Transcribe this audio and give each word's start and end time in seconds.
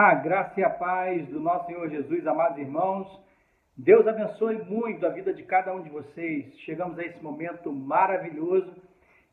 A 0.00 0.14
graça 0.14 0.60
e 0.60 0.62
a 0.62 0.70
paz 0.70 1.26
do 1.26 1.40
nosso 1.40 1.66
Senhor 1.66 1.90
Jesus, 1.90 2.24
amados 2.24 2.56
irmãos. 2.56 3.20
Deus 3.76 4.06
abençoe 4.06 4.62
muito 4.62 5.04
a 5.04 5.08
vida 5.08 5.34
de 5.34 5.42
cada 5.42 5.74
um 5.74 5.82
de 5.82 5.90
vocês. 5.90 6.56
Chegamos 6.60 6.96
a 7.00 7.04
esse 7.04 7.20
momento 7.20 7.72
maravilhoso 7.72 8.72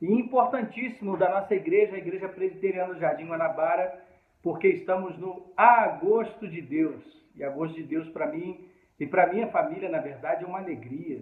e 0.01 0.12
importantíssimo 0.12 1.17
da 1.17 1.29
nossa 1.29 1.54
igreja, 1.54 1.93
a 1.93 1.99
Igreja 1.99 2.28
Presbiteriana 2.28 2.96
do 2.96 2.99
Jardim 2.99 3.28
Guanabara, 3.28 3.93
porque 4.41 4.69
estamos 4.69 5.15
no 5.19 5.53
agosto 5.55 6.47
de 6.47 6.63
Deus. 6.63 7.03
E 7.35 7.43
agosto 7.43 7.75
de 7.75 7.83
Deus 7.83 8.09
para 8.09 8.25
mim 8.25 8.67
e 8.99 9.05
para 9.05 9.31
minha 9.31 9.45
família, 9.49 9.87
na 9.87 9.99
verdade, 9.99 10.45
é 10.45 10.47
uma 10.47 10.57
alegria. 10.57 11.21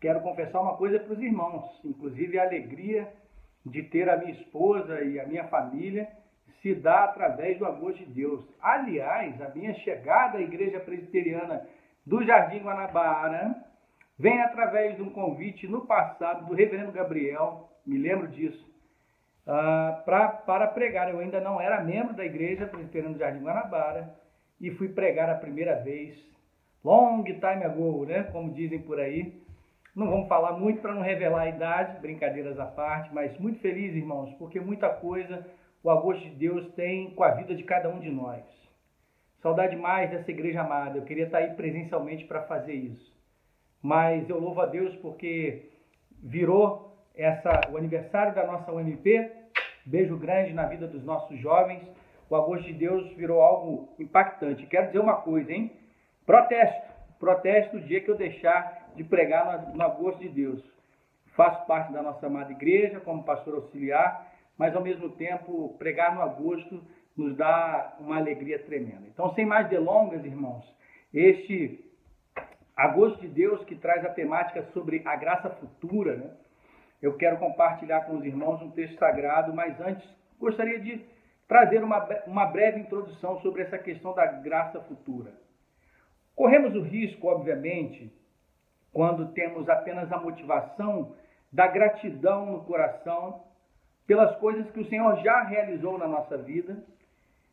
Quero 0.00 0.22
confessar 0.22 0.60
uma 0.60 0.76
coisa 0.76 0.98
para 0.98 1.12
os 1.12 1.22
irmãos, 1.22 1.80
inclusive 1.84 2.36
a 2.36 2.42
alegria 2.42 3.12
de 3.64 3.84
ter 3.84 4.10
a 4.10 4.16
minha 4.16 4.32
esposa 4.32 5.02
e 5.02 5.20
a 5.20 5.24
minha 5.24 5.44
família 5.44 6.08
se 6.62 6.74
dá 6.74 7.04
através 7.04 7.58
do 7.58 7.64
amor 7.64 7.92
de 7.94 8.04
Deus. 8.04 8.44
Aliás, 8.60 9.40
a 9.40 9.48
minha 9.50 9.74
chegada 9.74 10.38
à 10.38 10.42
Igreja 10.42 10.78
Presbiteriana 10.80 11.66
do 12.04 12.24
Jardim 12.24 12.58
Guanabara 12.58 13.56
vem 14.18 14.40
através 14.42 14.96
de 14.96 15.02
um 15.02 15.10
convite 15.10 15.66
no 15.66 15.86
passado 15.86 16.46
do 16.46 16.54
reverendo 16.54 16.92
Gabriel, 16.92 17.70
me 17.86 17.96
lembro 17.96 18.28
disso, 18.28 18.62
uh, 19.46 20.04
pra, 20.04 20.28
para 20.28 20.66
pregar. 20.66 21.08
Eu 21.08 21.20
ainda 21.20 21.40
não 21.40 21.60
era 21.60 21.82
membro 21.82 22.14
da 22.14 22.24
Igreja 22.24 22.66
Presbiteriana 22.66 23.14
do 23.14 23.18
Jardim 23.18 23.44
Guanabara 23.44 24.14
e 24.60 24.70
fui 24.72 24.88
pregar 24.90 25.30
a 25.30 25.36
primeira 25.36 25.76
vez, 25.76 26.14
long 26.84 27.24
time 27.24 27.64
ago, 27.64 28.04
né? 28.04 28.24
como 28.24 28.52
dizem 28.52 28.80
por 28.80 29.00
aí. 29.00 29.40
Não 29.96 30.08
vamos 30.08 30.28
falar 30.28 30.52
muito 30.52 30.80
para 30.80 30.94
não 30.94 31.02
revelar 31.02 31.42
a 31.42 31.48
idade, 31.48 32.00
brincadeiras 32.00 32.60
à 32.60 32.66
parte, 32.66 33.12
mas 33.12 33.36
muito 33.38 33.58
feliz, 33.60 33.94
irmãos, 33.94 34.32
porque 34.34 34.60
muita 34.60 34.88
coisa 34.88 35.44
o 35.82 35.90
agosto 35.90 36.22
de 36.22 36.34
Deus 36.34 36.66
tem 36.74 37.10
com 37.10 37.24
a 37.24 37.30
vida 37.30 37.54
de 37.54 37.62
cada 37.62 37.88
um 37.88 38.00
de 38.00 38.10
nós. 38.10 38.44
Saudade 39.40 39.74
mais 39.76 40.10
dessa 40.10 40.30
igreja 40.30 40.60
amada. 40.60 40.98
Eu 40.98 41.04
queria 41.04 41.24
estar 41.24 41.38
aí 41.38 41.54
presencialmente 41.54 42.24
para 42.24 42.42
fazer 42.42 42.74
isso. 42.74 43.10
Mas 43.82 44.28
eu 44.28 44.38
louvo 44.38 44.60
a 44.60 44.66
Deus 44.66 44.94
porque 44.96 45.70
virou 46.22 46.94
essa 47.14 47.62
o 47.70 47.78
aniversário 47.78 48.34
da 48.34 48.46
nossa 48.46 48.70
UMP. 48.70 49.30
Beijo 49.86 50.18
grande 50.18 50.52
na 50.52 50.66
vida 50.66 50.86
dos 50.86 51.02
nossos 51.02 51.38
jovens. 51.38 51.82
O 52.28 52.36
agosto 52.36 52.66
de 52.66 52.74
Deus 52.74 53.10
virou 53.14 53.40
algo 53.40 53.88
impactante. 53.98 54.66
Quero 54.66 54.88
dizer 54.88 54.98
uma 54.98 55.16
coisa, 55.16 55.50
hein? 55.50 55.72
Protesto. 56.26 56.90
Protesto 57.18 57.78
o 57.78 57.80
dia 57.80 58.02
que 58.02 58.10
eu 58.10 58.16
deixar 58.16 58.90
de 58.94 59.02
pregar 59.02 59.68
no, 59.68 59.76
no 59.76 59.82
agosto 59.82 60.20
de 60.20 60.28
Deus. 60.28 60.62
Faço 61.34 61.66
parte 61.66 61.92
da 61.92 62.02
nossa 62.02 62.26
amada 62.26 62.52
igreja 62.52 63.00
como 63.00 63.24
pastor 63.24 63.54
auxiliar 63.54 64.29
mas 64.60 64.76
ao 64.76 64.82
mesmo 64.82 65.08
tempo 65.08 65.74
pregar 65.78 66.14
no 66.14 66.20
agosto 66.20 66.82
nos 67.16 67.34
dá 67.34 67.96
uma 67.98 68.18
alegria 68.18 68.58
tremenda. 68.58 69.06
Então, 69.06 69.32
sem 69.34 69.46
mais 69.46 69.70
delongas, 69.70 70.22
irmãos, 70.22 70.62
este 71.14 71.82
agosto 72.76 73.22
de 73.22 73.28
Deus 73.28 73.64
que 73.64 73.74
traz 73.74 74.04
a 74.04 74.10
temática 74.10 74.62
sobre 74.74 75.00
a 75.06 75.16
graça 75.16 75.48
futura, 75.48 76.14
né? 76.14 76.30
Eu 77.00 77.16
quero 77.16 77.38
compartilhar 77.38 78.02
com 78.02 78.18
os 78.18 78.24
irmãos 78.26 78.60
um 78.60 78.70
texto 78.72 78.98
sagrado, 78.98 79.54
mas 79.54 79.80
antes 79.80 80.06
gostaria 80.38 80.78
de 80.78 81.06
trazer 81.48 81.82
uma, 81.82 82.06
uma 82.26 82.44
breve 82.44 82.80
introdução 82.80 83.40
sobre 83.40 83.62
essa 83.62 83.78
questão 83.78 84.14
da 84.14 84.26
graça 84.26 84.78
futura. 84.82 85.32
Corremos 86.36 86.76
o 86.76 86.82
risco, 86.82 87.28
obviamente, 87.28 88.12
quando 88.92 89.32
temos 89.32 89.70
apenas 89.70 90.12
a 90.12 90.20
motivação 90.20 91.14
da 91.50 91.66
gratidão 91.66 92.44
no 92.44 92.64
coração 92.64 93.48
pelas 94.10 94.34
coisas 94.38 94.68
que 94.72 94.80
o 94.80 94.88
Senhor 94.88 95.22
já 95.22 95.44
realizou 95.44 95.96
na 95.96 96.08
nossa 96.08 96.36
vida 96.36 96.76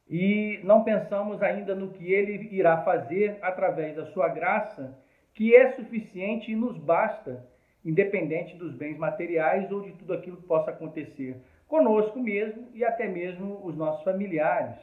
e 0.10 0.60
não 0.64 0.84
pensamos 0.84 1.40
ainda 1.44 1.76
no 1.76 1.90
que 1.90 2.12
Ele 2.12 2.50
irá 2.52 2.82
fazer 2.82 3.38
através 3.44 3.96
da 3.96 4.08
Sua 4.08 4.28
graça, 4.28 4.98
que 5.36 5.56
é 5.56 5.74
suficiente 5.74 6.52
e 6.52 6.56
nos 6.56 6.76
basta, 6.76 7.46
independente 7.86 8.56
dos 8.56 8.74
bens 8.74 8.98
materiais 8.98 9.72
ou 9.72 9.84
de 9.84 9.92
tudo 9.92 10.14
aquilo 10.14 10.38
que 10.38 10.48
possa 10.48 10.72
acontecer 10.72 11.38
conosco 11.68 12.20
mesmo 12.20 12.68
e 12.74 12.84
até 12.84 13.08
mesmo 13.08 13.64
os 13.64 13.78
nossos 13.78 14.04
familiares. 14.04 14.80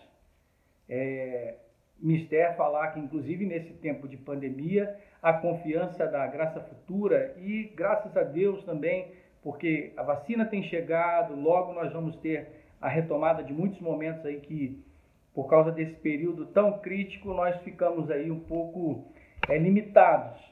É, 0.89 1.57
mister 1.99 2.55
falar 2.57 2.93
que, 2.93 3.01
inclusive 3.01 3.45
nesse 3.47 3.73
tempo 3.73 4.07
de 4.07 4.17
pandemia, 4.17 4.97
a 5.21 5.33
confiança 5.33 6.07
da 6.07 6.25
graça 6.29 6.61
futura 6.61 7.35
e, 7.37 7.65
graças 7.75 8.17
a 8.17 8.23
Deus 8.23 8.63
também, 8.63 9.09
porque 9.45 9.93
a 9.95 10.03
vacina 10.03 10.47
tem 10.47 10.63
chegado, 10.65 11.39
logo 11.39 11.75
nós 11.75 11.93
vamos 11.93 12.17
ter 12.17 12.49
a 12.81 12.89
retomada 12.89 13.45
de 13.45 13.53
muitos 13.53 13.79
momentos 13.79 14.25
aí 14.25 14.41
que, 14.41 14.83
por 15.35 15.49
causa 15.49 15.71
desse 15.71 15.95
período 15.97 16.47
tão 16.47 16.79
crítico, 16.79 17.35
nós 17.35 17.55
ficamos 17.63 18.11
aí 18.11 18.31
um 18.31 18.41
pouco 18.41 19.05
é, 19.47 19.59
limitados. 19.59 20.43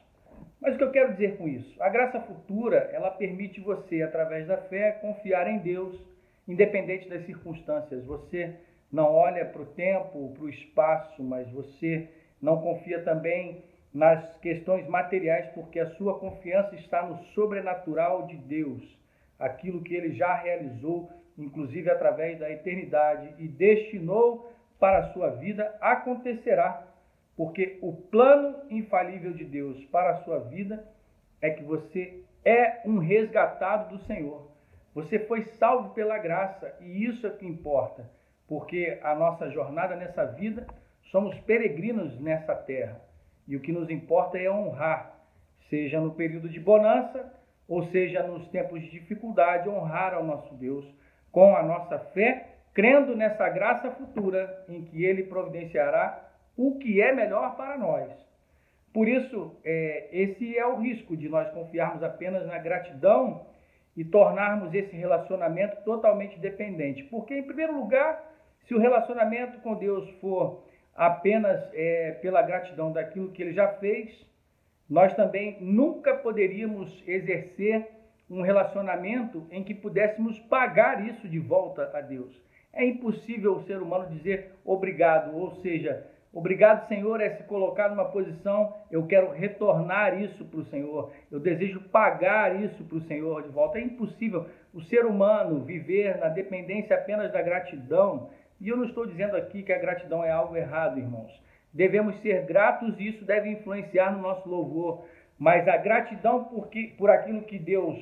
Mas 0.60 0.75
o 0.75 0.78
que 0.78 0.84
eu 0.84 0.92
quero 0.92 1.12
dizer 1.12 1.38
com 1.38 1.48
isso? 1.48 1.82
A 1.82 1.88
graça 1.88 2.20
futura, 2.20 2.91
ela 2.92 3.10
permite 3.10 3.60
você, 3.60 4.03
através 4.03 4.47
da 4.47 4.58
fé, 4.58 4.92
confiar 4.92 5.48
em 5.48 5.59
Deus, 5.59 5.98
independente 6.47 7.09
das 7.09 7.24
circunstâncias. 7.24 8.04
Você 8.04 8.54
não 8.92 9.10
olha 9.10 9.47
para 9.47 9.62
o 9.62 9.66
tempo, 9.66 10.32
para 10.34 10.44
o 10.44 10.50
espaço, 10.50 11.22
mas 11.22 11.50
você 11.50 12.09
não 12.41 12.60
confia 12.60 13.03
também 13.03 13.64
nas 13.92 14.36
questões 14.38 14.86
materiais, 14.88 15.48
porque 15.54 15.78
a 15.78 15.91
sua 15.97 16.19
confiança 16.19 16.75
está 16.76 17.03
no 17.06 17.19
sobrenatural 17.34 18.26
de 18.26 18.36
Deus, 18.36 18.82
aquilo 19.38 19.82
que 19.82 19.94
ele 19.94 20.14
já 20.14 20.34
realizou, 20.34 21.10
inclusive 21.36 21.91
através 21.91 22.38
da 22.38 22.50
eternidade, 22.50 23.34
e 23.38 23.47
destinou 23.47 24.50
para 24.78 24.98
a 24.98 25.12
sua 25.12 25.30
vida, 25.30 25.76
acontecerá, 25.80 26.86
porque 27.36 27.78
o 27.82 27.92
plano 27.92 28.56
infalível 28.70 29.32
de 29.32 29.44
Deus 29.44 29.84
para 29.86 30.10
a 30.10 30.22
sua 30.24 30.38
vida 30.41 30.86
é 31.41 31.50
que 31.50 31.62
você 31.62 32.24
é 32.44 32.80
um 32.84 32.98
resgatado 32.98 33.97
do 33.97 34.04
Senhor. 34.04 34.50
Você 34.94 35.19
foi 35.20 35.42
salvo 35.42 35.94
pela 35.94 36.19
graça, 36.19 36.74
e 36.80 37.04
isso 37.04 37.26
é 37.26 37.30
que 37.30 37.47
importa, 37.47 38.09
porque 38.47 38.98
a 39.03 39.14
nossa 39.14 39.50
jornada 39.50 39.97
nessa 39.97 40.24
vida, 40.24 40.66
somos 41.10 41.38
peregrinos 41.41 42.19
nessa 42.20 42.54
terra. 42.54 43.00
E 43.47 43.56
o 43.56 43.60
que 43.60 43.72
nos 43.72 43.91
importa 43.91 44.38
é 44.38 44.50
honrar, 44.50 45.14
seja 45.69 46.00
no 46.00 46.12
período 46.12 46.48
de 46.48 46.60
bonança, 46.60 47.32
ou 47.69 47.84
seja 47.91 48.22
nos 48.22 48.47
tempos 48.48 48.80
de 48.80 48.91
dificuldade, 48.91 49.69
honrar 49.69 50.14
ao 50.14 50.25
nosso 50.25 50.54
Deus 50.54 50.84
com 51.30 51.56
a 51.56 51.62
nossa 51.62 51.98
fé, 51.98 52.56
crendo 52.75 53.16
nessa 53.16 53.48
graça 53.48 53.91
futura 53.92 54.64
em 54.69 54.84
que 54.84 55.04
Ele 55.04 55.25
providenciará 55.25 56.30
o 56.56 56.78
que 56.78 57.00
é 57.00 57.14
melhor 57.14 57.56
para 57.56 57.78
nós. 57.78 58.10
Por 58.92 59.08
isso, 59.08 59.56
é, 59.64 60.09
esse 60.12 60.56
é 60.56 60.66
o 60.66 60.76
risco 60.76 61.16
de 61.16 61.28
nós 61.28 61.50
confiarmos 61.53 62.03
apenas 62.03 62.47
na 62.47 62.59
gratidão 62.59 63.47
e 63.97 64.04
tornarmos 64.04 64.74
esse 64.74 64.94
relacionamento 64.94 65.82
totalmente 65.84 66.38
dependente. 66.38 67.03
Porque, 67.04 67.34
em 67.34 67.42
primeiro 67.42 67.74
lugar, 67.74 68.22
se 68.66 68.74
o 68.74 68.78
relacionamento 68.78 69.59
com 69.60 69.74
Deus 69.74 70.09
for 70.20 70.64
apenas 70.94 71.60
é, 71.72 72.12
pela 72.22 72.42
gratidão 72.42 72.92
daquilo 72.92 73.30
que 73.30 73.42
ele 73.42 73.53
já 73.53 73.69
fez, 73.69 74.10
nós 74.88 75.14
também 75.14 75.56
nunca 75.60 76.14
poderíamos 76.14 77.03
exercer 77.06 77.88
um 78.28 78.42
relacionamento 78.42 79.47
em 79.50 79.62
que 79.62 79.75
pudéssemos 79.75 80.38
pagar 80.41 81.06
isso 81.06 81.28
de 81.28 81.38
volta 81.38 81.91
a 81.94 82.00
Deus. 82.00 82.34
É 82.72 82.84
impossível 82.84 83.56
o 83.56 83.62
ser 83.64 83.80
humano 83.82 84.08
dizer 84.08 84.53
obrigado, 84.64 85.36
ou 85.36 85.50
seja, 85.56 86.06
obrigado, 86.32 86.88
Senhor, 86.88 87.20
é 87.20 87.30
se 87.30 87.42
colocar 87.44 87.91
numa 87.91 88.06
posição, 88.06 88.74
eu 88.91 89.06
quero 89.06 89.30
retornar 89.30 90.20
isso 90.20 90.44
para 90.47 90.60
o 90.60 90.64
Senhor, 90.64 91.12
eu 91.30 91.38
desejo 91.38 91.80
pagar 91.91 92.62
isso 92.62 92.82
para 92.84 92.97
o 92.97 93.03
Senhor 93.03 93.42
de 93.42 93.50
volta. 93.50 93.78
É 93.78 93.82
impossível 93.82 94.47
o 94.72 94.80
ser 94.80 95.04
humano 95.04 95.62
viver 95.62 96.16
na 96.19 96.28
dependência 96.28 96.97
apenas 96.97 97.30
da 97.30 97.42
gratidão 97.42 98.30
e 98.62 98.69
eu 98.69 98.77
não 98.77 98.84
estou 98.84 99.05
dizendo 99.05 99.36
aqui 99.36 99.65
que 99.65 99.72
a 99.72 99.78
gratidão 99.78 100.22
é 100.22 100.31
algo 100.31 100.57
errado, 100.57 100.97
irmãos. 100.97 101.33
Devemos 101.75 102.16
ser 102.22 102.47
gratos 102.47 102.95
e 102.97 103.09
isso 103.09 103.25
deve 103.25 103.51
influenciar 103.51 104.13
no 104.13 104.22
nosso 104.22 104.48
louvor. 104.48 105.04
Mas 105.36 105.66
a 105.66 105.77
gratidão 105.77 106.45
por, 106.45 106.69
que, 106.69 106.86
por 106.97 107.10
aquilo 107.10 107.42
que 107.42 107.59
Deus 107.59 107.98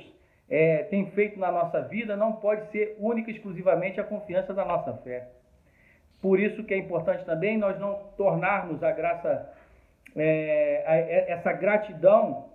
é, 0.51 0.83
tem 0.91 1.11
feito 1.13 1.41
na 1.41 1.51
nossa 1.51 1.81
vida 1.81 2.15
não 2.15 2.35
pode 2.35 2.71
ser 2.73 2.95
única 3.01 3.31
e 3.31 3.35
exclusivamente 3.37 3.99
a 3.99 4.05
confiança 4.05 4.53
da 4.53 4.63
nossa 4.63 4.93
fé. 4.99 5.29
Por 6.21 6.39
isso 6.39 6.63
que 6.65 6.75
é 6.75 6.77
importante 6.77 7.25
também 7.25 7.57
nós 7.57 7.81
não 7.81 7.95
tornarmos 8.19 8.83
a 8.83 8.93
graça, 8.93 9.51
é, 10.15 10.85
a, 10.87 10.97
é, 10.97 11.31
essa 11.31 11.55
gratidão 11.55 12.51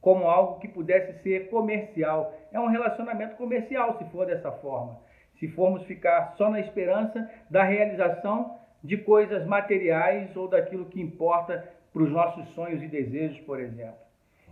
como 0.00 0.26
algo 0.26 0.60
que 0.60 0.68
pudesse 0.68 1.22
ser 1.22 1.50
comercial. 1.50 2.34
É 2.50 2.58
um 2.58 2.68
relacionamento 2.68 3.36
comercial 3.36 3.98
se 3.98 4.04
for 4.06 4.24
dessa 4.24 4.50
forma 4.50 5.04
se 5.44 5.48
formos 5.48 5.84
ficar 5.84 6.34
só 6.38 6.48
na 6.48 6.58
esperança 6.58 7.30
da 7.50 7.62
realização 7.62 8.58
de 8.82 8.96
coisas 8.96 9.44
materiais 9.44 10.34
ou 10.34 10.48
daquilo 10.48 10.86
que 10.86 11.02
importa 11.02 11.68
para 11.92 12.02
os 12.02 12.10
nossos 12.10 12.48
sonhos 12.54 12.82
e 12.82 12.88
desejos, 12.88 13.38
por 13.40 13.60
exemplo. 13.60 13.98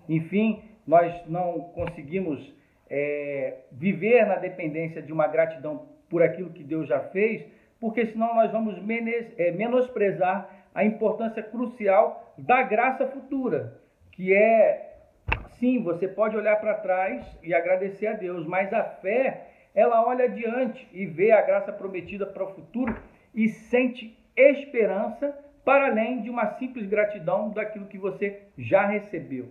Enfim, 0.07 0.63
nós 0.87 1.27
não 1.27 1.61
conseguimos 1.75 2.55
é, 2.91 3.55
viver 3.73 4.27
na 4.27 4.37
dependência 4.37 5.01
de 5.01 5.15
uma 5.15 5.27
gratidão 5.27 5.87
por 6.11 6.23
aquilo 6.23 6.51
que 6.51 6.63
Deus 6.63 6.87
já 6.87 7.01
fez, 7.01 7.43
porque 7.81 8.05
senão 8.05 8.35
nós 8.35 8.53
vamos 8.53 8.77
é, 9.39 9.51
menosprezar 9.53 10.67
a 10.75 10.85
importância 10.85 11.43
crucial 11.43 12.35
da 12.37 12.63
graça 12.63 13.07
futura, 13.07 13.81
que 14.11 14.35
é, 14.35 14.99
sim, 15.59 15.83
você 15.83 16.07
pode 16.07 16.37
olhar 16.37 16.57
para 16.57 16.75
trás 16.75 17.25
e 17.43 17.55
agradecer 17.55 18.09
a 18.09 18.13
Deus, 18.13 18.47
mas 18.47 18.71
a 18.75 18.85
fé, 18.85 19.52
ela 19.75 20.07
olha 20.07 20.27
adiante 20.27 20.87
e 20.93 21.07
vê 21.07 21.33
a 21.33 21.43
graça 21.43 21.73
prometida 21.73 22.27
para 22.27 22.45
o 22.45 22.55
futuro 22.55 22.95
e 23.35 23.49
sente 23.49 24.19
esperança 24.37 25.37
para 25.65 25.87
além 25.87 26.23
de 26.23 26.31
uma 26.31 26.47
simples 26.59 26.87
gratidão 26.87 27.51
daquilo 27.51 27.87
que 27.87 27.99
você 27.99 28.43
já 28.59 28.87
recebeu. 28.87 29.49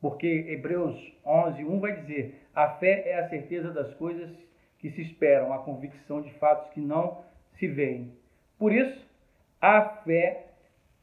Porque 0.00 0.46
Hebreus 0.48 0.96
11, 1.24 1.64
1 1.64 1.80
vai 1.80 1.92
dizer: 2.00 2.46
a 2.54 2.68
fé 2.68 3.02
é 3.06 3.18
a 3.18 3.28
certeza 3.28 3.70
das 3.70 3.92
coisas 3.94 4.30
que 4.78 4.90
se 4.90 5.02
esperam, 5.02 5.52
a 5.52 5.58
convicção 5.58 6.22
de 6.22 6.32
fatos 6.34 6.70
que 6.70 6.80
não 6.80 7.22
se 7.58 7.66
veem. 7.66 8.12
Por 8.58 8.72
isso, 8.72 9.06
a 9.60 9.82
fé 9.82 10.46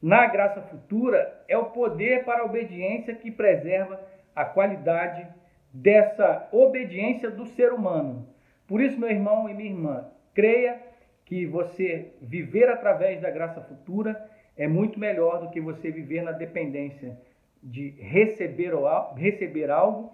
na 0.02 0.26
graça 0.28 0.62
futura 0.64 1.44
é 1.48 1.58
o 1.58 1.66
poder 1.66 2.24
para 2.26 2.42
a 2.42 2.46
obediência 2.46 3.14
que 3.16 3.32
preserva 3.32 4.00
a 4.36 4.46
qualidade 4.46 5.28
dessa 5.72 6.48
obediência 6.52 7.30
do 7.30 7.46
ser 7.46 7.72
humano. 7.72 8.28
Por 8.68 8.82
isso, 8.82 9.00
meu 9.00 9.10
irmão 9.10 9.50
e 9.50 9.54
minha 9.54 9.70
irmã, 9.70 10.06
creia 10.34 10.82
que 11.26 11.46
você 11.46 12.14
viver 12.22 12.70
através 12.70 13.22
da 13.22 13.30
graça 13.30 13.62
futura 13.62 14.30
é 14.58 14.68
muito 14.68 15.00
melhor 15.00 15.42
do 15.42 15.50
que 15.50 15.62
você 15.62 15.92
viver 15.92 16.22
na 16.24 16.32
dependência 16.32 17.18
de 17.62 17.90
receber, 18.00 18.74
receber 19.16 19.70
algo 19.70 20.12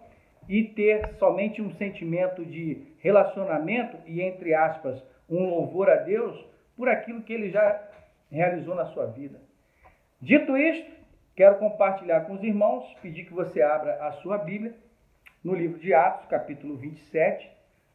e 0.48 0.64
ter 0.64 1.14
somente 1.16 1.62
um 1.62 1.72
sentimento 1.72 2.46
de 2.46 2.82
relacionamento 3.00 3.98
e, 4.06 4.22
entre 4.22 4.54
aspas, 4.54 5.02
um 5.30 5.50
louvor 5.50 5.90
a 5.90 5.96
Deus 5.96 6.46
por 6.76 6.90
aquilo 6.90 7.22
que 7.22 7.34
ele 7.34 7.50
já 7.50 7.82
realizou 8.32 8.76
na 8.76 8.86
sua 8.88 9.06
vida. 9.06 9.40
Dito 10.22 10.58
isto, 10.58 10.92
quero 11.36 11.60
compartilhar 11.60 12.22
com 12.22 12.34
os 12.34 12.44
irmãos, 12.44 12.86
pedir 13.02 13.26
que 13.26 13.34
você 13.34 13.62
abra 13.62 13.96
a 14.06 14.12
sua 14.14 14.38
Bíblia 14.38 14.76
no 15.44 15.54
livro 15.54 15.80
de 15.80 15.94
Atos, 15.94 16.28
capítulo 16.28 16.76
27, 16.78 17.50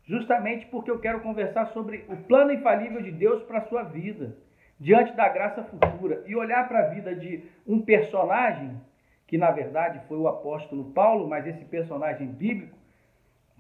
justamente 0.08 0.66
porque 0.66 0.90
eu 0.90 0.99
quero 0.99 1.20
conversar 1.20 1.66
sobre 1.66 2.05
o 2.08 2.16
plano 2.16 2.50
infalível 2.52 3.02
de 3.02 3.12
Deus 3.12 3.43
para 3.43 3.58
a 3.58 3.69
sua 3.69 3.82
vida, 3.82 4.34
diante 4.81 5.14
da 5.14 5.28
graça 5.28 5.62
futura, 5.64 6.25
e 6.26 6.34
olhar 6.34 6.66
para 6.66 6.87
a 6.87 6.88
vida 6.88 7.14
de 7.14 7.44
um 7.66 7.82
personagem, 7.82 8.81
que 9.26 9.37
na 9.37 9.50
verdade 9.50 10.00
foi 10.08 10.16
o 10.16 10.26
apóstolo 10.26 10.93
Paulo, 10.93 11.28
mas 11.28 11.46
esse 11.46 11.64
personagem 11.66 12.26
bíblico, 12.26 12.76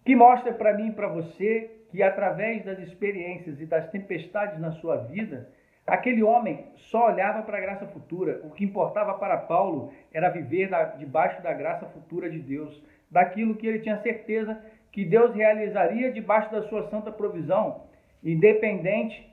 que 0.04 0.16
mostra 0.16 0.54
para 0.54 0.72
mim 0.72 0.88
e 0.88 0.92
para 0.92 1.08
você 1.08 1.70
que 1.90 2.02
através 2.02 2.64
das 2.64 2.78
experiências 2.78 3.60
e 3.60 3.66
das 3.66 3.90
tempestades 3.90 4.58
na 4.58 4.72
sua 4.72 4.96
vida, 4.96 5.50
aquele 5.86 6.22
homem 6.22 6.66
só 6.76 7.08
olhava 7.08 7.42
para 7.42 7.58
a 7.58 7.60
graça 7.60 7.86
futura. 7.86 8.40
O 8.44 8.50
que 8.50 8.64
importava 8.64 9.14
para 9.14 9.36
Paulo 9.36 9.92
era 10.12 10.30
viver 10.30 10.70
debaixo 10.98 11.42
da 11.42 11.52
graça 11.52 11.86
futura 11.86 12.30
de 12.30 12.38
Deus, 12.38 12.82
daquilo 13.10 13.56
que 13.56 13.66
ele 13.66 13.80
tinha 13.80 13.98
certeza 13.98 14.58
que 14.98 15.04
Deus 15.04 15.32
realizaria 15.32 16.10
debaixo 16.10 16.50
da 16.50 16.68
sua 16.68 16.90
santa 16.90 17.12
provisão, 17.12 17.82
independente 18.20 19.32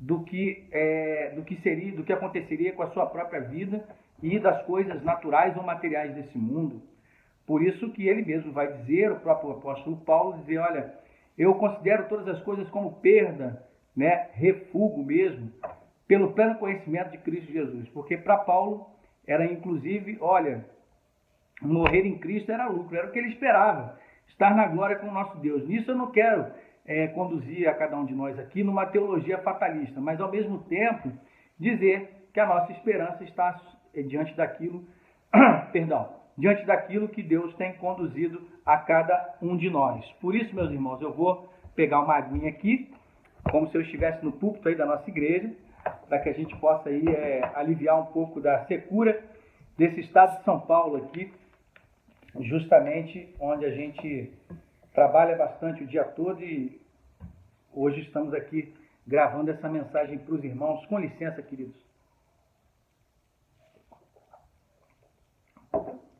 do 0.00 0.24
que, 0.24 0.66
é, 0.72 1.30
do 1.36 1.44
que 1.44 1.54
seria, 1.60 1.94
do 1.94 2.02
que 2.02 2.12
aconteceria 2.12 2.72
com 2.72 2.82
a 2.82 2.90
sua 2.90 3.06
própria 3.06 3.42
vida 3.42 3.84
e 4.20 4.36
das 4.40 4.64
coisas 4.64 5.00
naturais 5.04 5.56
ou 5.56 5.62
materiais 5.62 6.12
desse 6.12 6.36
mundo. 6.36 6.82
Por 7.46 7.62
isso 7.62 7.92
que 7.92 8.08
ele 8.08 8.24
mesmo 8.24 8.50
vai 8.50 8.72
dizer, 8.78 9.12
o 9.12 9.20
próprio 9.20 9.52
apóstolo 9.52 9.98
Paulo, 9.98 10.38
dizer, 10.38 10.58
olha, 10.58 10.92
eu 11.38 11.54
considero 11.54 12.08
todas 12.08 12.26
as 12.26 12.42
coisas 12.42 12.68
como 12.70 12.94
perda, 12.94 13.64
né, 13.96 14.30
refúgio 14.32 15.04
mesmo, 15.04 15.52
pelo 16.08 16.32
pleno 16.32 16.58
conhecimento 16.58 17.12
de 17.12 17.18
Cristo 17.18 17.52
Jesus. 17.52 17.88
Porque 17.90 18.16
para 18.16 18.38
Paulo 18.38 18.88
era 19.24 19.44
inclusive, 19.44 20.18
olha, 20.20 20.64
morrer 21.62 22.04
em 22.04 22.18
Cristo 22.18 22.50
era 22.50 22.66
lucro, 22.66 22.96
era 22.96 23.06
o 23.06 23.12
que 23.12 23.20
ele 23.20 23.28
esperava, 23.28 24.04
estar 24.28 24.54
na 24.54 24.66
glória 24.66 24.96
com 24.96 25.08
o 25.08 25.12
nosso 25.12 25.38
Deus. 25.38 25.66
Nisso 25.66 25.90
eu 25.90 25.96
não 25.96 26.10
quero 26.10 26.46
é, 26.86 27.08
conduzir 27.08 27.68
a 27.68 27.74
cada 27.74 27.96
um 27.96 28.04
de 28.04 28.14
nós 28.14 28.38
aqui 28.38 28.62
numa 28.62 28.86
teologia 28.86 29.38
fatalista, 29.38 30.00
mas 30.00 30.20
ao 30.20 30.30
mesmo 30.30 30.58
tempo 30.64 31.10
dizer 31.58 32.28
que 32.32 32.40
a 32.40 32.46
nossa 32.46 32.72
esperança 32.72 33.24
está 33.24 33.60
é, 33.94 34.02
diante 34.02 34.34
daquilo, 34.34 34.84
perdão, 35.72 36.08
diante 36.36 36.64
daquilo 36.64 37.08
que 37.08 37.22
Deus 37.22 37.54
tem 37.54 37.72
conduzido 37.74 38.40
a 38.64 38.76
cada 38.76 39.36
um 39.40 39.56
de 39.56 39.70
nós. 39.70 40.04
Por 40.20 40.34
isso, 40.34 40.54
meus 40.54 40.70
irmãos, 40.70 41.00
eu 41.00 41.12
vou 41.12 41.50
pegar 41.74 42.00
uma 42.00 42.14
aguinha 42.14 42.50
aqui, 42.50 42.92
como 43.50 43.68
se 43.68 43.76
eu 43.76 43.82
estivesse 43.82 44.24
no 44.24 44.32
púlpito 44.32 44.68
aí 44.68 44.74
da 44.74 44.86
nossa 44.86 45.08
igreja, 45.08 45.50
para 46.08 46.18
que 46.18 46.28
a 46.28 46.32
gente 46.32 46.54
possa 46.56 46.88
aí 46.88 47.06
é, 47.08 47.50
aliviar 47.54 48.00
um 48.00 48.06
pouco 48.06 48.40
da 48.40 48.64
secura 48.66 49.22
desse 49.78 50.00
estado 50.00 50.38
de 50.38 50.44
São 50.44 50.60
Paulo 50.60 50.96
aqui, 50.96 51.32
justamente 52.40 53.34
onde 53.40 53.64
a 53.64 53.70
gente 53.70 54.32
trabalha 54.94 55.36
bastante 55.36 55.84
o 55.84 55.86
dia 55.86 56.04
todo 56.04 56.42
e 56.42 56.80
hoje 57.72 58.00
estamos 58.00 58.32
aqui 58.34 58.74
gravando 59.06 59.50
essa 59.50 59.68
mensagem 59.68 60.18
para 60.18 60.34
os 60.34 60.42
irmãos. 60.42 60.84
Com 60.86 60.98
licença, 60.98 61.42
queridos. 61.42 61.76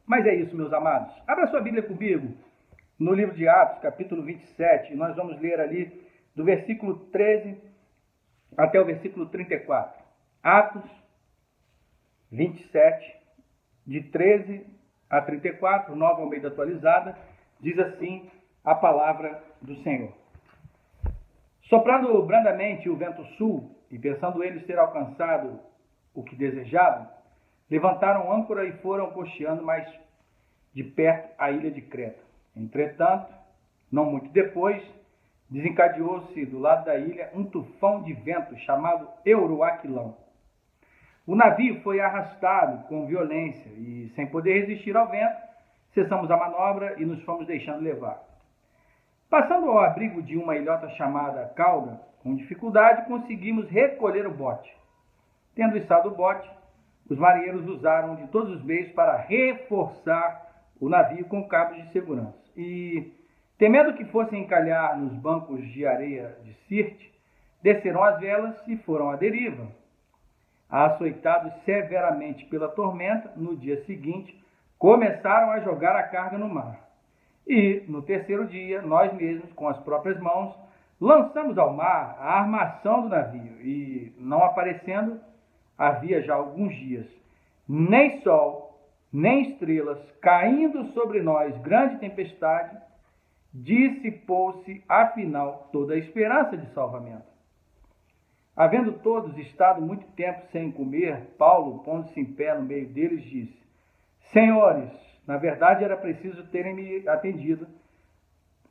Mas 0.06 0.24
é 0.26 0.34
isso, 0.34 0.54
meus 0.56 0.72
amados. 0.72 1.12
Abra 1.26 1.48
sua 1.48 1.60
Bíblia 1.60 1.82
comigo 1.82 2.32
no 2.98 3.12
livro 3.12 3.34
de 3.34 3.48
Atos, 3.48 3.80
capítulo 3.80 4.22
27. 4.22 4.94
Nós 4.94 5.16
vamos 5.16 5.40
ler 5.40 5.60
ali 5.60 6.06
do 6.34 6.44
versículo 6.44 6.98
13 7.06 7.60
até 8.56 8.80
o 8.80 8.84
versículo 8.84 9.26
34. 9.26 10.04
Atos 10.42 10.88
27, 12.30 13.16
de 13.86 14.02
13 14.02 14.75
a 15.08 15.20
34, 15.20 15.94
nova 15.94 16.22
Almeida 16.22 16.48
atualizada, 16.48 17.16
diz 17.60 17.78
assim 17.78 18.30
a 18.64 18.74
palavra 18.74 19.42
do 19.62 19.76
Senhor. 19.82 20.12
Soprando 21.68 22.22
brandamente 22.22 22.88
o 22.88 22.96
vento 22.96 23.24
sul, 23.36 23.70
e 23.90 23.98
pensando 23.98 24.42
eles 24.42 24.66
ter 24.66 24.78
alcançado 24.78 25.60
o 26.14 26.22
que 26.22 26.34
desejavam, 26.34 27.08
Levantaram 27.70 28.32
âncora 28.32 28.64
e 28.64 28.72
foram 28.78 29.10
costeando 29.10 29.62
mais 29.62 29.88
de 30.72 30.84
perto 30.84 31.34
a 31.36 31.50
ilha 31.50 31.70
de 31.70 31.82
Creta. 31.82 32.20
Entretanto, 32.54 33.32
não 33.90 34.04
muito 34.04 34.28
depois, 34.30 34.82
desencadeou-se 35.50 36.46
do 36.46 36.60
lado 36.60 36.84
da 36.84 36.96
ilha 36.96 37.30
um 37.34 37.44
tufão 37.44 38.02
de 38.02 38.12
vento 38.12 38.56
chamado 38.58 39.08
Euroaquilão. 39.24 40.16
O 41.26 41.34
navio 41.34 41.80
foi 41.82 41.98
arrastado 42.00 42.86
com 42.86 43.06
violência 43.06 43.68
e, 43.70 44.12
sem 44.14 44.26
poder 44.28 44.60
resistir 44.60 44.96
ao 44.96 45.08
vento, 45.08 45.36
cessamos 45.92 46.30
a 46.30 46.36
manobra 46.36 46.94
e 46.98 47.04
nos 47.04 47.20
fomos 47.24 47.46
deixando 47.46 47.82
levar. 47.82 48.22
Passando 49.28 49.68
ao 49.68 49.80
abrigo 49.80 50.22
de 50.22 50.36
uma 50.36 50.56
ilhota 50.56 50.88
chamada 50.90 51.52
Cauda, 51.56 52.00
com 52.22 52.36
dificuldade 52.36 53.06
conseguimos 53.06 53.68
recolher 53.68 54.24
o 54.24 54.34
bote. 54.34 54.72
Tendo 55.56 55.76
estado 55.76 56.10
o 56.10 56.14
bote, 56.14 56.48
os 57.10 57.18
marinheiros 57.18 57.66
usaram 57.66 58.14
de 58.14 58.28
todos 58.28 58.56
os 58.56 58.64
meios 58.64 58.92
para 58.92 59.16
reforçar 59.16 60.46
o 60.80 60.88
navio 60.88 61.24
com 61.24 61.48
cabos 61.48 61.76
de 61.78 61.90
segurança. 61.90 62.38
E, 62.56 63.12
temendo 63.58 63.94
que 63.94 64.04
fossem 64.04 64.42
encalhar 64.42 64.96
nos 64.96 65.12
bancos 65.14 65.60
de 65.72 65.84
areia 65.84 66.36
de 66.44 66.54
Sirte, 66.68 67.12
desceram 67.62 68.04
as 68.04 68.20
velas 68.20 68.56
e 68.68 68.76
foram 68.76 69.10
à 69.10 69.16
deriva. 69.16 69.66
Açoitados 70.68 71.52
severamente 71.64 72.44
pela 72.46 72.68
tormenta, 72.68 73.32
no 73.36 73.56
dia 73.56 73.84
seguinte, 73.84 74.36
começaram 74.78 75.50
a 75.50 75.60
jogar 75.60 75.96
a 75.96 76.02
carga 76.02 76.36
no 76.36 76.48
mar. 76.48 76.80
E, 77.46 77.84
no 77.86 78.02
terceiro 78.02 78.46
dia, 78.46 78.82
nós 78.82 79.12
mesmos, 79.14 79.52
com 79.52 79.68
as 79.68 79.78
próprias 79.78 80.18
mãos, 80.18 80.54
lançamos 81.00 81.56
ao 81.56 81.72
mar 81.72 82.16
a 82.18 82.40
armação 82.40 83.02
do 83.02 83.08
navio, 83.08 83.60
e, 83.60 84.12
não 84.18 84.42
aparecendo, 84.42 85.20
havia 85.78 86.22
já 86.22 86.34
alguns 86.34 86.74
dias, 86.74 87.06
nem 87.68 88.20
sol, 88.22 88.80
nem 89.12 89.50
estrelas, 89.50 89.98
caindo 90.20 90.86
sobre 90.92 91.22
nós 91.22 91.56
grande 91.58 91.98
tempestade, 91.98 92.76
dissipou-se 93.54 94.82
afinal 94.88 95.68
toda 95.72 95.94
a 95.94 95.98
esperança 95.98 96.56
de 96.56 96.66
salvamento. 96.74 97.35
Havendo 98.56 98.92
todos 98.94 99.36
estado 99.36 99.82
muito 99.82 100.06
tempo 100.12 100.40
sem 100.50 100.72
comer, 100.72 101.34
Paulo, 101.36 101.80
pondo-se 101.80 102.18
em 102.18 102.24
pé 102.24 102.54
no 102.54 102.62
meio 102.62 102.88
deles, 102.88 103.22
disse: 103.24 103.62
Senhores, 104.32 104.90
na 105.26 105.36
verdade 105.36 105.84
era 105.84 105.96
preciso 105.96 106.46
terem 106.46 106.74
me 106.74 107.08
atendido 107.08 107.68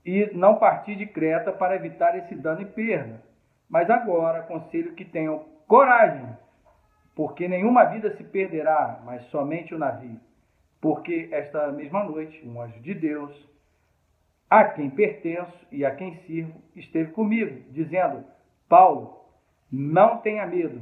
e 0.04 0.32
não 0.34 0.56
partir 0.56 0.96
de 0.96 1.06
Creta 1.06 1.52
para 1.52 1.76
evitar 1.76 2.18
esse 2.18 2.36
dano 2.36 2.62
e 2.62 2.66
perda. 2.66 3.22
Mas 3.70 3.90
agora 3.90 4.40
aconselho 4.40 4.94
que 4.94 5.06
tenham 5.06 5.46
coragem 5.68 6.36
porque 7.16 7.48
nenhuma 7.48 7.86
vida 7.86 8.16
se 8.18 8.24
perderá, 8.24 9.02
mas 9.06 9.24
somente 9.28 9.74
o 9.74 9.80
navio. 9.80 10.20
Porque 10.82 11.30
esta 11.32 11.72
mesma 11.72 12.04
noite, 12.04 12.46
um 12.46 12.62
anjo 12.62 12.80
de 12.82 12.94
Deus, 12.94 13.32
a 14.50 14.66
quem 14.66 14.90
pertenço 14.90 15.66
e 15.72 15.86
a 15.86 15.96
quem 15.96 16.16
sirvo, 16.26 16.62
esteve 16.76 17.12
comigo, 17.14 17.64
dizendo: 17.72 18.26
Paulo, 18.68 19.25
Não 19.72 20.18
tenha 20.18 20.46
medo. 20.46 20.82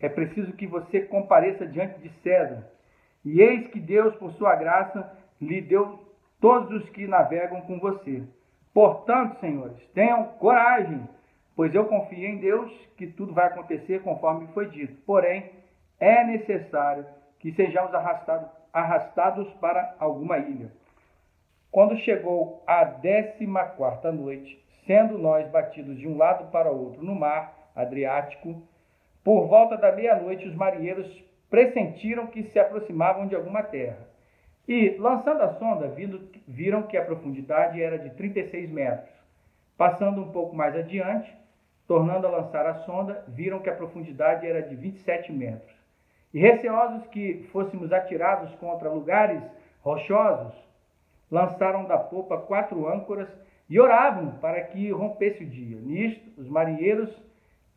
É 0.00 0.08
preciso 0.08 0.52
que 0.52 0.66
você 0.66 1.00
compareça 1.00 1.66
diante 1.66 1.98
de 2.00 2.10
César. 2.22 2.66
E 3.24 3.40
eis 3.40 3.68
que 3.68 3.80
Deus, 3.80 4.14
por 4.16 4.32
sua 4.32 4.54
graça, 4.54 5.16
lhe 5.40 5.60
deu 5.60 5.98
todos 6.40 6.82
os 6.82 6.88
que 6.90 7.06
navegam 7.06 7.62
com 7.62 7.78
você. 7.78 8.22
Portanto, 8.72 9.38
senhores, 9.40 9.78
tenham 9.94 10.24
coragem, 10.38 11.08
pois 11.56 11.74
eu 11.74 11.86
confio 11.86 12.26
em 12.26 12.38
Deus 12.38 12.70
que 12.96 13.06
tudo 13.06 13.32
vai 13.32 13.46
acontecer 13.46 14.02
conforme 14.02 14.48
foi 14.48 14.68
dito. 14.68 14.94
Porém, 15.06 15.50
é 15.98 16.24
necessário 16.24 17.06
que 17.38 17.52
sejamos 17.52 17.94
arrastados, 17.94 18.50
arrastados 18.72 19.52
para 19.54 19.94
alguma 19.98 20.38
ilha. 20.38 20.70
Quando 21.70 21.96
chegou 21.98 22.62
a 22.66 22.84
décima 22.84 23.64
quarta 23.64 24.12
noite, 24.12 24.62
sendo 24.86 25.16
nós 25.18 25.48
batidos 25.50 25.96
de 25.98 26.06
um 26.06 26.16
lado 26.16 26.50
para 26.50 26.70
o 26.70 26.84
outro 26.86 27.02
no 27.02 27.14
mar 27.14 27.63
Adriático, 27.74 28.62
por 29.22 29.46
volta 29.46 29.76
da 29.76 29.92
meia-noite 29.92 30.46
os 30.46 30.54
marinheiros 30.54 31.06
pressentiram 31.50 32.26
que 32.26 32.42
se 32.44 32.58
aproximavam 32.58 33.26
de 33.26 33.34
alguma 33.34 33.62
terra. 33.62 33.98
E, 34.66 34.96
lançando 34.98 35.42
a 35.42 35.54
sonda, 35.54 35.94
viram 36.48 36.82
que 36.84 36.96
a 36.96 37.04
profundidade 37.04 37.82
era 37.82 37.98
de 37.98 38.10
36 38.10 38.70
metros. 38.70 39.12
Passando 39.76 40.22
um 40.22 40.30
pouco 40.30 40.54
mais 40.54 40.74
adiante, 40.74 41.30
tornando 41.86 42.26
a 42.26 42.30
lançar 42.30 42.66
a 42.66 42.74
sonda, 42.84 43.24
viram 43.28 43.60
que 43.60 43.68
a 43.68 43.74
profundidade 43.74 44.46
era 44.46 44.62
de 44.62 44.74
27 44.74 45.32
metros. 45.32 45.74
E 46.32 46.38
receosos 46.38 47.06
que 47.08 47.46
fôssemos 47.52 47.92
atirados 47.92 48.54
contra 48.56 48.88
lugares 48.88 49.42
rochosos, 49.82 50.54
lançaram 51.30 51.84
da 51.84 51.98
popa 51.98 52.38
quatro 52.38 52.88
âncoras 52.88 53.28
e 53.68 53.78
oravam 53.78 54.38
para 54.38 54.60
que 54.62 54.90
rompesse 54.90 55.44
o 55.44 55.48
dia. 55.48 55.78
Nisto, 55.80 56.40
os 56.40 56.48
marinheiros 56.48 57.10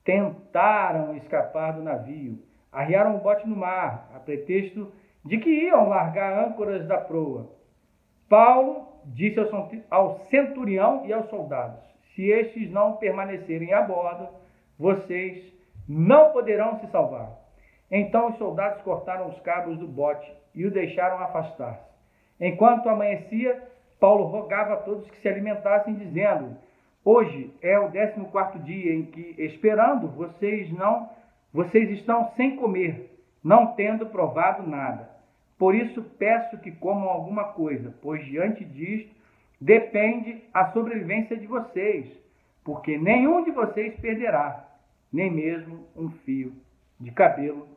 tentaram 0.08 1.18
escapar 1.18 1.74
do 1.74 1.84
navio, 1.84 2.42
arriaram 2.72 3.18
o 3.18 3.20
bote 3.20 3.46
no 3.46 3.58
mar, 3.58 4.10
a 4.16 4.20
pretexto 4.20 4.90
de 5.26 5.38
que 5.38 5.50
iam 5.50 5.90
largar 5.90 6.48
âncoras 6.48 6.88
da 6.88 6.98
proa. 6.98 7.52
Paulo 8.30 8.88
disse 9.04 9.38
ao 9.90 10.20
centurião 10.30 11.06
e 11.06 11.12
aos 11.12 11.30
soldados: 11.30 11.84
Se 12.16 12.30
estes 12.30 12.72
não 12.72 12.94
permanecerem 12.94 13.74
a 13.74 13.82
bordo, 13.82 14.30
vocês 14.80 15.54
não 15.90 16.32
poderão 16.32 16.80
se 16.80 16.88
salvar. 16.88 17.30
Então 17.92 18.30
os 18.30 18.38
soldados 18.38 18.82
cortaram 18.84 19.28
os 19.28 19.40
cabos 19.42 19.78
do 19.78 19.88
bote 19.88 20.32
e 20.56 20.66
o 20.66 20.72
deixaram 20.72 21.20
afastar-se. 21.20 21.86
Enquanto 22.40 22.88
amanhecia, 22.88 23.62
Paulo 24.00 24.24
rogava 24.24 24.76
a 24.76 24.78
todos 24.78 25.10
que 25.10 25.18
se 25.18 25.28
alimentassem, 25.28 25.96
dizendo: 25.96 26.56
Hoje 27.10 27.54
é 27.62 27.80
o 27.80 27.88
décimo 27.88 28.26
quarto 28.32 28.60
dia 28.60 28.94
em 28.94 29.06
que, 29.06 29.34
esperando, 29.38 30.10
vocês 30.10 30.70
não, 30.74 31.10
vocês 31.54 31.90
estão 31.92 32.34
sem 32.36 32.58
comer, 32.58 33.18
não 33.42 33.68
tendo 33.68 34.08
provado 34.08 34.70
nada. 34.70 35.10
Por 35.58 35.74
isso 35.74 36.04
peço 36.20 36.58
que 36.58 36.70
comam 36.70 37.08
alguma 37.08 37.46
coisa, 37.54 37.96
pois 38.02 38.26
diante 38.26 38.66
disto 38.66 39.10
depende 39.62 40.44
a 40.54 40.74
sobrevivência 40.74 41.38
de 41.38 41.48
vocês, 41.48 42.12
porque 42.62 42.98
nenhum 42.98 43.42
de 43.46 43.52
vocês 43.52 43.98
perderá, 44.02 44.68
nem 45.10 45.32
mesmo 45.32 45.88
um 45.96 46.10
fio 46.10 46.52
de 47.00 47.10
cabelo. 47.12 47.70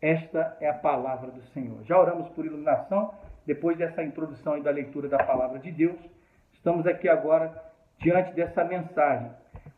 Esta 0.00 0.56
é 0.60 0.68
a 0.68 0.74
palavra 0.74 1.32
do 1.32 1.42
Senhor. 1.46 1.82
Já 1.86 1.98
oramos 1.98 2.28
por 2.28 2.46
iluminação, 2.46 3.12
depois 3.44 3.76
dessa 3.76 4.04
introdução 4.04 4.56
e 4.56 4.62
da 4.62 4.70
leitura 4.70 5.08
da 5.08 5.24
palavra 5.24 5.58
de 5.58 5.72
Deus. 5.72 5.98
Estamos 6.52 6.86
aqui 6.86 7.08
agora 7.08 7.65
diante 7.98 8.32
dessa 8.34 8.64
mensagem. 8.64 9.30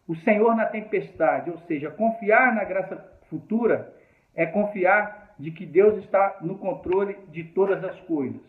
O 0.06 0.14
Senhor 0.16 0.54
na 0.56 0.66
tempestade, 0.66 1.50
ou 1.50 1.58
seja, 1.58 1.90
confiar 1.90 2.54
na 2.54 2.64
graça 2.64 2.96
futura, 3.28 3.94
é 4.34 4.46
confiar 4.46 5.34
de 5.38 5.50
que 5.50 5.66
Deus 5.66 6.02
está 6.04 6.38
no 6.40 6.58
controle 6.58 7.16
de 7.28 7.44
todas 7.44 7.84
as 7.84 7.98
coisas. 8.00 8.40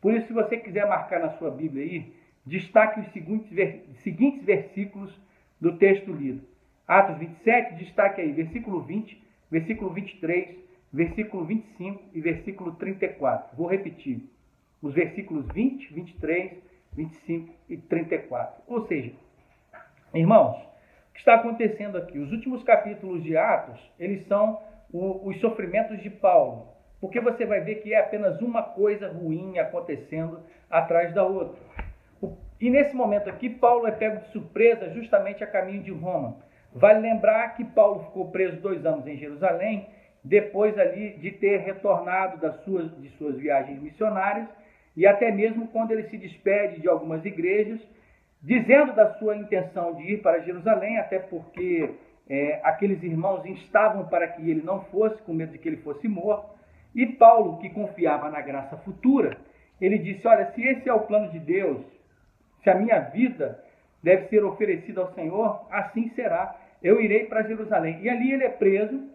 Por 0.00 0.14
isso, 0.14 0.26
se 0.26 0.32
você 0.32 0.56
quiser 0.56 0.86
marcar 0.86 1.20
na 1.20 1.30
sua 1.30 1.50
Bíblia 1.50 1.84
aí, 1.84 2.12
destaque 2.44 3.00
os 3.00 3.12
seguintes, 3.12 4.44
versículos 4.44 5.16
do 5.60 5.76
texto 5.76 6.12
lido. 6.12 6.42
Atos 6.88 7.18
27, 7.18 7.76
destaque 7.76 8.20
aí, 8.20 8.32
versículo 8.32 8.80
20, 8.80 9.22
versículo 9.50 9.90
23, 9.90 10.56
versículo 10.92 11.44
25 11.44 12.02
e 12.12 12.20
versículo 12.20 12.72
34. 12.72 13.56
Vou 13.56 13.68
repetir. 13.68 14.28
Os 14.82 14.92
versículos 14.92 15.46
20, 15.54 15.94
23, 15.94 16.52
25 16.94 17.54
e 17.68 17.76
34. 17.76 18.62
Ou 18.66 18.86
seja, 18.86 19.12
irmãos, 20.14 20.56
o 20.56 21.12
que 21.12 21.20
está 21.20 21.34
acontecendo 21.34 21.98
aqui? 21.98 22.18
Os 22.18 22.32
últimos 22.32 22.62
capítulos 22.62 23.22
de 23.22 23.36
Atos, 23.36 23.80
eles 23.98 24.26
são 24.26 24.60
o, 24.92 25.28
os 25.28 25.40
sofrimentos 25.40 26.00
de 26.02 26.10
Paulo, 26.10 26.68
porque 27.00 27.20
você 27.20 27.44
vai 27.44 27.60
ver 27.60 27.76
que 27.76 27.92
é 27.92 28.00
apenas 28.00 28.40
uma 28.40 28.62
coisa 28.62 29.08
ruim 29.08 29.58
acontecendo 29.58 30.40
atrás 30.70 31.12
da 31.14 31.24
outra. 31.24 31.60
E 32.60 32.70
nesse 32.70 32.94
momento 32.94 33.28
aqui, 33.28 33.50
Paulo 33.50 33.88
é 33.88 33.90
pego 33.90 34.20
de 34.20 34.28
surpresa 34.28 34.88
justamente 34.90 35.42
a 35.42 35.46
caminho 35.48 35.82
de 35.82 35.90
Roma. 35.90 36.36
Vale 36.72 37.00
lembrar 37.00 37.56
que 37.56 37.64
Paulo 37.64 38.04
ficou 38.04 38.30
preso 38.30 38.60
dois 38.60 38.86
anos 38.86 39.06
em 39.06 39.16
Jerusalém, 39.16 39.88
depois 40.22 40.78
ali 40.78 41.14
de 41.14 41.32
ter 41.32 41.58
retornado 41.58 42.40
das 42.40 42.62
suas, 42.62 42.96
de 43.00 43.08
suas 43.18 43.36
viagens 43.36 43.82
missionárias, 43.82 44.48
e 44.96 45.06
até 45.06 45.30
mesmo 45.30 45.68
quando 45.68 45.92
ele 45.92 46.08
se 46.08 46.16
despede 46.16 46.80
de 46.80 46.88
algumas 46.88 47.24
igrejas, 47.24 47.80
dizendo 48.42 48.94
da 48.94 49.14
sua 49.14 49.36
intenção 49.36 49.94
de 49.94 50.14
ir 50.14 50.22
para 50.22 50.40
Jerusalém, 50.40 50.98
até 50.98 51.18
porque 51.18 51.94
é, 52.28 52.60
aqueles 52.64 53.02
irmãos 53.02 53.44
instavam 53.46 54.06
para 54.08 54.28
que 54.28 54.50
ele 54.50 54.62
não 54.62 54.84
fosse, 54.86 55.22
com 55.22 55.32
medo 55.32 55.52
de 55.52 55.58
que 55.58 55.68
ele 55.68 55.78
fosse 55.78 56.08
morto. 56.08 56.50
E 56.94 57.06
Paulo, 57.06 57.58
que 57.58 57.70
confiava 57.70 58.28
na 58.28 58.40
graça 58.40 58.76
futura, 58.78 59.38
ele 59.80 59.98
disse: 59.98 60.26
Olha, 60.26 60.50
se 60.52 60.62
esse 60.62 60.88
é 60.88 60.92
o 60.92 61.00
plano 61.00 61.30
de 61.30 61.38
Deus, 61.38 61.80
se 62.62 62.70
a 62.70 62.74
minha 62.74 62.98
vida 62.98 63.62
deve 64.02 64.28
ser 64.28 64.44
oferecida 64.44 65.00
ao 65.00 65.12
Senhor, 65.14 65.66
assim 65.70 66.10
será. 66.10 66.56
Eu 66.82 67.00
irei 67.00 67.26
para 67.26 67.44
Jerusalém. 67.44 68.00
E 68.02 68.10
ali 68.10 68.32
ele 68.32 68.44
é 68.44 68.48
preso, 68.48 69.08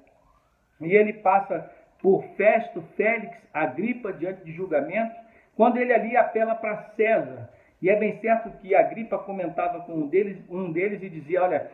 e 0.79 0.96
ele 0.96 1.13
passa 1.13 1.69
por 2.01 2.24
Festo, 2.36 2.81
Félix, 2.96 3.38
Agripa, 3.53 4.13
diante 4.13 4.43
de 4.46 4.53
julgamento, 4.53 5.13
quando 5.57 5.77
ele 5.77 5.91
ali 5.91 6.15
apela 6.15 6.55
para 6.55 6.91
César. 6.95 7.49
E 7.81 7.89
é 7.89 7.95
bem 7.95 8.17
certo 8.19 8.49
que 8.59 8.73
Agripa 8.73 9.17
comentava 9.17 9.81
com 9.81 9.93
um 9.93 10.07
deles, 10.07 10.37
um 10.49 10.71
deles 10.71 11.01
e 11.01 11.09
dizia: 11.09 11.43
Olha, 11.43 11.69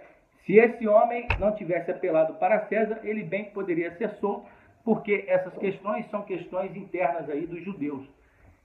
se 0.45 0.57
esse 0.57 0.87
homem 0.87 1.27
não 1.37 1.53
tivesse 1.53 1.91
apelado 1.91 2.33
para 2.35 2.65
César, 2.67 3.01
ele 3.03 3.23
bem 3.23 3.45
poderia 3.45 3.95
ser 3.97 4.09
solto, 4.15 4.47
porque 4.83 5.25
essas 5.27 5.53
questões 5.57 6.09
são 6.09 6.23
questões 6.23 6.75
internas 6.75 7.29
aí 7.29 7.45
dos 7.45 7.63
judeus. 7.63 8.09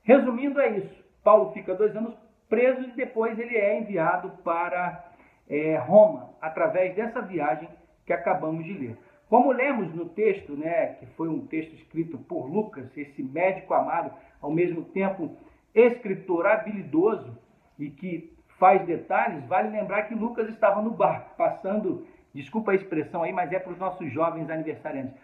Resumindo, 0.05 0.61
é 0.61 0.79
isso. 0.79 1.05
Paulo 1.23 1.53
fica 1.53 1.75
dois 1.75 1.95
anos 1.95 2.15
preso 2.49 2.83
e 2.83 2.93
depois 2.93 3.39
ele 3.39 3.57
é 3.57 3.79
enviado 3.79 4.31
para 4.43 5.05
é, 5.49 5.77
Roma, 5.77 6.31
através 6.41 6.95
dessa 6.95 7.21
viagem 7.21 7.69
que 8.07 8.13
acabamos 8.13 8.65
de 8.65 8.73
ler. 8.73 8.97
Como 9.29 9.53
lemos 9.53 9.95
no 9.95 10.09
texto, 10.09 10.57
né, 10.57 10.95
que 10.99 11.07
foi 11.09 11.29
um 11.29 11.47
texto 11.47 11.75
escrito 11.75 12.17
por 12.17 12.47
Lucas, 12.47 12.87
esse 12.97 13.23
médico 13.23 13.75
amado, 13.75 14.11
ao 14.41 14.51
mesmo 14.51 14.83
tempo 14.85 15.37
escritor 15.75 16.47
habilidoso 16.47 17.37
e 17.79 17.91
que 17.91 18.33
faz 18.59 18.85
detalhes, 18.87 19.45
vale 19.47 19.71
lembrar 19.71 20.03
que 20.05 20.15
Lucas 20.15 20.49
estava 20.49 20.83
no 20.83 20.91
barco, 20.91 21.37
passando, 21.37 22.07
desculpa 22.35 22.73
a 22.73 22.75
expressão 22.75 23.23
aí, 23.23 23.33
mas 23.33 23.53
é 23.53 23.59
para 23.59 23.73
os 23.73 23.79
nossos 23.79 24.13
jovens 24.13 24.51
aniversariantes. 24.51 25.15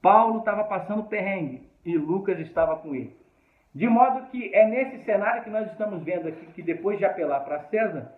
Paulo 0.00 0.38
estava 0.38 0.64
passando 0.64 1.04
perrengue 1.04 1.68
e 1.84 1.96
Lucas 1.96 2.38
estava 2.38 2.76
com 2.76 2.94
ele. 2.94 3.16
De 3.74 3.88
modo 3.88 4.26
que 4.30 4.54
é 4.54 4.66
nesse 4.66 5.04
cenário 5.04 5.42
que 5.42 5.50
nós 5.50 5.70
estamos 5.70 6.02
vendo 6.02 6.28
aqui, 6.28 6.46
que 6.52 6.62
depois 6.62 6.98
de 6.98 7.04
apelar 7.04 7.40
para 7.40 7.64
César, 7.64 8.12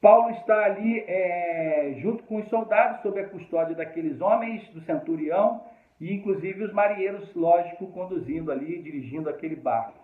Paulo 0.00 0.30
está 0.30 0.64
ali 0.64 1.00
é, 1.06 1.94
junto 1.98 2.22
com 2.24 2.36
os 2.36 2.48
soldados, 2.48 3.02
sob 3.02 3.18
a 3.18 3.28
custódia 3.28 3.74
daqueles 3.74 4.20
homens, 4.20 4.68
do 4.70 4.80
centurião, 4.82 5.62
e 6.02 6.12
inclusive 6.12 6.64
os 6.64 6.72
marinheiros, 6.72 7.32
lógico, 7.32 7.86
conduzindo 7.92 8.50
ali, 8.50 8.82
dirigindo 8.82 9.30
aquele 9.30 9.54
barco. 9.54 9.94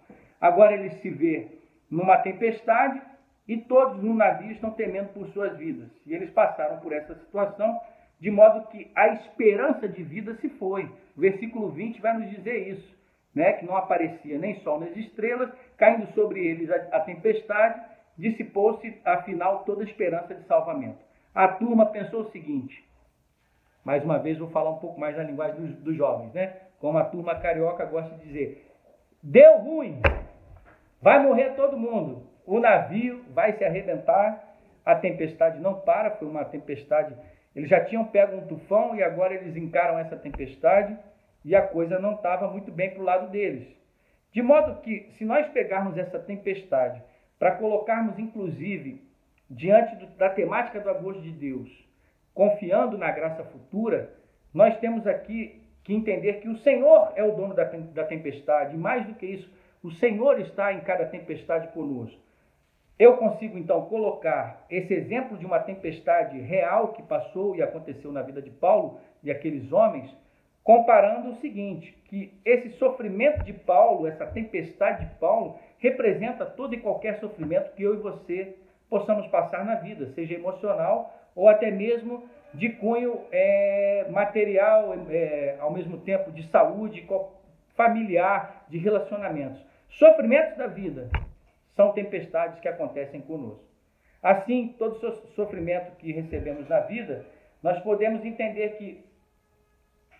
Agora 0.40 0.72
ele 0.72 0.90
se 1.00 1.10
vê 1.10 1.48
numa 1.90 2.18
tempestade, 2.18 3.02
e 3.48 3.56
todos 3.56 4.00
no 4.00 4.14
navio 4.14 4.52
estão 4.52 4.70
temendo 4.70 5.08
por 5.08 5.26
suas 5.30 5.56
vidas. 5.56 5.88
E 6.06 6.14
eles 6.14 6.30
passaram 6.30 6.78
por 6.78 6.92
essa 6.92 7.16
situação, 7.16 7.80
de 8.20 8.30
modo 8.30 8.68
que 8.68 8.88
a 8.94 9.08
esperança 9.08 9.88
de 9.88 10.04
vida 10.04 10.34
se 10.36 10.48
foi. 10.50 10.84
O 11.16 11.20
versículo 11.20 11.70
20 11.70 12.00
vai 12.00 12.16
nos 12.16 12.30
dizer 12.30 12.68
isso, 12.68 12.96
né? 13.34 13.54
que 13.54 13.66
não 13.66 13.76
aparecia 13.76 14.38
nem 14.38 14.60
sol 14.60 14.78
nem 14.78 14.96
estrelas, 15.00 15.50
caindo 15.76 16.06
sobre 16.12 16.46
eles 16.46 16.70
a, 16.70 17.00
tempestade, 17.00 17.80
dissipou-se, 18.16 19.00
afinal, 19.04 19.64
toda 19.64 19.82
a 19.82 19.86
esperança 19.86 20.32
de 20.32 20.46
salvamento. 20.46 20.98
A 21.34 21.48
turma 21.48 21.86
pensou 21.86 22.20
o 22.20 22.30
seguinte, 22.30 22.87
mais 23.84 24.04
uma 24.04 24.18
vez 24.18 24.38
vou 24.38 24.50
falar 24.50 24.70
um 24.70 24.78
pouco 24.78 24.98
mais 25.00 25.16
na 25.16 25.22
linguagem 25.22 25.56
dos, 25.60 25.76
dos 25.76 25.96
jovens, 25.96 26.32
né? 26.32 26.54
como 26.80 26.98
a 26.98 27.04
turma 27.04 27.34
carioca 27.34 27.84
gosta 27.84 28.14
de 28.16 28.24
dizer, 28.24 28.70
deu 29.22 29.58
ruim, 29.58 30.00
vai 31.00 31.22
morrer 31.22 31.54
todo 31.54 31.76
mundo 31.76 32.28
o 32.48 32.58
navio 32.58 33.22
vai 33.34 33.52
se 33.58 33.62
arrebentar, 33.62 34.42
a 34.82 34.94
tempestade 34.94 35.60
não 35.60 35.74
para, 35.74 36.12
foi 36.12 36.26
uma 36.26 36.46
tempestade 36.46 37.14
Eles 37.54 37.68
já 37.68 37.84
tinham 37.84 38.06
pego 38.06 38.38
um 38.38 38.46
tufão 38.46 38.96
e 38.96 39.02
agora 39.02 39.34
eles 39.34 39.54
encaram 39.54 39.98
essa 39.98 40.16
tempestade 40.16 40.96
e 41.44 41.54
a 41.54 41.60
coisa 41.60 41.98
não 41.98 42.14
estava 42.14 42.48
muito 42.48 42.72
bem 42.72 42.90
para 42.90 43.02
o 43.02 43.04
lado 43.04 43.30
deles. 43.30 43.68
De 44.32 44.40
modo 44.40 44.80
que, 44.80 45.10
se 45.18 45.26
nós 45.26 45.46
pegarmos 45.48 45.98
essa 45.98 46.18
tempestade 46.18 47.02
para 47.38 47.56
colocarmos, 47.56 48.18
inclusive, 48.18 49.02
diante 49.50 49.96
do, 49.96 50.06
da 50.16 50.30
temática 50.30 50.80
do 50.80 50.88
agosto 50.88 51.20
de 51.20 51.32
Deus, 51.32 51.68
confiando 52.38 52.96
na 52.96 53.10
graça 53.10 53.42
futura, 53.42 54.14
nós 54.54 54.78
temos 54.78 55.08
aqui 55.08 55.60
que 55.82 55.92
entender 55.92 56.34
que 56.34 56.48
o 56.48 56.56
Senhor 56.58 57.12
é 57.16 57.24
o 57.24 57.32
dono 57.32 57.52
da, 57.52 57.64
tempestade, 58.04 58.76
mais 58.76 59.04
do 59.04 59.14
que 59.14 59.26
isso, 59.26 59.52
o 59.82 59.90
Senhor 59.90 60.38
está 60.38 60.72
em 60.72 60.78
cada 60.82 61.04
tempestade 61.06 61.66
conosco. 61.72 62.16
Eu 62.96 63.16
consigo 63.16 63.58
então 63.58 63.86
colocar 63.86 64.64
esse 64.70 64.94
exemplo 64.94 65.36
de 65.36 65.44
uma 65.44 65.58
tempestade 65.58 66.38
real 66.38 66.92
que 66.92 67.02
passou 67.02 67.56
e 67.56 67.62
aconteceu 67.62 68.12
na 68.12 68.22
vida 68.22 68.40
de 68.40 68.50
Paulo 68.50 69.00
e 69.20 69.32
aqueles 69.32 69.72
homens, 69.72 70.08
comparando 70.62 71.30
o 71.30 71.36
seguinte: 71.40 71.92
que 72.04 72.38
esse 72.44 72.70
sofrimento 72.78 73.42
de 73.42 73.52
Paulo, 73.52 74.06
essa 74.06 74.26
tempestade 74.26 75.06
de 75.06 75.14
Paulo, 75.16 75.58
representa 75.78 76.46
todo 76.46 76.72
e 76.72 76.80
qualquer 76.80 77.18
sofrimento 77.18 77.74
que 77.74 77.82
eu 77.82 77.94
e 77.94 78.00
você 78.00 78.54
possamos 78.88 79.26
passar 79.26 79.64
na 79.64 79.74
vida, 79.74 80.06
seja 80.14 80.34
emocional 80.34 81.18
ou 81.34 81.48
até 81.48 81.70
mesmo 81.70 82.28
de 82.54 82.70
cunho 82.70 83.20
é, 83.30 84.06
material, 84.10 84.94
é, 85.10 85.56
ao 85.60 85.72
mesmo 85.72 85.98
tempo 85.98 86.32
de 86.32 86.42
saúde, 86.48 87.06
familiar, 87.76 88.64
de 88.68 88.78
relacionamentos. 88.78 89.64
Sofrimentos 89.90 90.56
da 90.56 90.66
vida 90.66 91.08
são 91.74 91.92
tempestades 91.92 92.58
que 92.60 92.68
acontecem 92.68 93.20
conosco. 93.20 93.64
Assim, 94.22 94.74
todo 94.78 94.98
sofrimento 95.34 95.96
que 95.96 96.12
recebemos 96.12 96.68
na 96.68 96.80
vida, 96.80 97.24
nós 97.62 97.78
podemos 97.80 98.24
entender 98.24 98.70
que 98.76 99.04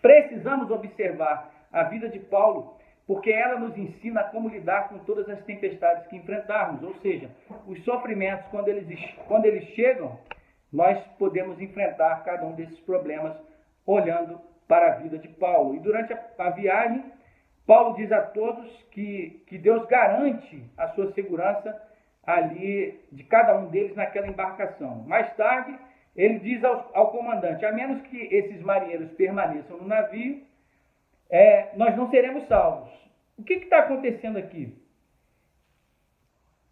precisamos 0.01 0.71
observar 0.71 1.67
a 1.71 1.83
vida 1.83 2.07
de 2.07 2.19
Paulo, 2.19 2.77
porque 3.05 3.31
ela 3.31 3.59
nos 3.59 3.77
ensina 3.77 4.23
como 4.23 4.47
lidar 4.47 4.87
com 4.87 4.99
todas 4.99 5.27
as 5.29 5.43
tempestades 5.43 6.07
que 6.07 6.15
enfrentarmos. 6.15 6.81
Ou 6.83 6.95
seja, 7.01 7.29
os 7.67 7.83
sofrimentos, 7.83 8.45
quando 8.51 8.69
eles, 8.69 8.87
quando 9.27 9.45
eles 9.45 9.65
chegam, 9.69 10.17
nós 10.71 10.99
podemos 11.17 11.59
enfrentar 11.59 12.23
cada 12.23 12.45
um 12.45 12.53
desses 12.53 12.79
problemas 12.81 13.35
olhando 13.85 14.39
para 14.67 14.93
a 14.93 14.95
vida 14.97 15.17
de 15.17 15.27
Paulo. 15.27 15.75
E 15.75 15.79
durante 15.79 16.13
a, 16.13 16.49
viagem, 16.51 17.03
Paulo 17.65 17.95
diz 17.95 18.11
a 18.11 18.21
todos 18.21 18.71
que, 18.91 19.43
que 19.47 19.57
Deus 19.57 19.85
garante 19.87 20.63
a 20.77 20.89
sua 20.89 21.11
segurança 21.13 21.75
ali 22.23 22.99
de 23.11 23.23
cada 23.23 23.57
um 23.57 23.69
deles 23.69 23.95
naquela 23.95 24.27
embarcação. 24.27 25.03
Mais 25.07 25.35
tarde, 25.35 25.77
ele 26.15 26.39
diz 26.39 26.63
ao, 26.63 26.91
ao 26.93 27.11
comandante: 27.11 27.65
a 27.65 27.71
menos 27.71 28.01
que 28.03 28.17
esses 28.17 28.61
marinheiros 28.61 29.11
permaneçam 29.13 29.77
no 29.77 29.87
navio, 29.87 30.43
é, 31.29 31.75
nós 31.75 31.95
não 31.95 32.09
seremos 32.11 32.47
salvos. 32.47 32.91
O 33.37 33.43
que 33.43 33.53
está 33.53 33.79
acontecendo 33.79 34.37
aqui? 34.37 34.77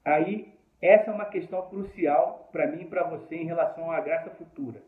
Aí 0.06 0.57
essa 0.82 1.10
é 1.10 1.14
uma 1.14 1.26
questão 1.26 1.68
crucial 1.70 2.50
para 2.52 2.68
mim 2.68 2.84
e 2.84 2.88
para 2.88 3.04
você 3.04 3.36
em 3.36 3.46
relação 3.46 3.92
à 3.92 4.00
graça 4.00 4.30
futura. 4.32 4.82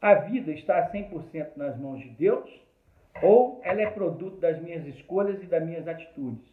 A 0.00 0.14
vida 0.14 0.50
está 0.52 0.90
100% 0.90 1.56
nas 1.56 1.78
mãos 1.78 2.00
de 2.00 2.08
Deus 2.10 2.50
ou 3.22 3.60
ela 3.62 3.80
é 3.80 3.90
produto 3.90 4.38
das 4.38 4.60
minhas 4.60 4.86
escolhas 4.86 5.42
e 5.42 5.46
das 5.46 5.64
minhas 5.64 5.86
atitudes? 5.86 6.50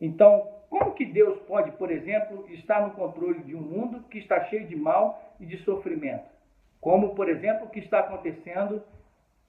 Então, 0.00 0.48
como 0.68 0.94
que 0.94 1.04
Deus 1.04 1.38
pode, 1.42 1.70
por 1.72 1.90
exemplo, 1.90 2.46
estar 2.50 2.86
no 2.86 2.94
controle 2.94 3.44
de 3.44 3.54
um 3.54 3.60
mundo 3.60 4.02
que 4.08 4.18
está 4.18 4.44
cheio 4.46 4.66
de 4.66 4.74
mal 4.74 5.36
e 5.38 5.46
de 5.46 5.58
sofrimento? 5.58 6.30
Como, 6.80 7.14
por 7.14 7.28
exemplo, 7.28 7.66
o 7.66 7.70
que 7.70 7.78
está 7.78 8.00
acontecendo 8.00 8.82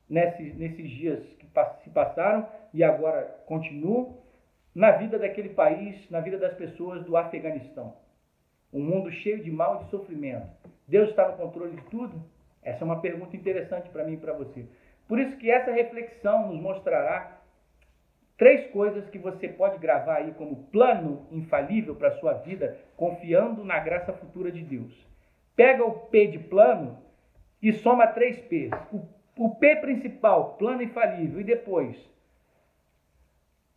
nesses, 0.07 0.55
nesses 0.55 0.89
dias 0.91 1.23
que 1.39 1.47
se 1.83 1.89
passaram 1.89 2.47
e 2.73 2.83
agora 2.83 3.23
continuam 3.47 4.17
na 4.73 4.91
vida 4.91 5.19
daquele 5.19 5.49
país, 5.49 6.09
na 6.09 6.19
vida 6.19 6.37
das 6.37 6.53
pessoas 6.53 7.03
do 7.05 7.15
Afeganistão. 7.15 7.95
Um 8.71 8.81
mundo 8.81 9.11
cheio 9.11 9.43
de 9.43 9.51
mal 9.51 9.75
e 9.75 9.83
de 9.83 9.91
sofrimento. 9.91 10.47
Deus 10.87 11.09
está 11.09 11.29
no 11.29 11.37
controle 11.37 11.75
de 11.75 11.83
tudo? 11.89 12.23
Essa 12.63 12.83
é 12.83 12.85
uma 12.85 13.01
pergunta 13.01 13.35
interessante 13.35 13.89
para 13.89 14.03
mim 14.03 14.13
e 14.13 14.17
para 14.17 14.33
você. 14.33 14.65
Por 15.07 15.19
isso 15.19 15.37
que 15.37 15.51
essa 15.51 15.71
reflexão 15.71 16.47
nos 16.47 16.59
mostrará 16.59 17.39
três 18.37 18.71
coisas 18.71 19.07
que 19.09 19.19
você 19.19 19.47
pode 19.47 19.77
gravar 19.77 20.15
aí 20.15 20.31
como 20.33 20.63
plano 20.71 21.27
infalível 21.31 21.95
para 21.95 22.07
a 22.07 22.19
sua 22.19 22.33
vida, 22.33 22.77
confiando 22.95 23.63
na 23.63 23.79
graça 23.79 24.11
futura 24.13 24.51
de 24.51 24.63
Deus. 24.63 24.91
Pega 25.55 25.85
o 25.85 26.07
P 26.07 26.27
de 26.27 26.39
plano 26.39 26.97
e 27.61 27.71
soma 27.73 28.07
três 28.07 28.39
P's. 28.39 28.71
O, 28.91 29.07
o 29.37 29.55
P 29.55 29.75
principal, 29.75 30.55
plano 30.55 30.81
infalível, 30.81 31.39
e 31.39 31.43
depois 31.43 32.12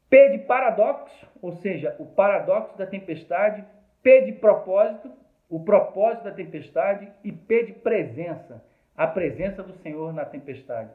P 0.08 0.28
de 0.30 0.38
paradoxo, 0.38 1.26
ou 1.42 1.52
seja, 1.56 1.96
o 1.98 2.06
paradoxo 2.06 2.76
da 2.78 2.86
tempestade, 2.86 3.64
P 4.02 4.22
de 4.22 4.32
propósito, 4.32 5.12
o 5.48 5.64
propósito 5.64 6.24
da 6.24 6.30
tempestade, 6.30 7.12
e 7.24 7.32
P 7.32 7.64
de 7.64 7.72
presença, 7.72 8.64
a 8.96 9.06
presença 9.06 9.62
do 9.62 9.74
Senhor 9.78 10.12
na 10.12 10.24
tempestade. 10.24 10.90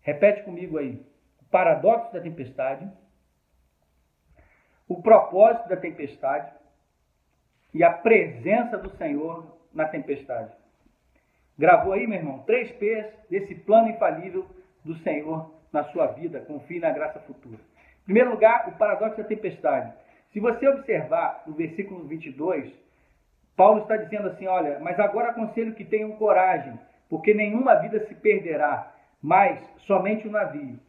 Repete 0.00 0.42
comigo 0.42 0.76
aí. 0.76 1.04
O 1.40 1.44
paradoxo 1.50 2.12
da 2.12 2.20
tempestade, 2.20 2.88
o 4.88 5.00
propósito 5.02 5.68
da 5.68 5.76
tempestade 5.76 6.52
e 7.72 7.84
a 7.84 7.92
presença 7.92 8.76
do 8.76 8.90
Senhor 8.96 9.56
na 9.72 9.86
tempestade. 9.86 10.52
Gravou 11.56 11.92
aí, 11.92 12.06
meu 12.06 12.18
irmão? 12.18 12.40
Três 12.40 12.70
P's 12.72 13.06
desse 13.28 13.54
plano 13.54 13.88
infalível 13.88 14.46
do 14.84 14.94
Senhor 14.96 15.54
na 15.72 15.84
sua 15.84 16.06
vida. 16.08 16.40
Confie 16.40 16.80
na 16.80 16.90
graça 16.90 17.20
futura 17.20 17.67
primeiro 18.08 18.30
lugar, 18.30 18.68
o 18.68 18.72
paradoxo 18.72 19.18
da 19.18 19.24
tempestade. 19.24 19.92
Se 20.32 20.40
você 20.40 20.66
observar 20.66 21.42
no 21.46 21.52
versículo 21.52 22.04
22, 22.04 22.72
Paulo 23.54 23.82
está 23.82 23.98
dizendo 23.98 24.28
assim: 24.28 24.46
Olha, 24.46 24.78
mas 24.80 24.98
agora 24.98 25.28
aconselho 25.28 25.74
que 25.74 25.84
tenham 25.84 26.12
coragem, 26.12 26.72
porque 27.10 27.34
nenhuma 27.34 27.74
vida 27.74 28.00
se 28.06 28.14
perderá, 28.14 28.90
mas 29.22 29.60
somente 29.80 30.26
o 30.26 30.30
navio. 30.30 30.80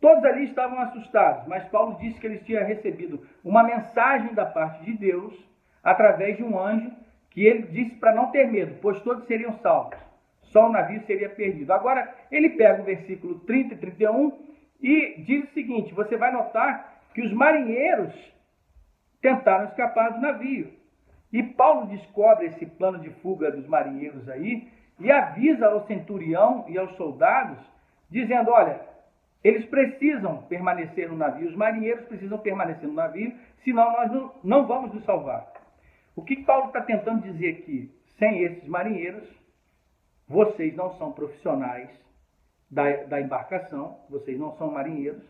Todos 0.00 0.24
ali 0.24 0.44
estavam 0.44 0.78
assustados, 0.78 1.48
mas 1.48 1.64
Paulo 1.64 1.96
disse 1.98 2.20
que 2.20 2.28
eles 2.28 2.44
tinham 2.44 2.64
recebido 2.64 3.26
uma 3.42 3.64
mensagem 3.64 4.32
da 4.32 4.46
parte 4.46 4.84
de 4.84 4.96
Deus 4.96 5.34
através 5.82 6.36
de 6.36 6.44
um 6.44 6.56
anjo 6.56 6.92
que 7.30 7.44
ele 7.44 7.62
disse 7.62 7.96
para 7.96 8.14
não 8.14 8.30
ter 8.30 8.46
medo, 8.46 8.76
pois 8.80 9.00
todos 9.00 9.26
seriam 9.26 9.52
salvos. 9.54 9.98
Só 10.42 10.68
o 10.68 10.72
navio 10.72 11.02
seria 11.06 11.28
perdido. 11.28 11.72
Agora, 11.72 12.14
ele 12.30 12.50
pega 12.50 12.80
o 12.80 12.84
versículo 12.84 13.40
30 13.40 13.74
e 13.74 13.78
31 13.78 14.47
e 14.80 15.22
diz 15.22 15.44
o 15.44 15.52
seguinte: 15.52 15.94
você 15.94 16.16
vai 16.16 16.32
notar 16.32 17.02
que 17.14 17.22
os 17.22 17.32
marinheiros 17.32 18.14
tentaram 19.20 19.66
escapar 19.66 20.12
do 20.12 20.20
navio. 20.20 20.72
E 21.32 21.42
Paulo 21.42 21.86
descobre 21.86 22.46
esse 22.46 22.64
plano 22.64 22.98
de 23.00 23.10
fuga 23.20 23.50
dos 23.50 23.66
marinheiros 23.66 24.28
aí 24.28 24.68
e 24.98 25.10
avisa 25.10 25.66
ao 25.66 25.86
centurião 25.86 26.64
e 26.68 26.78
aos 26.78 26.96
soldados, 26.96 27.58
dizendo: 28.08 28.50
olha, 28.50 28.80
eles 29.42 29.64
precisam 29.66 30.42
permanecer 30.42 31.08
no 31.08 31.16
navio, 31.16 31.48
os 31.48 31.56
marinheiros 31.56 32.06
precisam 32.06 32.38
permanecer 32.38 32.88
no 32.88 32.94
navio, 32.94 33.32
senão 33.64 33.92
nós 33.92 34.10
não, 34.10 34.34
não 34.42 34.66
vamos 34.66 34.94
nos 34.94 35.04
salvar. 35.04 35.52
O 36.16 36.22
que 36.22 36.42
Paulo 36.44 36.68
está 36.68 36.80
tentando 36.80 37.22
dizer 37.22 37.58
aqui? 37.58 37.92
Sem 38.18 38.42
esses 38.42 38.66
marinheiros, 38.66 39.28
vocês 40.26 40.74
não 40.74 40.92
são 40.98 41.12
profissionais 41.12 41.88
da, 42.70 43.04
da 43.04 43.20
embarcação, 43.20 43.98
vocês 44.08 44.38
não 44.38 44.56
são 44.56 44.70
marinheiros, 44.70 45.22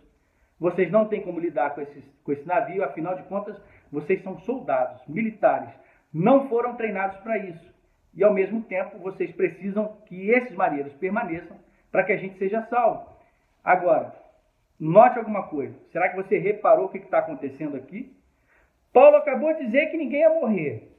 vocês 0.58 0.90
não 0.90 1.06
têm 1.06 1.22
como 1.22 1.38
lidar 1.38 1.74
com, 1.74 1.80
esses, 1.80 2.04
com 2.24 2.32
esse 2.32 2.46
navio, 2.46 2.84
afinal 2.84 3.14
de 3.14 3.22
contas, 3.24 3.56
vocês 3.92 4.22
são 4.22 4.38
soldados, 4.40 5.06
militares, 5.06 5.70
não 6.12 6.48
foram 6.48 6.74
treinados 6.74 7.18
para 7.18 7.38
isso. 7.38 7.74
E 8.14 8.24
ao 8.24 8.34
mesmo 8.34 8.62
tempo, 8.62 8.98
vocês 8.98 9.30
precisam 9.32 9.96
que 10.06 10.30
esses 10.30 10.54
marinheiros 10.56 10.92
permaneçam 10.94 11.56
para 11.92 12.04
que 12.04 12.12
a 12.12 12.16
gente 12.16 12.36
seja 12.38 12.66
salvo. 12.66 13.08
Agora, 13.62 14.14
note 14.78 15.18
alguma 15.18 15.44
coisa. 15.48 15.74
Será 15.92 16.08
que 16.08 16.16
você 16.16 16.38
reparou 16.38 16.86
o 16.86 16.88
que 16.88 16.98
está 16.98 17.18
acontecendo 17.18 17.76
aqui? 17.76 18.16
Paulo 18.92 19.16
acabou 19.16 19.54
de 19.54 19.66
dizer 19.66 19.90
que 19.90 19.96
ninguém 19.96 20.20
ia 20.20 20.30
morrer. 20.30 20.97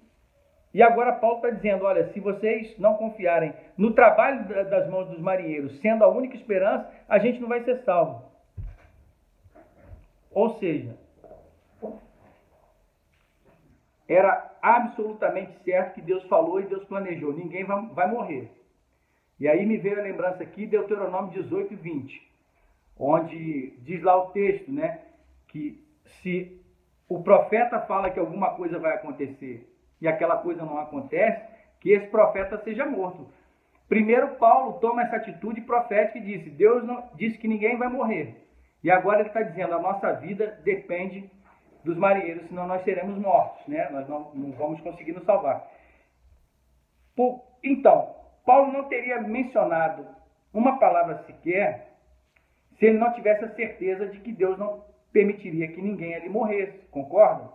E 0.74 0.84
agora 0.84 1.14
Paulo 1.14 1.38
está 1.38 1.50
dizendo: 1.50 1.86
olha, 1.86 2.12
se 2.12 2.20
vocês 2.20 2.78
não 2.78 2.96
confiarem 2.96 3.54
no 3.78 3.94
trabalho 3.94 4.48
das 4.70 4.88
mãos 4.88 5.08
dos 5.10 5.20
marinheiros, 5.20 5.80
sendo 5.80 6.04
a 6.04 6.08
única 6.08 6.36
esperança, 6.36 6.90
a 7.08 7.18
gente 7.18 7.40
não 7.40 7.48
vai 7.48 7.64
ser 7.64 7.78
salvo. 7.84 8.24
Ou 10.32 10.50
seja, 10.60 10.96
era 14.08 14.52
absolutamente 14.62 15.54
certo 15.64 15.96
que 15.96 16.02
Deus 16.02 16.24
falou 16.26 16.60
e 16.60 16.68
Deus 16.68 16.84
planejou: 16.86 17.34
ninguém 17.34 17.64
vai, 17.64 17.88
vai 17.88 18.12
morrer. 18.12 18.52
E 19.40 19.48
aí 19.48 19.66
me 19.66 19.78
veio 19.78 20.00
a 20.00 20.04
lembrança 20.04 20.44
aqui, 20.44 20.68
Deuteronômio 20.68 21.32
18 21.32 21.74
e 21.74 21.78
20, 21.78 22.32
onde 22.98 23.74
diz 23.80 24.04
lá 24.04 24.18
o 24.18 24.32
texto, 24.32 24.70
né, 24.70 25.00
que 25.48 25.82
se 26.22 26.62
o 27.08 27.24
profeta 27.24 27.80
fala 27.80 28.10
que 28.10 28.20
alguma 28.20 28.54
coisa 28.56 28.78
vai 28.78 28.94
acontecer 28.94 29.66
e 30.02 30.08
aquela 30.08 30.38
coisa 30.38 30.66
não 30.66 30.80
acontece, 30.80 31.42
que 31.80 31.92
esse 31.92 32.08
profeta 32.08 32.58
seja 32.64 32.86
morto. 32.86 33.28
Primeiro, 33.88 34.36
Paulo 34.36 34.80
toma 34.80 35.04
essa 35.04 35.16
atitude 35.16 35.62
profética 35.62 36.18
e 36.20 36.22
disse: 36.22 36.50
Deus 36.50 36.84
não, 36.84 37.10
disse 37.16 37.38
que 37.38 37.48
ninguém 37.48 37.78
vai 37.78 37.90
morrer. 37.90 38.36
E 38.84 38.92
agora 38.92 39.20
ele 39.20 39.30
está 39.30 39.42
dizendo: 39.42 39.74
a 39.74 39.82
nossa 39.82 40.14
vida 40.14 40.60
depende 40.64 41.30
dos 41.84 41.98
marinheiros, 41.98 42.48
senão 42.48 42.68
nós 42.68 42.84
seremos 42.84 43.18
mortos, 43.18 43.66
né? 43.68 43.90
nós 43.90 44.08
não, 44.08 44.32
não 44.34 44.52
vamos 44.52 44.80
conseguir 44.82 45.14
nos 45.14 45.24
salvar. 45.24 45.66
Por, 47.16 47.42
então, 47.64 48.16
Paulo 48.46 48.72
não 48.72 48.84
teria 48.86 49.22
mencionado 49.22 50.06
uma 50.54 50.78
palavra 50.78 51.24
sequer 51.26 51.90
se 52.78 52.86
ele 52.86 52.98
não 52.98 53.14
tivesse 53.14 53.44
a 53.46 53.56
certeza 53.56 54.08
de 54.08 54.20
que 54.20 54.32
Deus 54.32 54.58
não 54.58 54.84
permitiria 55.12 55.68
que 55.68 55.82
ninguém 55.82 56.16
ali 56.16 56.30
morresse, 56.30 56.78
concordam? 56.92 57.52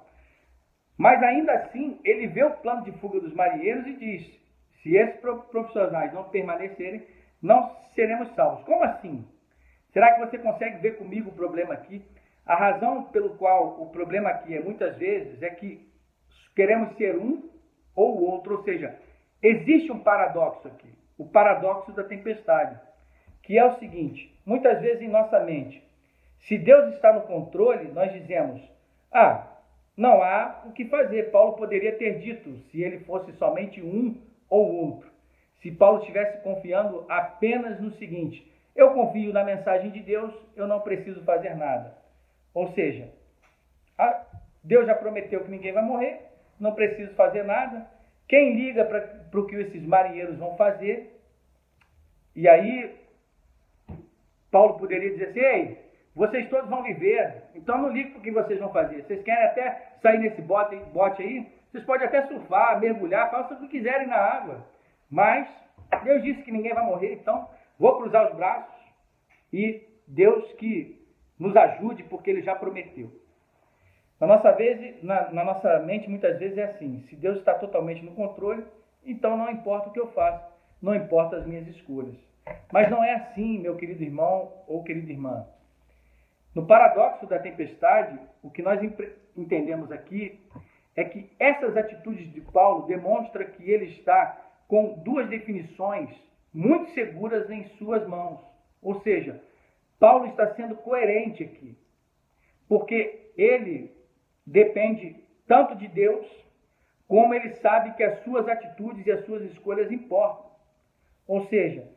Mas 0.97 1.23
ainda 1.23 1.53
assim, 1.53 1.99
ele 2.05 2.29
vê 2.29 2.45
o 2.45 2.51
plano 2.59 2.85
de 2.85 2.93
fuga 2.93 3.21
dos 3.21 3.35
marinheiros 3.35 3.87
e 3.87 3.97
diz: 3.97 4.41
se 4.83 4.97
esses 4.97 5.21
profissionais 5.21 6.13
não 6.13 6.25
permanecerem, 6.25 7.07
não 7.43 7.75
seremos 7.95 8.33
salvos. 8.35 8.65
Como 8.65 8.85
assim? 8.85 9.27
Será 9.93 10.13
que 10.13 10.21
você 10.21 10.39
consegue 10.39 10.79
ver 10.79 10.99
comigo 10.99 11.31
o 11.31 11.35
problema 11.35 11.75
aqui? 11.75 12.05
A 12.47 12.55
razão 12.55 13.05
pelo 13.05 13.37
qual 13.37 13.81
o 13.81 13.91
problema 13.91 14.29
aqui 14.29 14.55
é 14.55 14.61
muitas 14.61 14.97
vezes 14.97 15.43
é 15.43 15.51
que 15.51 15.89
queremos 16.55 16.97
ser 16.97 17.17
um 17.17 17.49
ou 17.95 18.23
outro, 18.23 18.57
ou 18.57 18.63
seja, 18.65 18.99
existe 19.43 19.91
um 19.91 20.01
paradoxo 20.01 20.69
aqui, 20.69 20.93
o 21.17 21.27
paradoxo 21.27 21.93
da 21.93 22.05
tempestade, 22.05 22.79
que 23.43 23.59
é 23.59 23.65
o 23.65 23.79
seguinte: 23.79 24.39
muitas 24.45 24.81
vezes 24.81 25.03
em 25.03 25.09
nossa 25.09 25.41
mente, 25.41 25.83
se 26.41 26.59
Deus 26.59 26.95
está 26.95 27.13
no 27.13 27.23
controle, 27.23 27.91
nós 27.93 28.13
dizemos, 28.13 28.63
ah, 29.13 29.54
não 29.97 30.23
há 30.23 30.63
o 30.67 30.73
que 30.73 30.87
fazer. 30.87 31.31
Paulo 31.31 31.55
poderia 31.55 31.97
ter 31.97 32.19
dito, 32.19 32.59
se 32.71 32.83
ele 32.83 33.01
fosse 33.01 33.33
somente 33.35 33.81
um 33.81 34.21
ou 34.49 34.73
outro. 34.87 35.11
Se 35.63 35.71
Paulo 35.71 36.01
estivesse 36.01 36.43
confiando 36.43 37.05
apenas 37.09 37.81
no 37.81 37.91
seguinte: 37.93 38.51
eu 38.75 38.93
confio 38.93 39.33
na 39.33 39.45
mensagem 39.45 39.91
de 39.91 40.01
Deus, 40.01 40.35
eu 40.57 40.67
não 40.67 40.81
preciso 40.81 41.23
fazer 41.25 41.55
nada. 41.55 41.97
Ou 42.53 42.73
seja, 42.73 43.09
Deus 44.63 44.87
já 44.87 44.95
prometeu 44.95 45.45
que 45.45 45.51
ninguém 45.51 45.73
vai 45.73 45.83
morrer, 45.83 46.21
não 46.59 46.75
preciso 46.75 47.15
fazer 47.15 47.45
nada. 47.45 47.87
Quem 48.29 48.55
liga 48.55 48.85
para 48.85 49.41
o 49.41 49.47
que 49.47 49.57
esses 49.57 49.83
marinheiros 49.85 50.39
vão 50.39 50.57
fazer? 50.57 51.21
E 52.35 52.49
aí, 52.49 52.95
Paulo 54.51 54.79
poderia 54.79 55.11
dizer 55.11 55.29
assim: 55.29 55.41
ei, 55.41 55.84
vocês 56.14 56.48
todos 56.48 56.70
vão 56.70 56.83
viver, 56.83 57.42
então 57.55 57.77
não 57.79 57.90
ligue 57.90 58.11
para 58.11 58.18
o 58.20 58.22
que 58.22 58.31
vocês 58.31 58.61
vão 58.61 58.72
fazer. 58.72 59.03
Vocês 59.03 59.22
querem 59.24 59.46
até 59.46 59.96
sair 60.00 60.18
nesse 60.18 60.40
bote, 60.42 60.77
bote 60.92 61.22
aí? 61.22 61.53
Vocês 61.70 61.85
podem 61.85 62.07
até 62.07 62.27
surfar, 62.29 62.79
mergulhar, 62.79 63.31
façam 63.31 63.57
o 63.57 63.61
que 63.61 63.68
quiserem 63.68 64.07
na 64.07 64.16
água. 64.16 64.64
Mas 65.11 65.48
Deus 66.05 66.22
disse 66.22 66.42
que 66.42 66.53
ninguém 66.53 66.72
vai 66.72 66.85
morrer, 66.85 67.14
então 67.14 67.48
vou 67.79 67.98
cruzar 67.98 68.31
os 68.31 68.37
braços 68.37 68.72
e 69.53 69.83
Deus 70.07 70.53
que 70.53 71.05
nos 71.38 71.57
ajude, 71.57 72.05
porque 72.05 72.31
Ele 72.31 72.42
já 72.42 72.55
prometeu. 72.55 73.11
Na 74.20 74.29
nossa, 74.29 74.53
vez, 74.53 75.03
na, 75.03 75.33
na 75.33 75.44
nossa 75.44 75.81
mente, 75.81 76.09
muitas 76.09 76.38
vezes 76.38 76.57
é 76.57 76.64
assim: 76.64 77.05
se 77.09 77.16
Deus 77.16 77.38
está 77.38 77.55
totalmente 77.55 78.03
no 78.03 78.14
controle, 78.14 78.64
então 79.05 79.37
não 79.37 79.50
importa 79.50 79.88
o 79.88 79.92
que 79.92 80.00
eu 80.00 80.12
faço, 80.12 80.44
não 80.81 80.94
importa 80.94 81.37
as 81.37 81.46
minhas 81.46 81.66
escolhas. 81.68 82.14
Mas 82.72 82.88
não 82.88 83.03
é 83.03 83.14
assim, 83.14 83.59
meu 83.59 83.77
querido 83.77 84.03
irmão 84.03 84.53
ou 84.68 84.85
querida 84.85 85.11
irmã. 85.11 85.44
No 86.55 86.67
paradoxo 86.67 87.27
da 87.27 87.38
tempestade, 87.38 88.19
o 88.43 88.51
que 88.51 88.62
nós 88.62 88.81
entendemos 89.37 89.90
aqui 89.90 90.40
é 90.95 91.05
que 91.05 91.31
essas 91.38 91.77
atitudes 91.77 92.33
de 92.33 92.40
Paulo 92.40 92.87
demonstram 92.87 93.45
que 93.47 93.69
ele 93.69 93.87
está 93.87 94.40
com 94.69 95.03
duas 95.03 95.29
definições 95.29 96.11
muito 96.53 96.90
seguras 96.93 97.51
em 97.51 97.64
suas 97.77 98.07
mãos. 98.07 98.40
Ou 98.81 99.01
seja, 99.01 99.43
Paulo 99.99 100.27
está 100.27 100.55
sendo 100.55 100.77
coerente 100.77 101.43
aqui, 101.43 101.77
porque 102.69 103.33
ele 103.37 103.93
depende 104.47 105.17
tanto 105.49 105.75
de 105.75 105.88
Deus, 105.88 106.27
como 107.09 107.35
ele 107.35 107.51
sabe 107.55 107.95
que 107.95 108.03
as 108.03 108.23
suas 108.23 108.49
atitudes 108.49 109.05
e 109.07 109.11
as 109.11 109.25
suas 109.25 109.43
escolhas 109.43 109.90
importam. 109.90 110.51
Ou 111.27 111.40
seja, 111.47 111.90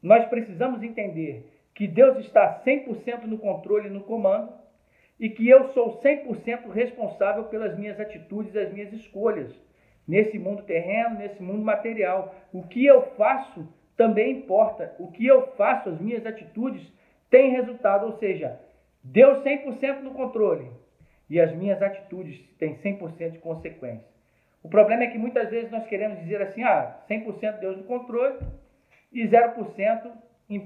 nós 0.00 0.24
precisamos 0.26 0.82
entender 0.82 1.49
que 1.80 1.88
Deus 1.88 2.18
está 2.18 2.60
100% 2.62 3.22
no 3.22 3.38
controle 3.38 3.88
e 3.88 3.90
no 3.90 4.02
comando 4.02 4.52
e 5.18 5.30
que 5.30 5.48
eu 5.48 5.68
sou 5.68 5.98
100% 6.02 6.68
responsável 6.68 7.44
pelas 7.44 7.78
minhas 7.78 7.98
atitudes 7.98 8.54
as 8.54 8.70
minhas 8.70 8.92
escolhas 8.92 9.50
nesse 10.06 10.38
mundo 10.38 10.62
terreno, 10.64 11.18
nesse 11.18 11.42
mundo 11.42 11.64
material. 11.64 12.34
O 12.52 12.64
que 12.64 12.84
eu 12.84 13.00
faço 13.16 13.66
também 13.96 14.40
importa. 14.40 14.94
O 14.98 15.10
que 15.10 15.26
eu 15.26 15.52
faço, 15.56 15.88
as 15.88 15.98
minhas 15.98 16.26
atitudes, 16.26 16.86
têm 17.30 17.52
resultado, 17.52 18.04
ou 18.04 18.18
seja, 18.18 18.60
Deus 19.02 19.42
100% 19.42 20.00
no 20.00 20.10
controle 20.10 20.70
e 21.30 21.40
as 21.40 21.56
minhas 21.56 21.80
atitudes 21.80 22.38
têm 22.58 22.74
100% 22.74 23.30
de 23.30 23.38
consequência. 23.38 24.06
O 24.62 24.68
problema 24.68 25.04
é 25.04 25.06
que 25.06 25.16
muitas 25.16 25.48
vezes 25.48 25.70
nós 25.70 25.86
queremos 25.86 26.18
dizer 26.20 26.42
assim, 26.42 26.62
ah, 26.62 27.00
100% 27.08 27.58
Deus 27.58 27.78
no 27.78 27.84
controle 27.84 28.38
e 29.10 29.26
0% 29.26 30.12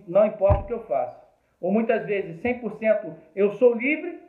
não 0.06 0.26
importa 0.26 0.60
o 0.60 0.66
que 0.66 0.72
eu 0.72 0.86
faço. 0.86 1.24
Ou 1.60 1.72
muitas 1.72 2.06
vezes 2.06 2.42
100% 2.42 3.14
eu 3.34 3.52
sou 3.52 3.74
livre 3.74 4.20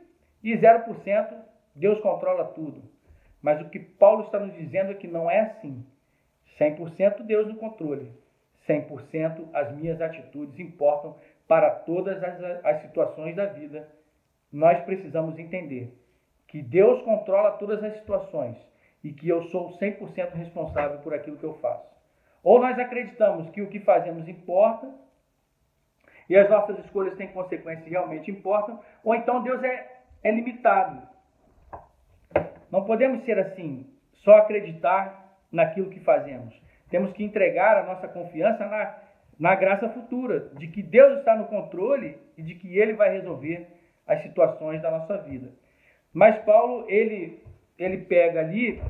e 0.42 0.56
0% 0.56 1.34
Deus 1.74 2.00
controla 2.00 2.44
tudo. 2.44 2.82
Mas 3.42 3.60
o 3.60 3.68
que 3.68 3.78
Paulo 3.78 4.24
está 4.24 4.38
nos 4.38 4.54
dizendo 4.54 4.92
é 4.92 4.94
que 4.94 5.06
não 5.06 5.30
é 5.30 5.40
assim. 5.40 5.84
100% 6.58 7.22
Deus 7.22 7.46
no 7.46 7.56
controle. 7.56 8.10
100% 8.66 9.48
as 9.52 9.72
minhas 9.76 10.00
atitudes 10.00 10.58
importam 10.58 11.16
para 11.46 11.70
todas 11.70 12.22
as, 12.22 12.64
as 12.64 12.82
situações 12.82 13.36
da 13.36 13.46
vida. 13.46 13.88
Nós 14.52 14.82
precisamos 14.84 15.38
entender 15.38 15.92
que 16.48 16.62
Deus 16.62 17.02
controla 17.02 17.52
todas 17.52 17.82
as 17.84 17.94
situações 17.94 18.56
e 19.04 19.12
que 19.12 19.28
eu 19.28 19.42
sou 19.44 19.70
100% 19.78 20.32
responsável 20.32 20.98
por 20.98 21.14
aquilo 21.14 21.36
que 21.36 21.44
eu 21.44 21.54
faço. 21.58 21.86
Ou 22.42 22.60
nós 22.60 22.78
acreditamos 22.78 23.50
que 23.50 23.62
o 23.62 23.68
que 23.68 23.80
fazemos 23.80 24.28
importa 24.28 24.92
e 26.28 26.36
as 26.36 26.48
nossas 26.50 26.78
escolhas 26.84 27.16
têm 27.16 27.28
consequências 27.28 27.84
que 27.84 27.90
realmente 27.90 28.30
importam, 28.30 28.80
ou 29.04 29.14
então 29.14 29.42
Deus 29.42 29.62
é, 29.62 29.86
é 30.24 30.30
limitado. 30.30 31.02
Não 32.70 32.84
podemos 32.84 33.24
ser 33.24 33.38
assim, 33.38 33.86
só 34.24 34.38
acreditar 34.38 35.38
naquilo 35.52 35.90
que 35.90 36.00
fazemos. 36.00 36.54
Temos 36.90 37.12
que 37.12 37.24
entregar 37.24 37.78
a 37.78 37.84
nossa 37.84 38.08
confiança 38.08 38.66
na, 38.66 38.98
na 39.38 39.54
graça 39.54 39.88
futura, 39.90 40.50
de 40.54 40.68
que 40.68 40.82
Deus 40.82 41.18
está 41.18 41.36
no 41.36 41.46
controle 41.46 42.18
e 42.36 42.42
de 42.42 42.54
que 42.54 42.78
Ele 42.78 42.94
vai 42.94 43.10
resolver 43.10 43.66
as 44.06 44.22
situações 44.22 44.80
da 44.82 44.90
nossa 44.90 45.18
vida. 45.18 45.50
Mas 46.12 46.42
Paulo, 46.44 46.86
ele, 46.88 47.42
ele 47.78 47.98
pega 47.98 48.40
ali, 48.40 48.82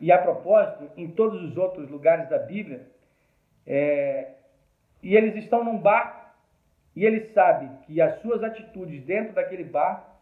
e 0.00 0.10
a 0.10 0.18
propósito, 0.18 0.90
em 0.96 1.08
todos 1.10 1.42
os 1.42 1.56
outros 1.56 1.88
lugares 1.88 2.28
da 2.28 2.38
Bíblia, 2.38 2.86
é, 3.66 4.32
e 5.02 5.16
eles 5.16 5.36
estão 5.36 5.62
num 5.62 5.78
barco 5.78 6.25
e 6.96 7.04
ele 7.04 7.26
sabe 7.34 7.68
que 7.84 8.00
as 8.00 8.18
suas 8.22 8.42
atitudes 8.42 9.04
dentro 9.04 9.34
daquele 9.34 9.64
bar, 9.64 10.16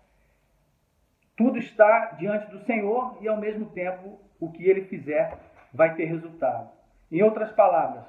tudo 1.37 1.57
está 1.57 2.17
diante 2.19 2.51
do 2.51 2.65
Senhor 2.65 3.17
e 3.21 3.29
ao 3.29 3.37
mesmo 3.37 3.67
tempo 3.67 4.19
o 4.41 4.51
que 4.51 4.69
ele 4.69 4.83
fizer 4.87 5.39
vai 5.73 5.95
ter 5.95 6.07
resultado. 6.07 6.69
Em 7.13 7.23
outras 7.23 7.53
palavras, 7.53 8.05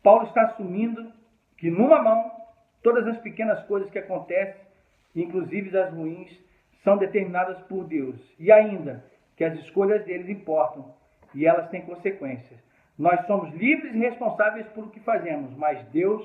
Paulo 0.00 0.26
está 0.28 0.42
assumindo 0.42 1.12
que 1.58 1.68
numa 1.70 2.00
mão 2.00 2.30
todas 2.82 3.06
as 3.08 3.18
pequenas 3.18 3.64
coisas 3.64 3.90
que 3.90 3.98
acontecem, 3.98 4.60
inclusive 5.16 5.76
as 5.76 5.92
ruins, 5.92 6.30
são 6.84 6.96
determinadas 6.96 7.58
por 7.62 7.84
Deus. 7.84 8.16
E 8.38 8.52
ainda 8.52 9.04
que 9.36 9.42
as 9.42 9.58
escolhas 9.60 10.04
deles 10.04 10.28
importam 10.28 10.94
e 11.34 11.46
elas 11.46 11.68
têm 11.70 11.82
consequências. 11.82 12.60
Nós 12.96 13.26
somos 13.26 13.52
livres 13.54 13.92
e 13.92 13.98
responsáveis 13.98 14.66
por 14.68 14.84
o 14.84 14.90
que 14.90 15.00
fazemos, 15.00 15.56
mas 15.56 15.84
Deus 15.88 16.22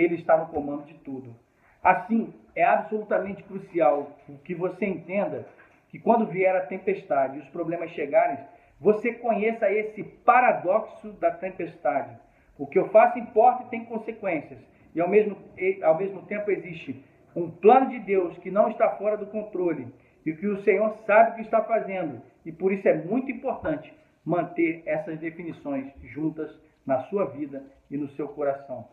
ele 0.00 0.14
está 0.14 0.36
no 0.36 0.46
comando 0.46 0.84
de 0.84 0.94
tudo. 0.94 1.34
Assim, 1.82 2.32
é 2.54 2.64
absolutamente 2.64 3.42
crucial 3.42 4.16
que 4.44 4.54
você 4.54 4.86
entenda 4.86 5.46
que 5.88 5.98
quando 5.98 6.26
vier 6.26 6.54
a 6.56 6.66
tempestade 6.66 7.36
e 7.36 7.40
os 7.40 7.48
problemas 7.48 7.90
chegarem, 7.90 8.38
você 8.80 9.12
conheça 9.12 9.70
esse 9.70 10.02
paradoxo 10.02 11.12
da 11.12 11.30
tempestade. 11.30 12.16
O 12.58 12.66
que 12.66 12.78
eu 12.78 12.88
faço 12.88 13.18
importa 13.18 13.64
e 13.64 13.70
tem 13.70 13.84
consequências. 13.84 14.58
E 14.94 15.00
ao 15.00 15.08
mesmo, 15.08 15.36
ao 15.82 15.98
mesmo 15.98 16.22
tempo 16.22 16.50
existe 16.50 17.04
um 17.34 17.50
plano 17.50 17.90
de 17.90 17.98
Deus 18.00 18.36
que 18.38 18.50
não 18.50 18.70
está 18.70 18.90
fora 18.96 19.16
do 19.16 19.26
controle 19.26 19.86
e 20.24 20.32
que 20.32 20.46
o 20.46 20.62
Senhor 20.62 20.96
sabe 21.06 21.32
o 21.32 21.34
que 21.36 21.42
está 21.42 21.62
fazendo. 21.62 22.22
E 22.44 22.50
por 22.50 22.72
isso 22.72 22.88
é 22.88 22.94
muito 22.94 23.30
importante 23.30 23.92
manter 24.24 24.82
essas 24.86 25.18
definições 25.18 25.92
juntas 26.02 26.50
na 26.86 27.00
sua 27.04 27.26
vida 27.26 27.62
e 27.90 27.96
no 27.96 28.08
seu 28.10 28.28
coração. 28.28 28.88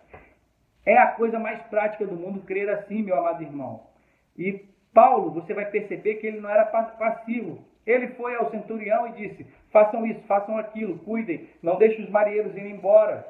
É 0.87 0.97
a 0.97 1.07
coisa 1.07 1.37
mais 1.37 1.61
prática 1.63 2.05
do 2.05 2.15
mundo 2.15 2.45
crer 2.45 2.69
assim, 2.69 3.03
meu 3.03 3.19
amado 3.19 3.43
irmão. 3.43 3.83
E 4.37 4.63
Paulo, 4.93 5.31
você 5.31 5.53
vai 5.53 5.65
perceber 5.65 6.15
que 6.15 6.25
ele 6.25 6.39
não 6.39 6.49
era 6.49 6.63
passivo. 6.63 7.59
Ele 7.85 8.07
foi 8.13 8.35
ao 8.35 8.49
centurião 8.49 9.05
e 9.05 9.11
disse: 9.11 9.45
façam 9.69 10.05
isso, 10.05 10.21
façam 10.21 10.57
aquilo, 10.57 10.97
cuidem, 10.99 11.49
não 11.61 11.77
deixem 11.77 12.05
os 12.05 12.09
marinheiros 12.09 12.55
ir 12.55 12.67
embora. 12.67 13.27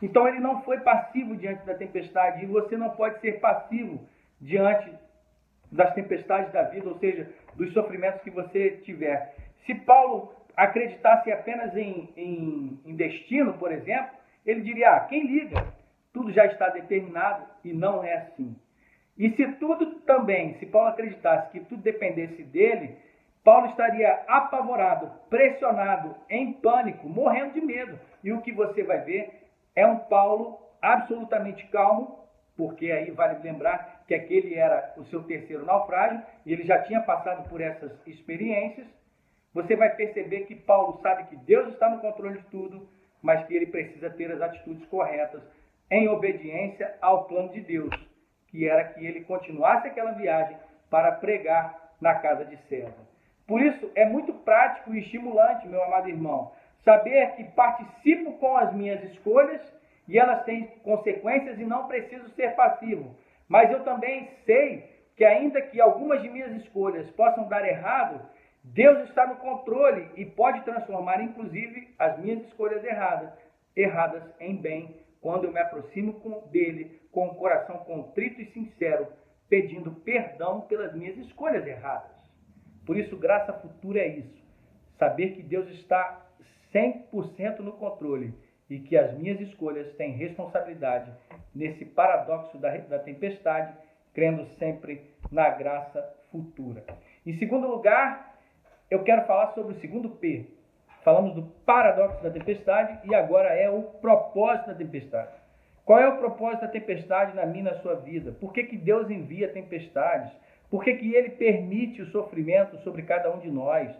Então 0.00 0.26
ele 0.26 0.40
não 0.40 0.62
foi 0.62 0.80
passivo 0.80 1.36
diante 1.36 1.62
da 1.66 1.74
tempestade 1.74 2.42
e 2.42 2.46
você 2.46 2.74
não 2.74 2.88
pode 2.88 3.20
ser 3.20 3.38
passivo 3.38 4.00
diante 4.40 4.90
das 5.70 5.92
tempestades 5.92 6.50
da 6.54 6.62
vida, 6.62 6.88
ou 6.88 6.98
seja, 7.00 7.30
dos 7.54 7.70
sofrimentos 7.74 8.22
que 8.22 8.30
você 8.30 8.78
tiver. 8.78 9.36
Se 9.66 9.74
Paulo 9.74 10.32
acreditasse 10.56 11.30
apenas 11.30 11.76
em, 11.76 12.08
em, 12.16 12.80
em 12.86 12.96
destino, 12.96 13.52
por 13.58 13.70
exemplo, 13.70 14.16
ele 14.46 14.62
diria: 14.62 14.90
ah, 14.90 15.00
quem 15.00 15.26
liga? 15.26 15.83
Tudo 16.14 16.32
já 16.32 16.46
está 16.46 16.68
determinado 16.68 17.44
e 17.64 17.72
não 17.72 18.04
é 18.04 18.14
assim. 18.14 18.56
E 19.18 19.30
se 19.30 19.46
tudo 19.54 19.96
também, 20.02 20.54
se 20.54 20.66
Paulo 20.66 20.88
acreditasse 20.88 21.50
que 21.50 21.60
tudo 21.60 21.82
dependesse 21.82 22.42
dele, 22.44 22.96
Paulo 23.42 23.66
estaria 23.66 24.22
apavorado, 24.28 25.10
pressionado, 25.28 26.14
em 26.30 26.52
pânico, 26.52 27.08
morrendo 27.08 27.54
de 27.54 27.60
medo. 27.60 27.98
E 28.22 28.32
o 28.32 28.40
que 28.40 28.52
você 28.52 28.84
vai 28.84 29.00
ver 29.00 29.44
é 29.74 29.84
um 29.84 29.98
Paulo 29.98 30.58
absolutamente 30.80 31.66
calmo, 31.66 32.24
porque 32.56 32.92
aí 32.92 33.10
vale 33.10 33.42
lembrar 33.42 34.04
que 34.06 34.14
aquele 34.14 34.54
era 34.54 34.94
o 34.96 35.04
seu 35.06 35.24
terceiro 35.24 35.66
naufrágio 35.66 36.22
e 36.46 36.52
ele 36.52 36.62
já 36.62 36.80
tinha 36.84 37.00
passado 37.00 37.48
por 37.48 37.60
essas 37.60 37.90
experiências. 38.06 38.86
Você 39.52 39.74
vai 39.74 39.90
perceber 39.96 40.46
que 40.46 40.54
Paulo 40.54 41.00
sabe 41.02 41.24
que 41.24 41.36
Deus 41.36 41.72
está 41.72 41.90
no 41.90 42.00
controle 42.00 42.38
de 42.38 42.46
tudo, 42.46 42.88
mas 43.20 43.44
que 43.46 43.54
ele 43.54 43.66
precisa 43.66 44.10
ter 44.10 44.30
as 44.30 44.40
atitudes 44.40 44.86
corretas 44.86 45.42
em 45.90 46.08
obediência 46.08 46.94
ao 47.00 47.24
plano 47.24 47.50
de 47.50 47.60
Deus, 47.60 47.94
que 48.48 48.68
era 48.68 48.84
que 48.84 49.04
ele 49.04 49.24
continuasse 49.24 49.88
aquela 49.88 50.12
viagem 50.12 50.56
para 50.90 51.12
pregar 51.12 51.94
na 52.00 52.14
casa 52.14 52.44
de 52.44 52.56
César. 52.68 53.04
Por 53.46 53.60
isso, 53.60 53.90
é 53.94 54.04
muito 54.04 54.32
prático 54.32 54.94
e 54.94 55.00
estimulante, 55.00 55.68
meu 55.68 55.82
amado 55.82 56.08
irmão, 56.08 56.52
saber 56.84 57.32
que 57.36 57.44
participo 57.44 58.32
com 58.34 58.56
as 58.56 58.72
minhas 58.72 59.02
escolhas 59.04 59.60
e 60.08 60.18
elas 60.18 60.44
têm 60.44 60.66
consequências 60.82 61.58
e 61.58 61.64
não 61.64 61.86
preciso 61.86 62.28
ser 62.30 62.54
passivo. 62.54 63.14
Mas 63.48 63.70
eu 63.70 63.82
também 63.84 64.30
sei 64.44 64.84
que, 65.16 65.24
ainda 65.24 65.60
que 65.60 65.80
algumas 65.80 66.22
de 66.22 66.28
minhas 66.28 66.52
escolhas 66.62 67.08
possam 67.10 67.48
dar 67.48 67.66
errado, 67.66 68.20
Deus 68.62 69.08
está 69.08 69.26
no 69.26 69.36
controle 69.36 70.08
e 70.16 70.24
pode 70.24 70.62
transformar, 70.62 71.22
inclusive, 71.22 71.94
as 71.98 72.18
minhas 72.18 72.42
escolhas 72.46 72.82
erradas, 72.82 73.30
erradas 73.76 74.22
em 74.40 74.56
bem, 74.56 75.03
quando 75.24 75.44
eu 75.44 75.52
me 75.54 75.58
aproximo 75.58 76.20
dele 76.50 77.00
com 77.10 77.28
o 77.28 77.34
coração 77.36 77.78
contrito 77.78 78.42
e 78.42 78.52
sincero, 78.52 79.06
pedindo 79.48 79.90
perdão 79.90 80.60
pelas 80.60 80.94
minhas 80.94 81.16
escolhas 81.16 81.66
erradas. 81.66 82.10
Por 82.84 82.98
isso, 82.98 83.16
graça 83.16 83.54
futura 83.54 84.00
é 84.00 84.18
isso. 84.18 84.44
Saber 84.98 85.30
que 85.30 85.42
Deus 85.42 85.66
está 85.70 86.26
100% 86.74 87.60
no 87.60 87.72
controle 87.72 88.34
e 88.68 88.78
que 88.80 88.98
as 88.98 89.16
minhas 89.16 89.40
escolhas 89.40 89.90
têm 89.96 90.12
responsabilidade 90.12 91.10
nesse 91.54 91.86
paradoxo 91.86 92.58
da, 92.58 92.76
da 92.76 92.98
tempestade, 92.98 93.74
crendo 94.12 94.44
sempre 94.58 95.10
na 95.32 95.48
graça 95.48 96.02
futura. 96.30 96.84
Em 97.24 97.38
segundo 97.38 97.66
lugar, 97.66 98.38
eu 98.90 99.02
quero 99.02 99.24
falar 99.26 99.54
sobre 99.54 99.74
o 99.74 99.80
segundo 99.80 100.10
P. 100.10 100.50
Falamos 101.04 101.34
do 101.34 101.42
paradoxo 101.66 102.22
da 102.22 102.30
tempestade 102.30 102.98
e 103.04 103.14
agora 103.14 103.50
é 103.50 103.68
o 103.68 103.82
propósito 103.82 104.68
da 104.68 104.74
tempestade. 104.74 105.36
Qual 105.84 105.98
é 105.98 106.08
o 106.08 106.16
propósito 106.16 106.62
da 106.62 106.68
tempestade 106.68 107.36
na 107.36 107.44
minha 107.44 107.64
na 107.64 107.74
sua 107.74 107.94
vida? 107.96 108.32
Por 108.32 108.54
que, 108.54 108.64
que 108.64 108.78
Deus 108.78 109.10
envia 109.10 109.48
tempestades? 109.48 110.32
Por 110.70 110.82
que, 110.82 110.94
que 110.94 111.14
Ele 111.14 111.28
permite 111.28 112.00
o 112.00 112.06
sofrimento 112.06 112.78
sobre 112.78 113.02
cada 113.02 113.30
um 113.30 113.38
de 113.38 113.50
nós? 113.50 113.94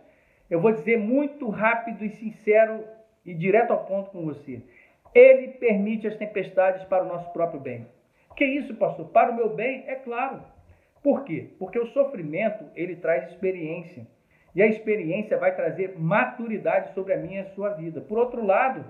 Eu 0.49 0.63
vou 0.63 0.73
dizer 0.73 0.99
muito 0.99 1.51
rápido 1.51 2.03
e 2.03 2.09
sincero 2.09 2.83
e 3.25 3.35
direto 3.35 3.73
ao 3.73 3.85
ponto 3.85 4.11
com 4.11 4.25
você. 4.25 4.63
Ele 5.15 5.49
permite 5.49 6.07
as 6.07 6.17
tempestades 6.17 6.85
para 6.85 7.05
o 7.05 7.09
nosso 7.09 7.31
próprio 7.35 7.61
bem. 7.61 7.87
Que 8.35 8.47
isso, 8.47 8.75
pastor? 8.77 9.09
Para 9.11 9.31
o 9.31 9.37
meu 9.37 9.55
bem? 9.55 9.85
É 9.87 9.95
claro. 9.95 10.43
Por 11.03 11.23
quê? 11.25 11.51
Porque 11.59 11.79
o 11.79 11.87
sofrimento, 11.89 12.65
ele 12.75 12.97
traz 12.97 13.31
experiência. 13.31 14.07
E 14.55 14.63
a 14.63 14.67
experiência 14.67 15.37
vai 15.37 15.55
trazer 15.55 15.99
maturidade 15.99 16.95
sobre 16.95 17.13
a 17.13 17.17
minha 17.17 17.43
e 17.43 17.47
a 17.47 17.55
sua 17.55 17.71
vida. 17.71 18.01
Por 18.01 18.19
outro 18.19 18.45
lado, 18.45 18.85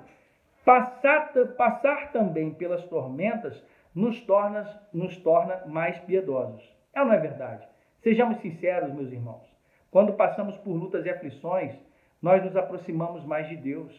passar, 0.65 1.33
passar 1.57 2.13
também 2.13 2.53
pelas 2.53 2.85
tormentas 2.85 3.63
nos 3.95 4.21
torna, 4.21 4.81
nos 4.93 5.17
torna 5.19 5.63
mais 5.67 5.99
piedosos. 6.01 6.63
É 6.93 7.01
ou 7.01 7.07
não 7.07 7.15
é 7.15 7.19
verdade? 7.19 7.67
Sejamos 8.03 8.39
sinceros, 8.41 8.93
meus 8.93 9.11
irmãos. 9.11 9.43
Quando 9.91 10.13
passamos 10.15 10.57
por 10.59 10.73
lutas 10.73 11.07
e 11.07 11.11
aflições, 11.11 11.73
nós 12.21 12.45
nos 12.45 12.57
aproximamos 12.57 13.25
mais 13.25 13.49
de 13.49 13.57
Deus. 13.57 13.93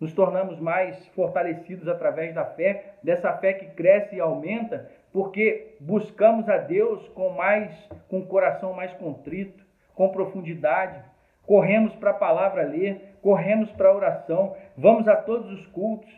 Nos 0.00 0.12
tornamos 0.12 0.60
mais 0.60 1.06
fortalecidos 1.08 1.88
através 1.88 2.34
da 2.34 2.44
fé, 2.44 2.94
dessa 3.02 3.32
fé 3.38 3.52
que 3.52 3.66
cresce 3.74 4.16
e 4.16 4.20
aumenta, 4.20 4.90
porque 5.12 5.76
buscamos 5.80 6.48
a 6.48 6.58
Deus 6.58 7.06
com 7.08 7.30
mais 7.30 7.72
com 8.08 8.20
o 8.20 8.26
coração 8.26 8.72
mais 8.72 8.92
contrito, 8.94 9.63
com 9.94 10.08
profundidade. 10.08 11.02
Corremos 11.46 11.94
para 11.96 12.10
a 12.10 12.14
palavra 12.14 12.62
ler, 12.62 13.16
corremos 13.22 13.70
para 13.72 13.88
a 13.88 13.94
oração, 13.94 14.56
vamos 14.76 15.06
a 15.08 15.16
todos 15.16 15.50
os 15.52 15.66
cultos. 15.68 16.12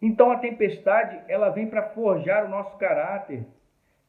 Então 0.00 0.30
a 0.30 0.38
tempestade, 0.38 1.20
ela 1.28 1.50
vem 1.50 1.66
para 1.66 1.90
forjar 1.90 2.44
o 2.44 2.48
nosso 2.48 2.76
caráter. 2.76 3.44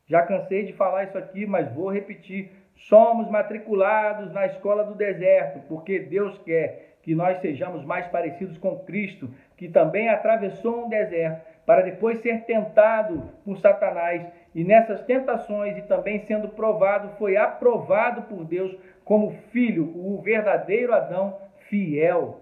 Já 0.07 0.21
cansei 0.21 0.65
de 0.65 0.73
falar 0.73 1.05
isso 1.05 1.17
aqui, 1.17 1.45
mas 1.45 1.71
vou 1.73 1.91
repetir. 1.91 2.51
Somos 2.75 3.29
matriculados 3.29 4.31
na 4.33 4.45
escola 4.45 4.83
do 4.83 4.93
deserto, 4.93 5.61
porque 5.67 5.99
Deus 5.99 6.37
quer 6.39 6.97
que 7.01 7.15
nós 7.15 7.39
sejamos 7.39 7.85
mais 7.85 8.07
parecidos 8.07 8.57
com 8.57 8.79
Cristo, 8.79 9.29
que 9.55 9.69
também 9.69 10.09
atravessou 10.09 10.85
um 10.85 10.89
deserto 10.89 11.54
para 11.65 11.81
depois 11.81 12.19
ser 12.19 12.43
tentado 12.45 13.29
por 13.43 13.57
Satanás. 13.57 14.25
E 14.53 14.63
nessas 14.63 15.01
tentações 15.03 15.77
e 15.77 15.81
também 15.81 16.19
sendo 16.19 16.49
provado, 16.49 17.09
foi 17.17 17.35
aprovado 17.35 18.23
por 18.23 18.45
Deus 18.45 18.75
como 19.03 19.31
filho, 19.51 19.91
o 19.95 20.21
verdadeiro 20.21 20.93
Adão 20.93 21.37
fiel 21.69 22.41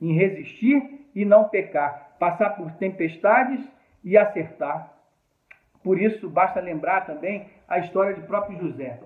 em 0.00 0.14
resistir 0.14 1.08
e 1.14 1.24
não 1.24 1.48
pecar, 1.48 2.16
passar 2.18 2.50
por 2.50 2.70
tempestades 2.72 3.60
e 4.02 4.16
acertar. 4.16 4.92
Por 5.82 6.00
isso, 6.00 6.28
basta 6.28 6.60
lembrar 6.60 7.06
também 7.06 7.46
a 7.68 7.78
história 7.78 8.14
de 8.14 8.22
próprio 8.22 8.58
José. 8.58 8.98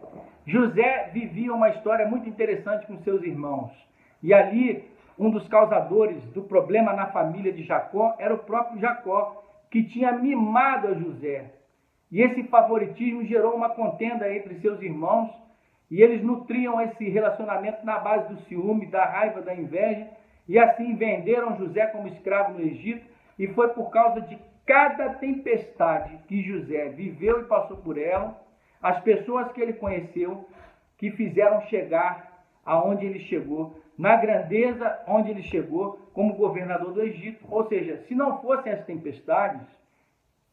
José 0.47 1.11
vivia 1.13 1.53
uma 1.53 1.71
história 1.71 2.07
muito 2.07 2.29
interessante 2.29 2.87
com 2.87 2.99
seus 2.99 3.23
irmãos. 3.23 3.71
E 4.23 4.35
ali, 4.35 4.89
um 5.19 5.31
dos 5.31 5.49
causadores 5.49 6.23
do 6.27 6.43
problema 6.43 6.93
na 6.93 7.07
família 7.07 7.53
de 7.53 7.63
Jacó 7.63 8.15
era 8.19 8.35
o 8.35 8.39
próprio 8.39 8.81
Jacó, 8.81 9.44
que 9.75 9.83
tinha 9.83 10.13
mimado 10.13 10.87
a 10.87 10.95
José. 10.95 11.47
E 12.09 12.23
esse 12.23 12.45
favoritismo 12.45 13.25
gerou 13.25 13.57
uma 13.57 13.71
contenda 13.71 14.33
entre 14.33 14.61
seus 14.61 14.81
irmãos, 14.81 15.33
e 15.91 16.01
eles 16.01 16.23
nutriam 16.23 16.81
esse 16.81 17.09
relacionamento 17.09 17.85
na 17.85 17.99
base 17.99 18.33
do 18.33 18.41
ciúme, 18.43 18.87
da 18.87 19.05
raiva, 19.05 19.43
da 19.43 19.53
inveja, 19.53 20.09
e 20.47 20.61
assim 20.61 20.95
venderam 20.95 21.57
José 21.57 21.89
como 21.89 22.07
escravo 22.07 22.53
no 22.53 22.61
Egito, 22.61 23.05
e 23.37 23.49
foi 23.49 23.67
por 23.71 23.91
causa 23.91 24.21
de 24.21 24.39
cada 24.65 25.15
tempestade 25.15 26.21
que 26.29 26.41
José 26.41 26.91
viveu 26.91 27.41
e 27.41 27.47
passou 27.47 27.79
por 27.79 27.99
ela, 27.99 28.41
as 28.81 29.01
pessoas 29.01 29.51
que 29.51 29.61
ele 29.61 29.73
conheceu, 29.73 30.49
que 30.97 31.11
fizeram 31.11 31.63
chegar 31.63 32.45
aonde 32.65 33.07
ele 33.07 33.19
chegou, 33.19 33.83
na 33.99 34.15
grandeza 34.15 35.03
onde 35.09 35.33
ele 35.33 35.43
chegou 35.43 35.99
como 36.15 36.35
governador 36.35 36.95
do 36.95 37.03
Egito. 37.03 37.45
Ou 37.51 37.69
seja, 37.69 37.99
se 38.09 38.15
não 38.15 38.41
fossem 38.41 38.73
as 38.73 38.85
tempestades 38.87 39.67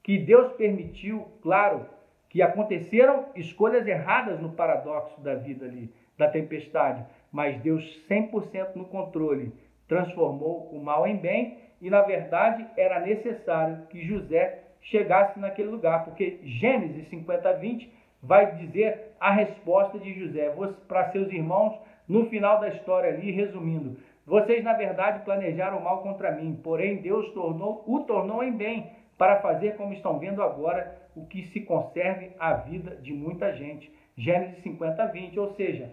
que 0.04 0.18
Deus 0.18 0.52
permitiu, 0.54 1.26
claro, 1.42 1.86
que 2.30 2.42
aconteceram 2.42 3.28
escolhas 3.36 3.88
erradas 3.88 4.42
no 4.42 4.52
paradoxo 4.52 5.22
da 5.22 5.36
vida 5.36 5.66
ali, 5.66 5.94
da 6.18 6.28
tempestade, 6.28 7.06
mas 7.32 7.62
Deus 7.62 7.84
100% 8.10 8.76
no 8.76 8.86
controle, 8.86 9.54
transformou 9.88 10.70
o 10.72 10.84
mal 10.84 11.06
em 11.06 11.18
bem 11.18 11.60
e 11.82 11.90
na 11.90 12.02
verdade 12.02 12.66
era 12.78 13.00
necessário 13.00 13.86
que 13.88 14.06
José 14.06 14.64
chegasse 14.82 15.40
naquele 15.40 15.70
lugar, 15.70 16.06
porque 16.06 16.40
Gênesis 16.44 17.08
50, 17.10 17.54
20 17.54 17.92
vai 18.24 18.56
dizer 18.56 19.14
a 19.20 19.32
resposta 19.32 20.00
de 20.00 20.14
José 20.14 20.54
para 20.88 21.12
seus 21.12 21.32
irmãos 21.32 21.78
no 22.08 22.28
final 22.30 22.60
da 22.60 22.70
história 22.70 23.10
ali, 23.10 23.32
resumindo. 23.32 23.98
Vocês, 24.32 24.64
na 24.64 24.72
verdade, 24.72 25.26
planejaram 25.26 25.82
mal 25.82 26.02
contra 26.02 26.32
mim, 26.32 26.58
porém 26.64 27.02
Deus 27.02 27.34
tornou, 27.34 27.84
o 27.86 28.00
tornou 28.06 28.42
em 28.42 28.54
bem, 28.54 28.90
para 29.18 29.42
fazer 29.42 29.76
como 29.76 29.92
estão 29.92 30.20
vendo 30.20 30.42
agora, 30.42 30.98
o 31.14 31.26
que 31.26 31.44
se 31.48 31.60
conserve 31.60 32.32
a 32.40 32.54
vida 32.54 32.96
de 32.96 33.12
muita 33.12 33.52
gente. 33.52 33.92
Gênesis 34.16 34.64
50, 34.64 35.06
20. 35.08 35.38
Ou 35.38 35.50
seja, 35.56 35.92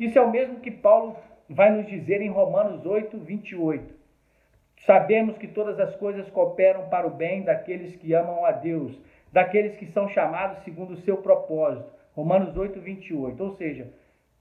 isso 0.00 0.18
é 0.18 0.20
o 0.20 0.32
mesmo 0.32 0.58
que 0.58 0.72
Paulo 0.72 1.16
vai 1.48 1.70
nos 1.70 1.86
dizer 1.86 2.20
em 2.20 2.28
Romanos 2.28 2.84
8, 2.84 3.18
28. 3.18 3.94
Sabemos 4.78 5.38
que 5.38 5.46
todas 5.46 5.78
as 5.78 5.94
coisas 5.94 6.28
cooperam 6.30 6.88
para 6.88 7.06
o 7.06 7.10
bem 7.10 7.44
daqueles 7.44 7.94
que 7.94 8.12
amam 8.12 8.44
a 8.44 8.50
Deus, 8.50 9.00
daqueles 9.32 9.76
que 9.76 9.86
são 9.86 10.08
chamados 10.08 10.64
segundo 10.64 10.94
o 10.94 11.02
seu 11.02 11.18
propósito. 11.18 11.88
Romanos 12.16 12.56
8, 12.56 12.80
28. 12.80 13.44
Ou 13.44 13.50
seja, 13.50 13.92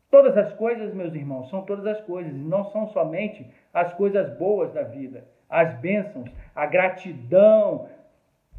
todas 0.10 0.38
as 0.38 0.54
coisas, 0.54 0.94
meus 0.94 1.14
irmãos, 1.14 1.50
são 1.50 1.64
todas 1.64 1.86
as 1.86 2.02
coisas, 2.02 2.34
não 2.34 2.66
são 2.72 2.88
somente 2.90 3.46
as 3.74 3.94
coisas 3.94 4.38
boas 4.38 4.74
da 4.74 4.84
vida. 4.84 5.26
as 5.48 5.78
bênçãos, 5.80 6.30
a 6.56 6.66
gratidão 6.66 7.88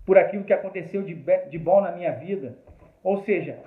por 0.06 0.16
aquilo 0.16 0.44
que 0.44 0.52
aconteceu 0.52 1.02
de, 1.02 1.14
de 1.14 1.58
bom 1.58 1.80
na 1.80 1.90
minha 1.90 2.12
vida. 2.12 2.56
Ou 3.02 3.18
seja, 3.24 3.58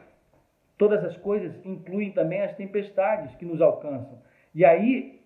todas 0.77 1.03
as 1.03 1.17
coisas 1.17 1.53
incluem 1.65 2.11
também 2.11 2.41
as 2.41 2.55
tempestades 2.55 3.35
que 3.35 3.45
nos 3.45 3.61
alcançam. 3.61 4.17
E 4.55 4.63
aí 4.63 5.21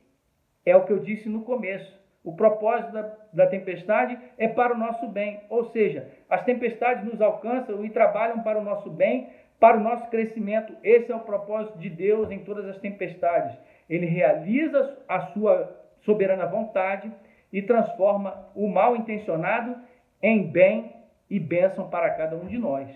é 0.66 0.76
o 0.76 0.86
que 0.86 0.92
eu 0.92 1.00
disse 1.00 1.30
no 1.30 1.44
começo. 1.44 2.02
O 2.24 2.36
propósito 2.36 2.94
da, 2.94 3.18
da, 3.34 3.48
tempestade 3.48 4.18
é 4.38 4.48
para 4.48 4.74
o 4.74 4.78
nosso 4.78 5.08
bem. 5.08 5.42
Ou 5.50 5.66
seja, 5.66 6.10
as 6.30 6.44
tempestades 6.44 7.04
nos 7.04 7.22
alcançam 7.22 7.86
e 7.86 7.90
trabalham 7.90 8.42
para 8.42 8.58
o 8.58 8.64
nosso 8.64 8.90
bem, 8.90 9.30
para 9.64 9.78
o 9.78 9.80
nosso 9.80 10.10
crescimento. 10.10 10.76
Esse 10.84 11.10
é 11.10 11.16
o 11.16 11.22
propósito 11.22 11.78
de 11.78 11.90
Deus 11.90 12.30
em 12.30 12.40
todas 12.40 12.66
as 12.66 12.78
tempestades. 12.80 13.58
Ele 13.90 14.06
realiza 14.06 14.98
a 15.08 15.28
sua 15.28 15.74
soberana 16.02 16.46
vontade 16.46 17.10
e 17.50 17.62
transforma 17.62 18.46
o 18.54 18.68
mal 18.68 18.94
intencionado 18.94 19.78
em 20.22 20.52
bem 20.52 20.92
e 21.30 21.40
bênção 21.40 21.90
para 21.90 22.10
cada 22.10 22.36
um 22.36 22.46
de 22.46 22.58
nós, 22.58 22.90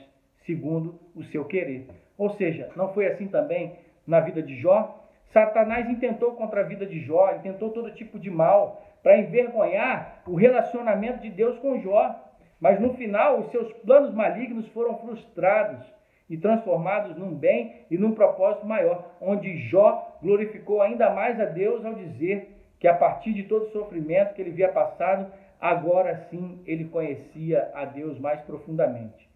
segundo 0.45 0.99
o 1.15 1.23
seu 1.23 1.45
querer. 1.45 1.87
Ou 2.17 2.31
seja, 2.31 2.69
não 2.75 2.93
foi 2.93 3.07
assim 3.07 3.29
também 3.29 3.77
na 4.05 4.19
vida 4.19 4.43
de 4.43 4.59
Jó? 4.59 5.07
Satanás 5.31 5.89
intentou 5.89 6.33
contra 6.33 6.59
a 6.59 6.65
vida 6.65 6.85
de 6.85 6.99
Jó, 6.99 7.33
intentou 7.33 7.69
todo 7.69 7.93
tipo 7.93 8.19
de 8.19 8.29
mal 8.29 8.85
para 9.01 9.17
envergonhar 9.17 10.21
o 10.27 10.35
relacionamento 10.35 11.21
de 11.21 11.29
Deus 11.29 11.57
com 11.59 11.79
Jó. 11.79 12.13
Mas 12.59 12.77
no 12.77 12.93
final, 12.95 13.39
os 13.39 13.51
seus 13.51 13.71
planos 13.71 14.13
malignos 14.13 14.67
foram 14.73 14.97
frustrados 14.97 15.95
e 16.29 16.37
transformados 16.37 17.15
num 17.15 17.33
bem 17.33 17.85
e 17.89 17.97
num 17.97 18.13
propósito 18.13 18.65
maior, 18.65 19.15
onde 19.21 19.57
Jó 19.69 20.17
glorificou 20.21 20.81
ainda 20.81 21.09
mais 21.09 21.39
a 21.39 21.45
Deus 21.45 21.85
ao 21.85 21.93
dizer 21.93 22.55
que 22.79 22.87
a 22.87 22.93
partir 22.93 23.33
de 23.33 23.43
todo 23.43 23.65
o 23.65 23.71
sofrimento 23.71 24.33
que 24.33 24.41
ele 24.41 24.51
havia 24.51 24.71
passado, 24.71 25.31
agora 25.59 26.27
sim 26.29 26.61
ele 26.65 26.85
conhecia 26.85 27.71
a 27.73 27.85
Deus 27.85 28.19
mais 28.19 28.41
profundamente. 28.41 29.27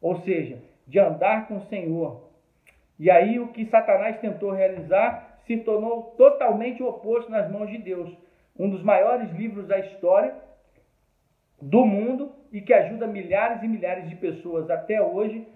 Ou 0.00 0.20
seja, 0.22 0.58
de 0.86 0.98
andar 0.98 1.46
com 1.46 1.58
o 1.58 1.66
Senhor. 1.66 2.28
E 2.98 3.10
aí 3.10 3.38
o 3.38 3.48
que 3.48 3.64
Satanás 3.66 4.18
tentou 4.20 4.50
realizar 4.50 5.38
se 5.46 5.56
tornou 5.58 6.14
totalmente 6.16 6.82
oposto 6.82 7.30
nas 7.30 7.50
mãos 7.50 7.70
de 7.70 7.78
Deus. 7.78 8.10
Um 8.58 8.68
dos 8.68 8.82
maiores 8.82 9.30
livros 9.32 9.66
da 9.66 9.78
história 9.78 10.34
do 11.62 11.84
mundo 11.84 12.32
e 12.52 12.60
que 12.60 12.72
ajuda 12.72 13.06
milhares 13.06 13.62
e 13.62 13.68
milhares 13.68 14.08
de 14.08 14.16
pessoas 14.16 14.68
até 14.68 15.00
hoje 15.00 15.46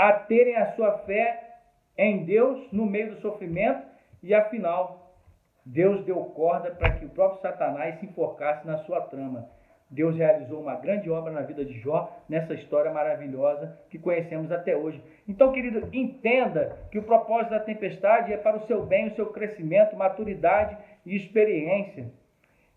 a 0.00 0.14
terem 0.14 0.56
a 0.56 0.72
sua 0.72 0.96
fé 1.00 1.58
em 1.98 2.24
Deus 2.24 2.72
no 2.72 2.86
meio 2.86 3.14
do 3.14 3.20
sofrimento 3.20 3.86
e 4.22 4.32
afinal 4.32 5.14
Deus 5.62 6.02
deu 6.06 6.16
corda 6.24 6.70
para 6.70 6.92
que 6.92 7.04
o 7.04 7.10
próprio 7.10 7.42
Satanás 7.42 8.00
se 8.00 8.06
enforcasse 8.06 8.66
na 8.66 8.78
sua 8.78 9.02
trama. 9.02 9.46
Deus 9.90 10.16
realizou 10.16 10.62
uma 10.62 10.76
grande 10.76 11.10
obra 11.10 11.30
na 11.30 11.42
vida 11.42 11.66
de 11.66 11.78
Jó, 11.80 12.10
nessa 12.26 12.54
história 12.54 12.90
maravilhosa 12.90 13.78
que 13.90 13.98
conhecemos 13.98 14.50
até 14.50 14.74
hoje. 14.74 15.02
Então, 15.28 15.52
querido, 15.52 15.86
entenda 15.92 16.78
que 16.90 16.98
o 16.98 17.02
propósito 17.02 17.50
da 17.50 17.60
tempestade 17.60 18.32
é 18.32 18.38
para 18.38 18.56
o 18.56 18.66
seu 18.66 18.86
bem, 18.86 19.08
o 19.08 19.14
seu 19.14 19.26
crescimento, 19.26 19.96
maturidade 19.96 20.78
e 21.04 21.14
experiência. 21.14 22.10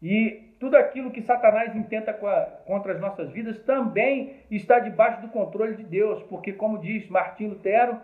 E 0.02 0.43
tudo 0.64 0.78
aquilo 0.78 1.12
que 1.12 1.22
Satanás 1.22 1.76
intenta 1.76 2.14
contra 2.66 2.94
as 2.94 3.02
nossas 3.02 3.30
vidas 3.32 3.60
também 3.64 4.38
está 4.50 4.80
debaixo 4.80 5.20
do 5.20 5.28
controle 5.28 5.76
de 5.76 5.84
Deus, 5.84 6.24
porque, 6.24 6.54
como 6.54 6.78
diz 6.78 7.10
Martim 7.10 7.48
Lutero, 7.48 8.00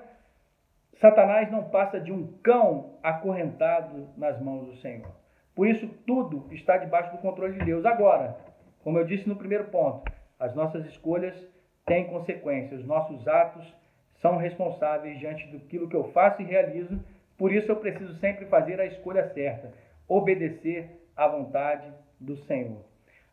Satanás 0.95 1.49
não 1.49 1.69
passa 1.69 2.01
de 2.01 2.11
um 2.11 2.33
cão 2.43 2.97
acorrentado 3.01 4.09
nas 4.17 4.41
mãos 4.41 4.65
do 4.65 4.75
Senhor. 4.75 5.09
Por 5.55 5.69
isso, 5.69 5.87
tudo 6.05 6.49
está 6.51 6.75
debaixo 6.75 7.13
do 7.13 7.19
controle 7.19 7.53
de 7.53 7.63
Deus. 7.63 7.85
Agora, 7.85 8.35
como 8.83 8.97
eu 8.97 9.05
disse 9.05 9.29
no 9.29 9.37
primeiro 9.37 9.69
ponto, 9.69 10.11
as 10.37 10.53
nossas 10.53 10.85
escolhas 10.85 11.41
têm 11.85 12.07
consequências, 12.07 12.81
os 12.81 12.85
nossos 12.85 13.25
atos 13.25 13.73
são 14.15 14.35
responsáveis 14.35 15.17
diante 15.17 15.47
daquilo 15.47 15.87
que 15.87 15.95
eu 15.95 16.11
faço 16.11 16.41
e 16.41 16.45
realizo. 16.45 17.01
Por 17.37 17.53
isso, 17.53 17.71
eu 17.71 17.77
preciso 17.77 18.15
sempre 18.15 18.47
fazer 18.47 18.81
a 18.81 18.85
escolha 18.85 19.23
certa, 19.29 19.71
obedecer 20.09 20.89
à 21.15 21.25
vontade 21.25 21.89
do 22.19 22.35
Senhor. 22.45 22.83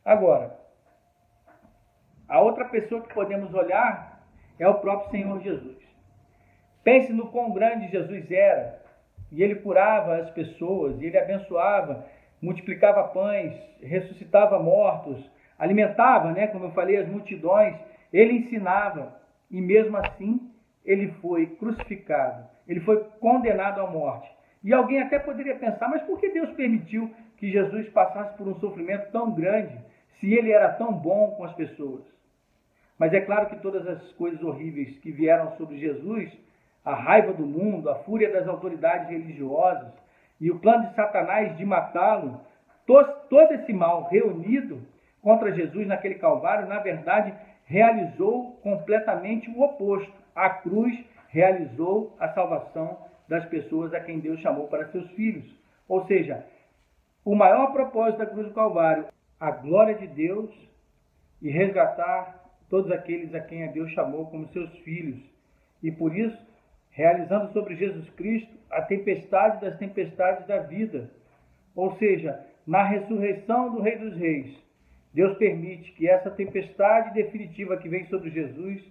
Agora, 0.05 0.57
a 2.29 2.41
outra 2.41 2.65
pessoa 2.67 3.03
que 3.03 3.15
podemos 3.15 3.53
olhar 3.55 4.25
é 4.59 4.69
o 4.69 4.75
próprio 4.75 5.11
Senhor 5.11 5.41
Jesus. 5.41 5.77
Pense 6.83 7.13
no 7.13 7.31
quão 7.31 7.53
grande 7.53 7.91
Jesus 7.91 8.31
era, 8.31 8.81
e 9.33 9.43
ele 9.43 9.57
curava 9.57 10.17
as 10.17 10.31
pessoas, 10.31 11.01
e 11.01 11.07
ele 11.07 11.19
abençoava, 11.19 12.07
multiplicava 12.41 13.09
pães, 13.09 13.55
ressuscitava 13.81 14.59
mortos, 14.59 15.29
alimentava, 15.59 16.33
né, 16.33 16.47
como 16.47 16.67
eu 16.67 16.73
falei, 16.73 16.97
as 16.97 17.09
multidões, 17.09 17.77
ele 18.13 18.35
ensinava, 18.35 19.21
e 19.51 19.61
mesmo 19.61 19.97
assim 19.97 20.53
ele 20.85 21.13
foi 21.21 21.47
crucificado, 21.57 22.49
ele 22.69 22.81
foi 22.81 23.03
condenado 23.21 23.81
à 23.81 23.87
morte. 23.91 24.36
E 24.67 24.75
alguém 24.75 25.01
até 25.01 25.21
poderia 25.21 25.55
pensar, 25.55 25.89
mas 25.89 26.03
por 26.03 26.19
que 26.19 26.29
Deus 26.29 26.51
permitiu 26.55 27.09
que 27.37 27.53
Jesus 27.53 27.89
passasse 27.91 28.37
por 28.37 28.49
um 28.49 28.59
sofrimento 28.59 29.13
tão 29.13 29.31
grande, 29.33 29.79
se 30.19 30.35
ele 30.35 30.51
era 30.51 30.73
tão 30.73 30.93
bom 30.93 31.37
com 31.37 31.45
as 31.45 31.55
pessoas? 31.55 32.03
Mas 32.99 33.13
é 33.15 33.21
claro 33.21 33.49
que 33.49 33.63
todas 33.63 33.87
as 33.87 34.13
coisas 34.15 34.43
horríveis 34.43 34.99
que 34.99 35.13
vieram 35.13 35.53
sobre 35.53 35.79
Jesus, 35.79 36.37
a 36.85 36.97
raiva 36.97 37.33
do 37.33 37.47
mundo, 37.47 37.89
a 37.89 37.95
fúria 38.01 38.33
das 38.33 38.49
autoridades 38.49 39.09
religiosas 39.09 39.93
e 40.41 40.51
o 40.51 40.59
plano 40.59 40.89
de 40.89 40.97
Satanás 40.97 41.57
de 41.57 41.65
matá-lo, 41.65 42.41
todo 42.85 43.53
esse 43.53 43.73
mal 43.73 44.09
reunido 44.09 44.83
contra 45.23 45.53
Jesus 45.53 45.87
naquele 45.87 46.17
Calvário, 46.17 46.67
na 46.67 46.81
verdade, 46.81 47.33
realizou 47.67 48.57
completamente 48.65 49.49
o 49.49 49.63
oposto. 49.63 50.13
A 50.35 50.51
cruz 50.51 50.93
realizou 51.29 52.17
a 52.19 52.31
salvação 52.31 53.06
das 53.29 53.45
pessoas 53.47 53.93
a 53.93 54.01
quem 54.01 54.21
Deus 54.21 54.41
chamou 54.41 54.69
para 54.69 54.89
seus 54.89 55.11
filhos. 55.13 55.45
Ou 55.89 56.07
seja, 56.07 56.45
o 57.25 57.35
maior 57.35 57.73
propósito 57.73 58.19
da 58.19 58.27
cruz 58.27 58.49
do 58.49 58.55
Calvário, 58.55 59.07
a 59.39 59.51
glória 59.51 59.95
de 59.95 60.07
Deus 60.07 60.51
e 61.43 61.51
resgatar 61.51 62.45
todos 62.69 62.91
aqueles 62.91 63.35
a 63.35 63.41
quem 63.41 63.65
a 63.65 63.71
Deus 63.71 63.91
chamou 63.93 64.27
como 64.27 64.49
seus 64.49 64.71
filhos. 64.79 65.21
E 65.83 65.91
por 65.91 66.17
isso, 66.17 66.39
realizando 66.91 67.53
sobre 67.53 67.77
Jesus 67.77 68.09
Cristo 68.11 68.53
a 68.71 68.83
tempestade 68.83 69.61
das 69.61 69.79
tempestades 69.79 70.47
da 70.47 70.59
vida. 70.59 71.11
Ou 71.75 71.97
seja, 71.97 72.45
na 72.67 72.83
ressurreição 72.83 73.73
do 73.73 73.83
Rei 73.83 73.97
dos 73.97 74.17
Reis, 74.17 74.57
Deus 75.13 75.37
permite 75.39 75.93
que 75.93 76.09
essa 76.09 76.31
tempestade 76.31 77.15
definitiva 77.15 77.77
que 77.77 77.89
vem 77.89 78.07
sobre 78.07 78.31
Jesus, 78.31 78.83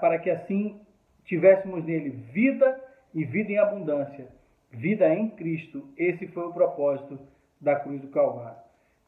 para 0.00 0.18
que 0.18 0.30
assim 0.30 0.80
tivéssemos 1.24 1.84
nele 1.84 2.10
vida 2.32 2.80
e 3.16 3.24
vida 3.24 3.50
em 3.50 3.58
abundância, 3.58 4.28
vida 4.70 5.12
em 5.12 5.30
Cristo. 5.30 5.88
Esse 5.96 6.28
foi 6.28 6.44
o 6.44 6.52
propósito 6.52 7.18
da 7.60 7.74
cruz 7.74 8.00
do 8.00 8.08
Calvário. 8.08 8.58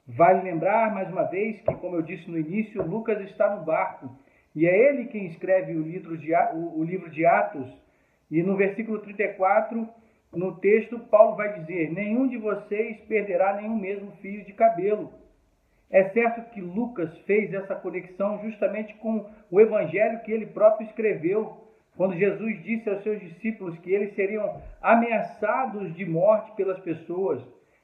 Vale 0.07 0.42
lembrar 0.42 0.92
mais 0.92 1.09
uma 1.09 1.25
vez 1.25 1.61
que, 1.61 1.75
como 1.77 1.94
eu 1.94 2.03
disse 2.03 2.29
no 2.31 2.38
início, 2.38 2.83
Lucas 2.83 3.21
está 3.29 3.55
no 3.55 3.64
barco 3.64 4.11
e 4.57 4.66
é 4.66 4.88
ele 4.88 5.05
quem 5.05 5.27
escreve 5.27 5.77
o 5.77 5.83
livro 5.83 6.16
de, 6.16 6.33
o 6.55 6.83
livro 6.83 7.11
de 7.11 7.27
Atos. 7.27 7.71
E 8.31 8.42
no 8.42 8.57
versículo 8.57 8.99
34, 9.01 9.87
no 10.33 10.57
texto, 10.57 10.99
Paulo 10.99 11.37
vai 11.37 11.61
dizer: 11.61 11.92
Nenhum 11.92 12.27
de 12.27 12.38
vocês 12.38 12.99
perderá 13.03 13.55
nenhum 13.55 13.77
mesmo 13.77 14.11
fio 14.23 14.44
de 14.44 14.55
cabelo 14.55 15.12
é 15.90 16.11
certo 16.11 16.51
que 16.51 16.61
Lucas 16.61 17.16
fez 17.21 17.53
essa 17.53 17.75
conexão 17.75 18.40
justamente 18.42 18.94
com 18.97 19.27
o 19.51 19.61
evangelho 19.61 20.21
que 20.21 20.31
ele 20.31 20.47
próprio 20.47 20.87
escreveu, 20.87 21.57
quando 21.98 22.14
Jesus 22.14 22.62
disse 22.62 22.88
aos 22.88 23.02
seus 23.02 23.18
discípulos 23.18 23.76
que 23.80 23.92
eles 23.92 24.14
seriam 24.14 24.62
ameaçados 24.80 25.92
de 25.96 26.06
morte 26.06 26.52
pelas 26.54 26.78
pessoas, 26.78 27.42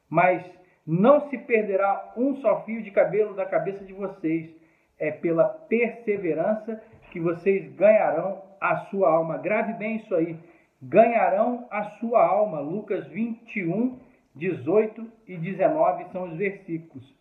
mas 0.09 0.41
não 0.87 1.29
se 1.29 1.37
perderá 1.37 2.13
um 2.17 2.37
só 2.37 2.63
fio 2.65 2.81
de 2.81 2.93
cabelo 2.93 3.35
da 3.35 3.45
cabeça 3.45 3.85
de 3.85 3.93
vocês. 3.93 4.55
É 5.01 5.11
pela 5.11 5.49
perseverança 5.49 6.81
que 7.11 7.19
vocês 7.19 7.75
ganharão 7.75 8.41
a 8.61 8.77
sua 8.87 9.11
alma. 9.11 9.37
Grave 9.37 9.73
bem 9.73 9.97
isso 9.97 10.15
aí. 10.15 10.39
Ganharão 10.81 11.67
a 11.69 11.83
sua 11.99 12.25
alma. 12.25 12.61
Lucas 12.61 13.09
21, 13.09 13.99
18 14.37 15.11
e 15.27 15.37
19 15.37 16.05
são 16.13 16.29
os 16.29 16.37
versículos. 16.37 17.13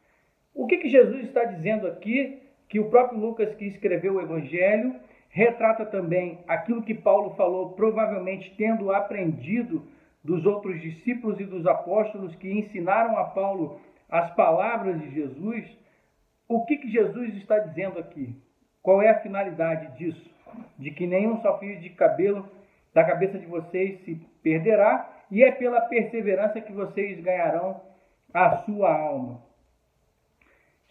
O 0.53 0.67
que, 0.67 0.77
que 0.77 0.89
Jesus 0.89 1.23
está 1.23 1.43
dizendo 1.43 1.87
aqui? 1.87 2.39
Que 2.69 2.79
o 2.79 2.91
próprio 2.91 3.19
Lucas, 3.19 3.55
que 3.55 3.65
escreveu 3.65 4.13
o 4.13 4.21
Evangelho, 4.21 4.93
retrata 5.33 5.83
também 5.87 6.43
aquilo 6.47 6.83
que 6.83 6.93
Paulo 6.93 7.31
falou, 7.35 7.71
provavelmente 7.71 8.53
tendo 8.55 8.91
aprendido 8.91 9.85
dos 10.23 10.45
outros 10.45 10.79
discípulos 10.79 11.39
e 11.39 11.43
dos 11.43 11.65
apóstolos 11.65 12.35
que 12.35 12.51
ensinaram 12.51 13.17
a 13.17 13.25
Paulo 13.25 13.81
as 14.07 14.33
palavras 14.35 15.01
de 15.01 15.11
Jesus. 15.11 15.65
O 16.47 16.63
que, 16.65 16.77
que 16.77 16.91
Jesus 16.91 17.35
está 17.37 17.57
dizendo 17.57 17.99
aqui? 17.99 18.39
Qual 18.83 19.01
é 19.01 19.09
a 19.09 19.19
finalidade 19.21 19.97
disso? 19.97 20.29
De 20.77 20.91
que 20.91 21.07
nenhum 21.07 21.41
só 21.41 21.57
fio 21.57 21.79
de 21.79 21.89
cabelo 21.89 22.47
da 22.93 23.03
cabeça 23.03 23.39
de 23.39 23.47
vocês 23.47 24.05
se 24.05 24.15
perderá, 24.43 25.09
e 25.31 25.43
é 25.43 25.51
pela 25.51 25.81
perseverança 25.81 26.61
que 26.61 26.71
vocês 26.71 27.19
ganharão 27.23 27.81
a 28.31 28.57
sua 28.57 28.95
alma. 28.95 29.41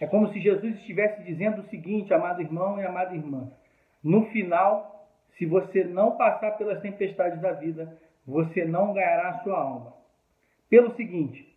É 0.00 0.06
como 0.06 0.32
se 0.32 0.40
Jesus 0.40 0.74
estivesse 0.78 1.22
dizendo 1.22 1.60
o 1.60 1.68
seguinte, 1.68 2.12
amado 2.12 2.42
irmão 2.42 2.80
e 2.80 2.84
amada 2.84 3.14
irmã: 3.14 3.52
no 4.02 4.26
final, 4.26 5.08
se 5.38 5.46
você 5.46 5.84
não 5.84 6.16
passar 6.16 6.52
pelas 6.52 6.80
tempestades 6.80 7.40
da 7.40 7.52
vida, 7.52 7.98
você 8.26 8.64
não 8.64 8.92
ganhará 8.92 9.30
a 9.30 9.42
sua 9.42 9.58
alma. 9.58 9.94
Pelo 10.68 10.94
seguinte, 10.96 11.48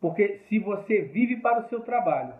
porque 0.00 0.40
se 0.48 0.58
você 0.58 1.02
vive 1.02 1.36
para 1.36 1.60
o 1.60 1.68
seu 1.68 1.80
trabalho, 1.80 2.34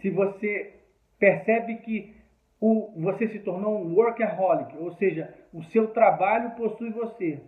se 0.00 0.10
você 0.10 0.74
percebe 1.18 1.76
que 1.76 2.14
o, 2.60 2.92
você 2.96 3.28
se 3.28 3.38
tornou 3.40 3.80
um 3.80 3.94
workaholic, 3.94 4.76
ou 4.78 4.94
seja, 4.96 5.32
o 5.52 5.62
seu 5.64 5.88
trabalho 5.88 6.50
possui 6.52 6.90
você. 6.90 7.40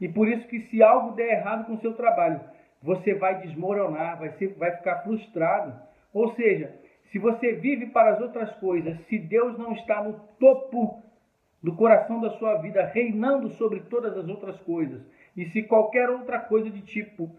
E 0.00 0.08
por 0.08 0.28
isso 0.28 0.46
que 0.48 0.60
se 0.68 0.82
algo 0.82 1.14
der 1.14 1.38
errado 1.38 1.66
com 1.66 1.74
o 1.74 1.80
seu 1.80 1.94
trabalho, 1.94 2.40
você 2.82 3.14
vai 3.14 3.40
desmoronar, 3.40 4.18
vai, 4.18 4.30
ser, 4.32 4.54
vai 4.54 4.70
ficar 4.76 5.02
frustrado. 5.02 5.74
Ou 6.12 6.34
seja, 6.34 6.74
se 7.10 7.18
você 7.18 7.52
vive 7.52 7.86
para 7.86 8.14
as 8.14 8.20
outras 8.20 8.52
coisas, 8.56 8.98
se 9.06 9.18
Deus 9.18 9.58
não 9.58 9.72
está 9.72 10.02
no 10.02 10.14
topo 10.38 11.02
do 11.62 11.74
coração 11.74 12.20
da 12.20 12.30
sua 12.38 12.56
vida, 12.56 12.84
reinando 12.86 13.50
sobre 13.50 13.80
todas 13.80 14.16
as 14.16 14.28
outras 14.28 14.58
coisas, 14.60 15.00
e 15.36 15.44
se 15.46 15.62
qualquer 15.62 16.08
outra 16.10 16.38
coisa 16.38 16.70
de 16.70 16.80
tipo, 16.82 17.30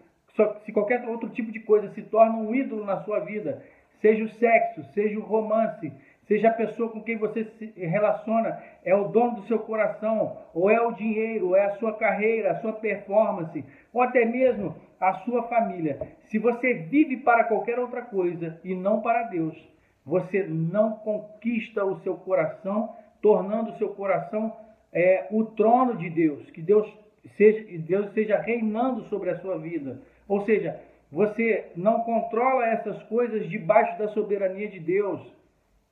se 0.64 0.72
qualquer 0.72 1.06
outro 1.08 1.28
tipo 1.30 1.50
de 1.50 1.60
coisa 1.60 1.88
se 1.94 2.02
torna 2.02 2.36
um 2.36 2.54
ídolo 2.54 2.84
na 2.84 3.02
sua 3.02 3.20
vida, 3.20 3.62
seja 4.00 4.24
o 4.24 4.28
sexo, 4.28 4.84
seja 4.92 5.18
o 5.18 5.22
romance, 5.22 5.92
seja 6.26 6.48
a 6.48 6.52
pessoa 6.52 6.90
com 6.90 7.02
quem 7.02 7.16
você 7.16 7.44
se 7.44 7.72
relaciona, 7.76 8.62
é 8.84 8.94
o 8.94 9.08
dono 9.08 9.36
do 9.36 9.46
seu 9.46 9.58
coração, 9.58 10.36
ou 10.54 10.70
é 10.70 10.80
o 10.80 10.92
dinheiro, 10.92 11.48
ou 11.48 11.56
é 11.56 11.64
a 11.64 11.76
sua 11.76 11.94
carreira, 11.94 12.52
a 12.52 12.60
sua 12.60 12.74
performance, 12.74 13.64
ou 13.92 14.02
até 14.02 14.24
mesmo 14.24 14.76
a 15.00 15.14
sua 15.14 15.44
família. 15.44 15.98
Se 16.28 16.38
você 16.38 16.74
vive 16.74 17.18
para 17.18 17.44
qualquer 17.44 17.78
outra 17.78 18.02
coisa 18.02 18.58
e 18.64 18.74
não 18.74 19.00
para 19.00 19.24
Deus, 19.24 19.56
você 20.04 20.42
não 20.42 20.92
conquista 20.92 21.84
o 21.84 22.00
seu 22.00 22.16
coração, 22.16 22.94
tornando 23.20 23.70
o 23.70 23.76
seu 23.76 23.90
coração 23.90 24.54
é, 24.92 25.26
o 25.30 25.44
trono 25.44 25.96
de 25.96 26.08
Deus, 26.08 26.50
que 26.50 26.62
Deus 26.62 26.90
seja, 27.36 27.78
Deus 27.78 28.10
seja 28.12 28.38
reinando 28.38 29.02
sobre 29.04 29.30
a 29.30 29.38
sua 29.38 29.58
vida. 29.58 30.00
Ou 30.26 30.40
seja, 30.40 30.80
você 31.10 31.72
não 31.76 32.00
controla 32.00 32.66
essas 32.66 33.02
coisas 33.04 33.48
debaixo 33.48 33.98
da 33.98 34.08
soberania 34.08 34.68
de 34.68 34.80
Deus. 34.80 35.20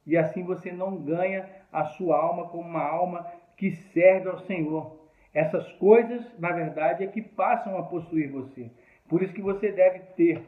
E 0.06 0.16
assim 0.16 0.44
você 0.44 0.70
não 0.70 0.96
ganha 0.96 1.48
a 1.72 1.84
sua 1.84 2.16
alma 2.16 2.48
como 2.48 2.62
uma 2.62 2.82
alma 2.82 3.26
que 3.56 3.70
serve 3.72 4.28
ao 4.28 4.38
Senhor. 4.40 4.96
Essas 5.34 5.70
coisas, 5.72 6.24
na 6.38 6.52
verdade, 6.52 7.04
é 7.04 7.06
que 7.06 7.20
passam 7.20 7.76
a 7.76 7.82
possuir 7.82 8.30
você. 8.30 8.70
Por 9.08 9.22
isso 9.22 9.32
que 9.32 9.42
você 9.42 9.70
deve 9.70 10.00
ter 10.16 10.42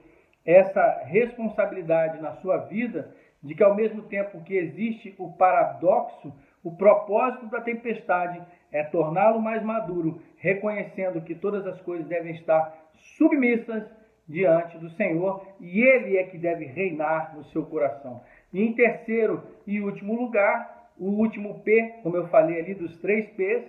essa 0.45 1.03
responsabilidade 1.05 2.21
na 2.21 2.33
sua 2.37 2.59
vida 2.59 3.15
de 3.43 3.55
que 3.55 3.63
ao 3.63 3.75
mesmo 3.75 4.03
tempo 4.03 4.43
que 4.43 4.57
existe 4.57 5.15
o 5.19 5.33
paradoxo, 5.33 6.33
o 6.65 6.75
propósito 6.75 7.47
da 7.47 7.61
tempestade 7.61 8.41
é 8.73 8.83
torná-lo 8.83 9.41
mais 9.41 9.63
maduro, 9.63 10.21
reconhecendo 10.37 11.21
que 11.21 11.35
todas 11.35 11.67
as 11.67 11.81
coisas 11.83 12.07
devem 12.07 12.35
estar 12.35 12.77
submissas 13.17 13.85
diante 14.29 14.77
do 14.79 14.91
Senhor 14.91 15.47
e 15.61 15.81
Ele 15.81 16.19
é 16.19 16.25
que 16.25 16.37
deve 16.37 16.67
reinar 16.67 17.35
no 17.35 17.45
seu 17.45 17.65
coração. 17.65 18.23
E 18.53 18.63
em 18.63 18.73
terceiro 18.73 19.43
e 19.67 19.81
último 19.81 20.15
lugar, 20.15 20.91
o 20.99 21.11
último 21.11 21.61
P, 21.61 22.01
como 22.03 22.17
eu 22.17 22.27
falei 22.29 22.61
ali 22.61 22.75
dos 22.75 22.99
três 22.99 23.29
P's, 23.31 23.65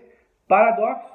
paradoxo, 0.47 1.13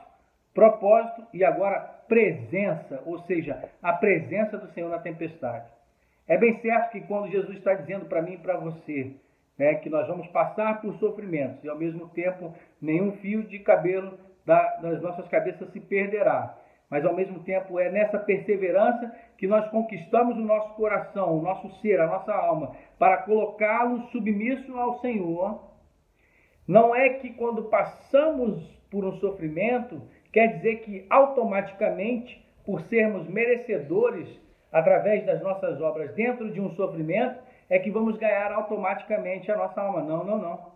propósito 0.55 1.27
e 1.35 1.45
agora 1.45 1.94
presença, 2.09 3.03
ou 3.05 3.19
seja, 3.21 3.69
a 3.83 3.93
presença 3.93 4.59
do 4.59 4.73
Senhor 4.73 4.91
na 4.91 4.99
tempestade. 4.99 5.67
É 6.27 6.39
bem 6.39 6.61
certo 6.61 6.93
que 6.93 7.01
quando 7.03 7.31
Jesus 7.31 7.59
está 7.59 7.75
dizendo 7.75 8.07
para 8.07 8.23
mim 8.23 8.35
e 8.35 8.39
para 8.39 8.57
você 8.57 9.13
né, 9.59 9.75
que 9.77 9.91
nós 9.91 10.07
vamos 10.07 10.27
passar 10.29 10.81
por 10.81 10.95
sofrimentos 10.99 11.63
e 11.63 11.69
ao 11.69 11.77
mesmo 11.77 12.09
tempo 12.09 12.55
nenhum 12.81 13.13
fio 13.19 13.43
de 13.45 13.59
cabelo 13.59 14.19
da, 14.45 14.77
das 14.77 15.01
nossas 15.03 15.29
cabeças 15.29 15.71
se 15.73 15.81
perderá. 15.81 16.59
Mas 16.91 17.05
ao 17.05 17.15
mesmo 17.15 17.41
tempo 17.41 17.79
é 17.79 17.91
nessa 17.91 18.19
perseverança 18.19 19.15
que 19.39 19.47
nós 19.47 19.69
conquistamos 19.71 20.37
o 20.37 20.41
nosso 20.41 20.75
coração, 20.75 21.39
o 21.39 21.43
nosso 21.43 21.71
ser, 21.81 22.01
a 22.01 22.07
nossa 22.07 22.33
alma, 22.33 22.77
para 22.99 23.19
colocá-lo 23.19 24.07
submisso 24.09 24.77
ao 24.79 25.01
Senhor. 25.01 25.61
Não 26.69 26.95
é 26.95 27.11
que 27.15 27.33
quando 27.33 27.65
passamos 27.65 28.63
por 28.91 29.05
um 29.05 29.13
sofrimento, 29.19 30.01
quer 30.35 30.57
dizer 30.57 30.81
que 30.81 31.07
automaticamente, 31.09 32.45
por 32.67 32.83
sermos 32.83 33.29
merecedores 33.29 34.29
através 34.73 35.25
das 35.25 35.41
nossas 35.41 35.81
obras 35.81 36.13
dentro 36.15 36.51
de 36.51 36.61
um 36.61 36.71
sofrimento, 36.71 37.39
é 37.71 37.79
que 37.79 37.89
vamos 37.89 38.19
ganhar 38.19 38.51
automaticamente 38.51 39.51
a 39.53 39.57
nossa 39.57 39.81
alma. 39.81 40.03
Não, 40.03 40.25
não, 40.25 40.39
não. 40.39 40.75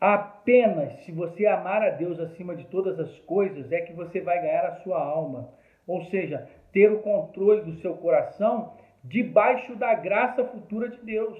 Apenas 0.00 0.92
se 1.04 1.12
você 1.12 1.46
amar 1.46 1.84
a 1.84 1.90
Deus 1.90 2.18
acima 2.18 2.56
de 2.56 2.64
todas 2.64 2.98
as 2.98 3.16
coisas 3.20 3.70
é 3.70 3.80
que 3.80 3.92
você 3.92 4.20
vai 4.20 4.42
ganhar 4.42 4.66
a 4.66 4.76
sua 4.80 5.00
alma. 5.00 5.50
Ou 5.86 6.04
seja, 6.06 6.48
ter 6.72 6.90
o 6.90 6.98
controle 6.98 7.62
do 7.62 7.80
seu 7.80 7.96
coração 7.96 8.72
debaixo 9.04 9.76
da 9.76 9.94
graça 9.94 10.44
futura 10.44 10.88
de 10.88 10.98
Deus. 11.02 11.38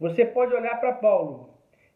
Você 0.00 0.24
pode 0.24 0.52
olhar 0.52 0.80
para 0.80 0.94
Paulo 0.94 1.50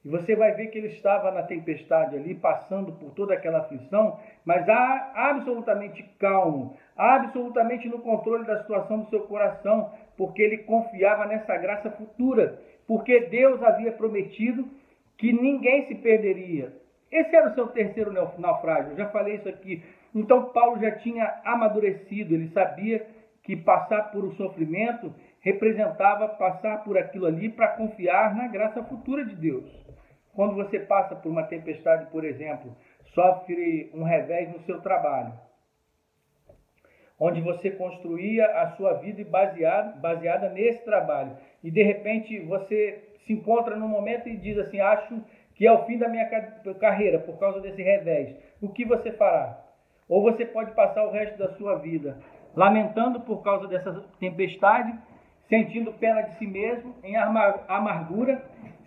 e 0.04 0.08
você 0.08 0.34
vai 0.34 0.52
ver 0.52 0.66
que 0.68 0.78
ele 0.78 0.88
estava 0.88 1.30
na 1.30 1.44
tempestade 1.44 2.16
ali, 2.16 2.34
passando 2.34 2.92
por 2.92 3.10
toda 3.12 3.34
aquela 3.34 3.58
aflição, 3.58 4.18
mas 4.44 4.68
absolutamente 4.68 6.02
calmo, 6.18 6.76
absolutamente 6.96 7.88
no 7.88 8.00
controle 8.00 8.44
da 8.44 8.60
situação 8.62 9.00
do 9.00 9.10
seu 9.10 9.20
coração, 9.20 9.92
porque 10.16 10.42
ele 10.42 10.58
confiava 10.58 11.26
nessa 11.26 11.56
graça 11.56 11.90
futura, 11.92 12.60
porque 12.86 13.20
Deus 13.26 13.62
havia 13.62 13.92
prometido 13.92 14.68
que 15.16 15.32
ninguém 15.32 15.86
se 15.86 15.94
perderia. 15.94 16.72
Esse 17.10 17.36
era 17.36 17.50
o 17.50 17.54
seu 17.54 17.68
terceiro 17.68 18.12
naufrágio, 18.38 18.92
eu 18.92 18.96
já 18.96 19.08
falei 19.10 19.36
isso 19.36 19.48
aqui. 19.48 19.84
Então 20.12 20.46
Paulo 20.46 20.80
já 20.80 20.90
tinha 20.98 21.40
amadurecido, 21.44 22.34
ele 22.34 22.48
sabia 22.48 23.06
que 23.44 23.56
passar 23.56 24.10
por 24.10 24.24
um 24.24 24.32
sofrimento 24.32 25.14
representava 25.40 26.28
passar 26.28 26.84
por 26.84 26.96
aquilo 26.96 27.26
ali 27.26 27.48
para 27.48 27.68
confiar 27.68 28.34
na 28.34 28.48
graça 28.48 28.82
futura 28.84 29.24
de 29.24 29.34
Deus. 29.34 29.82
Quando 30.34 30.54
você 30.54 30.80
passa 30.80 31.14
por 31.14 31.30
uma 31.30 31.42
tempestade, 31.44 32.10
por 32.10 32.24
exemplo, 32.24 32.74
sofre 33.14 33.90
um 33.94 34.02
revés 34.02 34.50
no 34.50 34.60
seu 34.60 34.80
trabalho, 34.80 35.32
onde 37.20 37.40
você 37.40 37.70
construía 37.70 38.46
a 38.46 38.70
sua 38.72 38.94
vida 38.94 39.22
baseada, 39.24 39.96
baseada 40.00 40.48
nesse 40.48 40.84
trabalho, 40.84 41.36
e 41.62 41.70
de 41.70 41.82
repente 41.82 42.38
você 42.40 43.02
se 43.26 43.32
encontra 43.32 43.76
num 43.76 43.88
momento 43.88 44.28
e 44.28 44.36
diz 44.36 44.58
assim: 44.58 44.80
Acho 44.80 45.22
que 45.54 45.66
é 45.66 45.72
o 45.72 45.84
fim 45.84 45.98
da 45.98 46.08
minha 46.08 46.28
carreira 46.80 47.18
por 47.18 47.38
causa 47.38 47.60
desse 47.60 47.82
revés. 47.82 48.34
O 48.60 48.68
que 48.68 48.84
você 48.84 49.12
fará? 49.12 49.60
Ou 50.08 50.22
você 50.22 50.44
pode 50.44 50.72
passar 50.72 51.04
o 51.04 51.10
resto 51.10 51.38
da 51.38 51.50
sua 51.50 51.76
vida 51.76 52.18
lamentando 52.54 53.20
por 53.20 53.42
causa 53.42 53.66
dessa 53.66 54.04
tempestade, 54.18 54.94
sentindo 55.48 55.92
pena 55.92 56.22
de 56.22 56.34
si 56.36 56.46
mesmo, 56.46 56.94
em 57.02 57.16
amargura, 57.16 58.42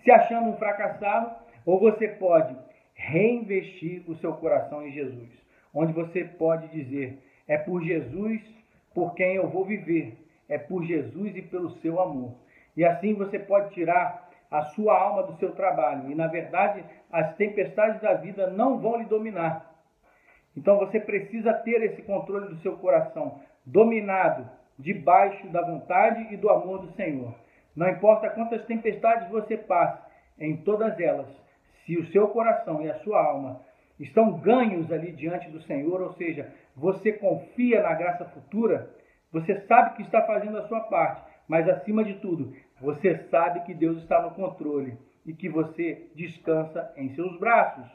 se 0.05 0.11
achando 0.11 0.49
um 0.49 0.57
fracassado, 0.57 1.35
ou 1.65 1.79
você 1.79 2.07
pode 2.07 2.55
reinvestir 2.93 4.03
o 4.07 4.15
seu 4.15 4.33
coração 4.33 4.85
em 4.87 4.91
Jesus, 4.91 5.29
onde 5.73 5.91
você 5.91 6.23
pode 6.23 6.67
dizer: 6.67 7.19
é 7.47 7.57
por 7.57 7.81
Jesus 7.81 8.41
por 8.93 9.13
quem 9.13 9.35
eu 9.35 9.49
vou 9.49 9.65
viver, 9.65 10.17
é 10.47 10.57
por 10.57 10.83
Jesus 10.85 11.35
e 11.35 11.41
pelo 11.41 11.71
seu 11.81 11.99
amor. 11.99 12.35
E 12.77 12.85
assim 12.85 13.13
você 13.13 13.37
pode 13.37 13.73
tirar 13.73 14.29
a 14.49 14.61
sua 14.61 14.97
alma 14.97 15.23
do 15.23 15.37
seu 15.37 15.51
trabalho, 15.53 16.09
e 16.09 16.15
na 16.15 16.27
verdade 16.27 16.85
as 17.11 17.35
tempestades 17.35 17.99
da 17.99 18.13
vida 18.13 18.51
não 18.51 18.79
vão 18.79 18.97
lhe 18.97 19.05
dominar. 19.05 19.73
Então 20.55 20.77
você 20.77 20.99
precisa 20.99 21.51
ter 21.51 21.81
esse 21.81 22.03
controle 22.03 22.47
do 22.47 22.61
seu 22.61 22.77
coração, 22.77 23.41
dominado 23.65 24.47
debaixo 24.77 25.47
da 25.47 25.61
vontade 25.61 26.33
e 26.33 26.37
do 26.37 26.49
amor 26.49 26.79
do 26.79 26.93
Senhor. 26.93 27.33
Não 27.75 27.89
importa 27.89 28.29
quantas 28.29 28.65
tempestades 28.65 29.29
você 29.29 29.57
passe, 29.57 30.01
em 30.39 30.57
todas 30.57 30.99
elas, 30.99 31.27
se 31.85 31.97
o 31.97 32.05
seu 32.07 32.27
coração 32.29 32.81
e 32.81 32.89
a 32.89 32.99
sua 32.99 33.23
alma 33.23 33.61
estão 33.99 34.39
ganhos 34.39 34.91
ali 34.91 35.11
diante 35.11 35.49
do 35.49 35.61
Senhor, 35.61 36.01
ou 36.01 36.13
seja, 36.13 36.51
você 36.75 37.13
confia 37.13 37.81
na 37.81 37.93
graça 37.93 38.25
futura, 38.25 38.89
você 39.31 39.61
sabe 39.61 39.95
que 39.95 40.03
está 40.03 40.21
fazendo 40.23 40.57
a 40.57 40.67
sua 40.67 40.81
parte, 40.81 41.21
mas 41.47 41.67
acima 41.69 42.03
de 42.03 42.15
tudo, 42.15 42.53
você 42.81 43.17
sabe 43.29 43.61
que 43.61 43.73
Deus 43.73 43.97
está 43.97 44.21
no 44.21 44.31
controle 44.31 44.97
e 45.25 45.33
que 45.33 45.49
você 45.49 46.07
descansa 46.15 46.91
em 46.97 47.13
seus 47.15 47.37
braços. 47.39 47.85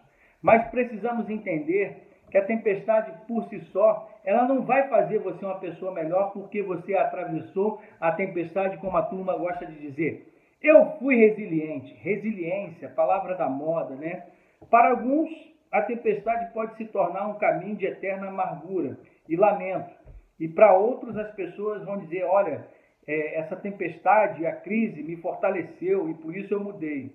Mas 0.42 0.68
precisamos 0.70 1.28
entender 1.28 2.09
que 2.30 2.38
a 2.38 2.44
tempestade 2.44 3.12
por 3.26 3.44
si 3.48 3.60
só, 3.72 4.08
ela 4.24 4.46
não 4.46 4.62
vai 4.62 4.88
fazer 4.88 5.18
você 5.18 5.44
uma 5.44 5.58
pessoa 5.58 5.92
melhor 5.92 6.32
porque 6.32 6.62
você 6.62 6.94
atravessou 6.94 7.82
a 8.00 8.12
tempestade, 8.12 8.78
como 8.78 8.96
a 8.96 9.02
turma 9.02 9.36
gosta 9.36 9.66
de 9.66 9.78
dizer. 9.78 10.32
Eu 10.62 10.92
fui 10.98 11.16
resiliente. 11.16 11.92
Resiliência, 11.94 12.88
palavra 12.90 13.34
da 13.34 13.48
moda, 13.48 13.94
né? 13.94 14.26
Para 14.70 14.90
alguns, 14.90 15.30
a 15.72 15.82
tempestade 15.82 16.52
pode 16.52 16.76
se 16.76 16.84
tornar 16.86 17.28
um 17.28 17.38
caminho 17.38 17.76
de 17.76 17.86
eterna 17.86 18.28
amargura 18.28 18.98
e 19.28 19.36
lamento. 19.36 19.90
E 20.38 20.48
para 20.48 20.76
outros, 20.76 21.16
as 21.16 21.30
pessoas 21.32 21.84
vão 21.84 21.98
dizer: 21.98 22.24
olha, 22.24 22.66
é, 23.06 23.38
essa 23.38 23.56
tempestade, 23.56 24.46
a 24.46 24.52
crise 24.52 25.02
me 25.02 25.16
fortaleceu 25.16 26.08
e 26.08 26.14
por 26.14 26.36
isso 26.36 26.54
eu 26.54 26.62
mudei. 26.62 27.12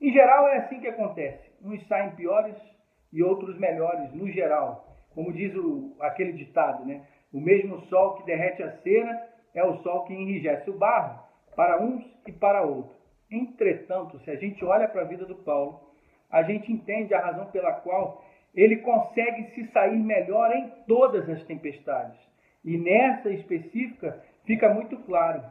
Em 0.00 0.12
geral 0.12 0.48
é 0.48 0.58
assim 0.58 0.80
que 0.80 0.88
acontece. 0.88 1.50
Uns 1.62 1.86
saem 1.86 2.10
piores 2.12 2.56
e 3.12 3.22
outros 3.22 3.58
melhores, 3.58 4.12
no 4.12 4.30
geral. 4.30 4.96
Como 5.14 5.32
diz 5.32 5.54
o, 5.54 5.96
aquele 6.00 6.32
ditado, 6.32 6.84
né? 6.84 7.02
O 7.32 7.40
mesmo 7.40 7.80
sol 7.86 8.14
que 8.14 8.26
derrete 8.26 8.62
a 8.62 8.72
cera 8.78 9.28
é 9.54 9.64
o 9.64 9.78
sol 9.82 10.04
que 10.04 10.14
enrijece 10.14 10.68
o 10.70 10.78
barro 10.78 11.20
para 11.56 11.82
uns 11.82 12.04
e 12.26 12.32
para 12.32 12.62
outros. 12.62 12.96
Entretanto, 13.30 14.18
se 14.20 14.30
a 14.30 14.36
gente 14.36 14.64
olha 14.64 14.88
para 14.88 15.02
a 15.02 15.06
vida 15.06 15.24
do 15.24 15.36
Paulo, 15.36 15.80
a 16.30 16.42
gente 16.42 16.72
entende 16.72 17.14
a 17.14 17.20
razão 17.20 17.46
pela 17.46 17.72
qual 17.72 18.24
ele 18.54 18.76
consegue 18.78 19.54
se 19.54 19.66
sair 19.72 19.98
melhor 19.98 20.54
em 20.54 20.68
todas 20.86 21.28
as 21.28 21.42
tempestades. 21.44 22.18
E 22.64 22.76
nessa 22.76 23.30
específica 23.30 24.22
fica 24.44 24.72
muito 24.72 24.96
claro. 24.98 25.42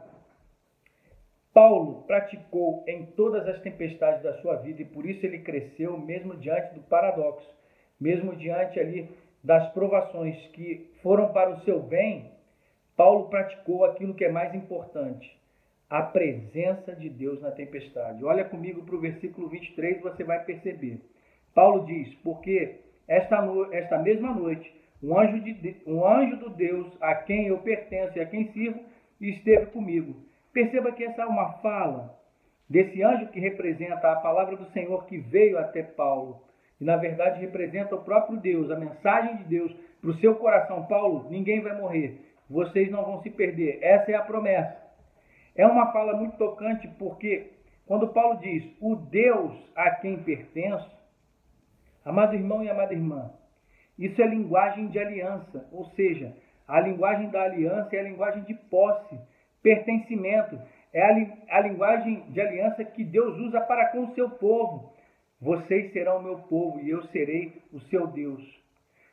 Paulo 1.52 2.04
praticou 2.06 2.84
em 2.86 3.06
todas 3.06 3.46
as 3.48 3.60
tempestades 3.60 4.22
da 4.22 4.34
sua 4.40 4.56
vida 4.56 4.82
e 4.82 4.84
por 4.84 5.04
isso 5.04 5.24
ele 5.26 5.40
cresceu 5.40 5.98
mesmo 5.98 6.36
diante 6.36 6.74
do 6.74 6.80
paradoxo, 6.82 7.48
mesmo 8.00 8.36
diante 8.36 8.78
ali 8.78 9.08
das 9.42 9.72
provações 9.72 10.36
que 10.52 10.90
foram 11.02 11.32
para 11.32 11.50
o 11.50 11.60
seu 11.62 11.80
bem, 11.80 12.30
Paulo 12.96 13.28
praticou 13.28 13.84
aquilo 13.84 14.14
que 14.14 14.24
é 14.24 14.30
mais 14.30 14.54
importante, 14.54 15.36
a 15.88 16.02
presença 16.02 16.94
de 16.94 17.08
Deus 17.08 17.40
na 17.40 17.50
tempestade. 17.50 18.24
Olha 18.24 18.44
comigo 18.44 18.82
para 18.82 18.94
o 18.94 19.00
versículo 19.00 19.48
23, 19.48 20.00
você 20.02 20.22
vai 20.22 20.44
perceber. 20.44 21.00
Paulo 21.54 21.84
diz: 21.86 22.14
Porque 22.16 22.76
esta, 23.08 23.42
no... 23.42 23.72
esta 23.72 23.98
mesma 23.98 24.32
noite, 24.32 24.72
um 25.02 25.18
anjo, 25.18 25.40
de... 25.40 25.76
um 25.86 26.06
anjo 26.06 26.36
do 26.36 26.50
Deus 26.50 26.86
a 27.00 27.14
quem 27.14 27.48
eu 27.48 27.58
pertenço 27.58 28.18
e 28.18 28.20
a 28.20 28.26
quem 28.26 28.52
sirvo 28.52 28.80
esteve 29.20 29.66
comigo. 29.66 30.29
Perceba 30.52 30.92
que 30.92 31.04
essa 31.04 31.22
é 31.22 31.26
uma 31.26 31.54
fala 31.54 32.18
desse 32.68 33.02
anjo 33.02 33.28
que 33.28 33.40
representa 33.40 34.12
a 34.12 34.16
palavra 34.16 34.56
do 34.56 34.70
Senhor 34.72 35.06
que 35.06 35.18
veio 35.18 35.58
até 35.58 35.82
Paulo 35.82 36.42
e 36.80 36.84
na 36.84 36.96
verdade 36.96 37.40
representa 37.40 37.94
o 37.94 38.04
próprio 38.04 38.38
Deus, 38.38 38.70
a 38.70 38.76
mensagem 38.76 39.36
de 39.38 39.44
Deus 39.44 39.72
para 40.00 40.10
o 40.10 40.18
seu 40.18 40.34
coração. 40.36 40.86
Paulo, 40.86 41.28
ninguém 41.30 41.60
vai 41.60 41.76
morrer, 41.76 42.20
vocês 42.48 42.90
não 42.90 43.04
vão 43.04 43.22
se 43.22 43.30
perder. 43.30 43.78
Essa 43.82 44.12
é 44.12 44.14
a 44.14 44.22
promessa. 44.22 44.76
É 45.54 45.66
uma 45.66 45.92
fala 45.92 46.16
muito 46.16 46.36
tocante 46.36 46.88
porque 46.98 47.50
quando 47.86 48.08
Paulo 48.08 48.38
diz 48.40 48.64
o 48.80 48.96
Deus 48.96 49.52
a 49.74 49.90
quem 49.90 50.22
pertenço, 50.22 51.00
Amado 52.04 52.34
irmão 52.34 52.64
e 52.64 52.70
amada 52.70 52.94
irmã, 52.94 53.30
isso 53.98 54.20
é 54.22 54.26
linguagem 54.26 54.88
de 54.88 54.98
aliança, 54.98 55.68
ou 55.70 55.84
seja, 55.90 56.34
a 56.66 56.80
linguagem 56.80 57.28
da 57.28 57.42
aliança 57.42 57.94
é 57.94 58.00
a 58.00 58.04
linguagem 58.04 58.42
de 58.44 58.54
posse, 58.54 59.18
pertencimento, 59.62 60.58
é 60.92 61.02
a, 61.02 61.58
a 61.58 61.60
linguagem 61.60 62.20
de 62.30 62.40
aliança 62.40 62.84
que 62.84 63.04
Deus 63.04 63.38
usa 63.38 63.60
para 63.60 63.86
com 63.90 64.04
o 64.04 64.14
seu 64.14 64.30
povo. 64.30 64.92
Vocês 65.40 65.92
serão 65.92 66.18
o 66.18 66.22
meu 66.22 66.38
povo 66.38 66.80
e 66.80 66.90
eu 66.90 67.02
serei 67.04 67.62
o 67.72 67.80
seu 67.80 68.06
Deus. 68.06 68.42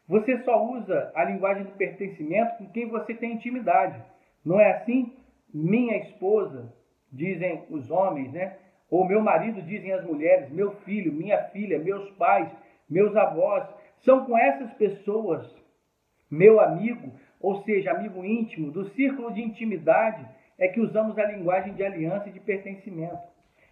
Você 0.07 0.37
só 0.43 0.65
usa 0.65 1.11
a 1.15 1.23
linguagem 1.23 1.63
do 1.63 1.71
pertencimento 1.71 2.57
com 2.57 2.69
quem 2.69 2.87
você 2.87 3.13
tem 3.13 3.33
intimidade. 3.33 4.01
Não 4.43 4.59
é 4.59 4.71
assim? 4.71 5.13
Minha 5.53 5.97
esposa, 5.97 6.73
dizem 7.11 7.63
os 7.69 7.89
homens, 7.89 8.31
né? 8.31 8.57
Ou 8.89 9.05
meu 9.05 9.21
marido, 9.21 9.61
dizem 9.61 9.91
as 9.91 10.05
mulheres, 10.05 10.49
meu 10.49 10.71
filho, 10.81 11.11
minha 11.11 11.43
filha, 11.49 11.77
meus 11.77 12.09
pais, 12.11 12.49
meus 12.89 13.15
avós, 13.15 13.67
são 14.05 14.25
com 14.25 14.37
essas 14.37 14.71
pessoas, 14.75 15.45
meu 16.31 16.59
amigo, 16.59 17.11
ou 17.39 17.63
seja, 17.63 17.91
amigo 17.91 18.23
íntimo, 18.25 18.71
do 18.71 18.85
círculo 18.89 19.33
de 19.33 19.41
intimidade, 19.41 20.25
é 20.57 20.67
que 20.67 20.79
usamos 20.79 21.17
a 21.17 21.25
linguagem 21.25 21.73
de 21.73 21.83
aliança 21.83 22.29
e 22.29 22.31
de 22.31 22.39
pertencimento. 22.39 23.19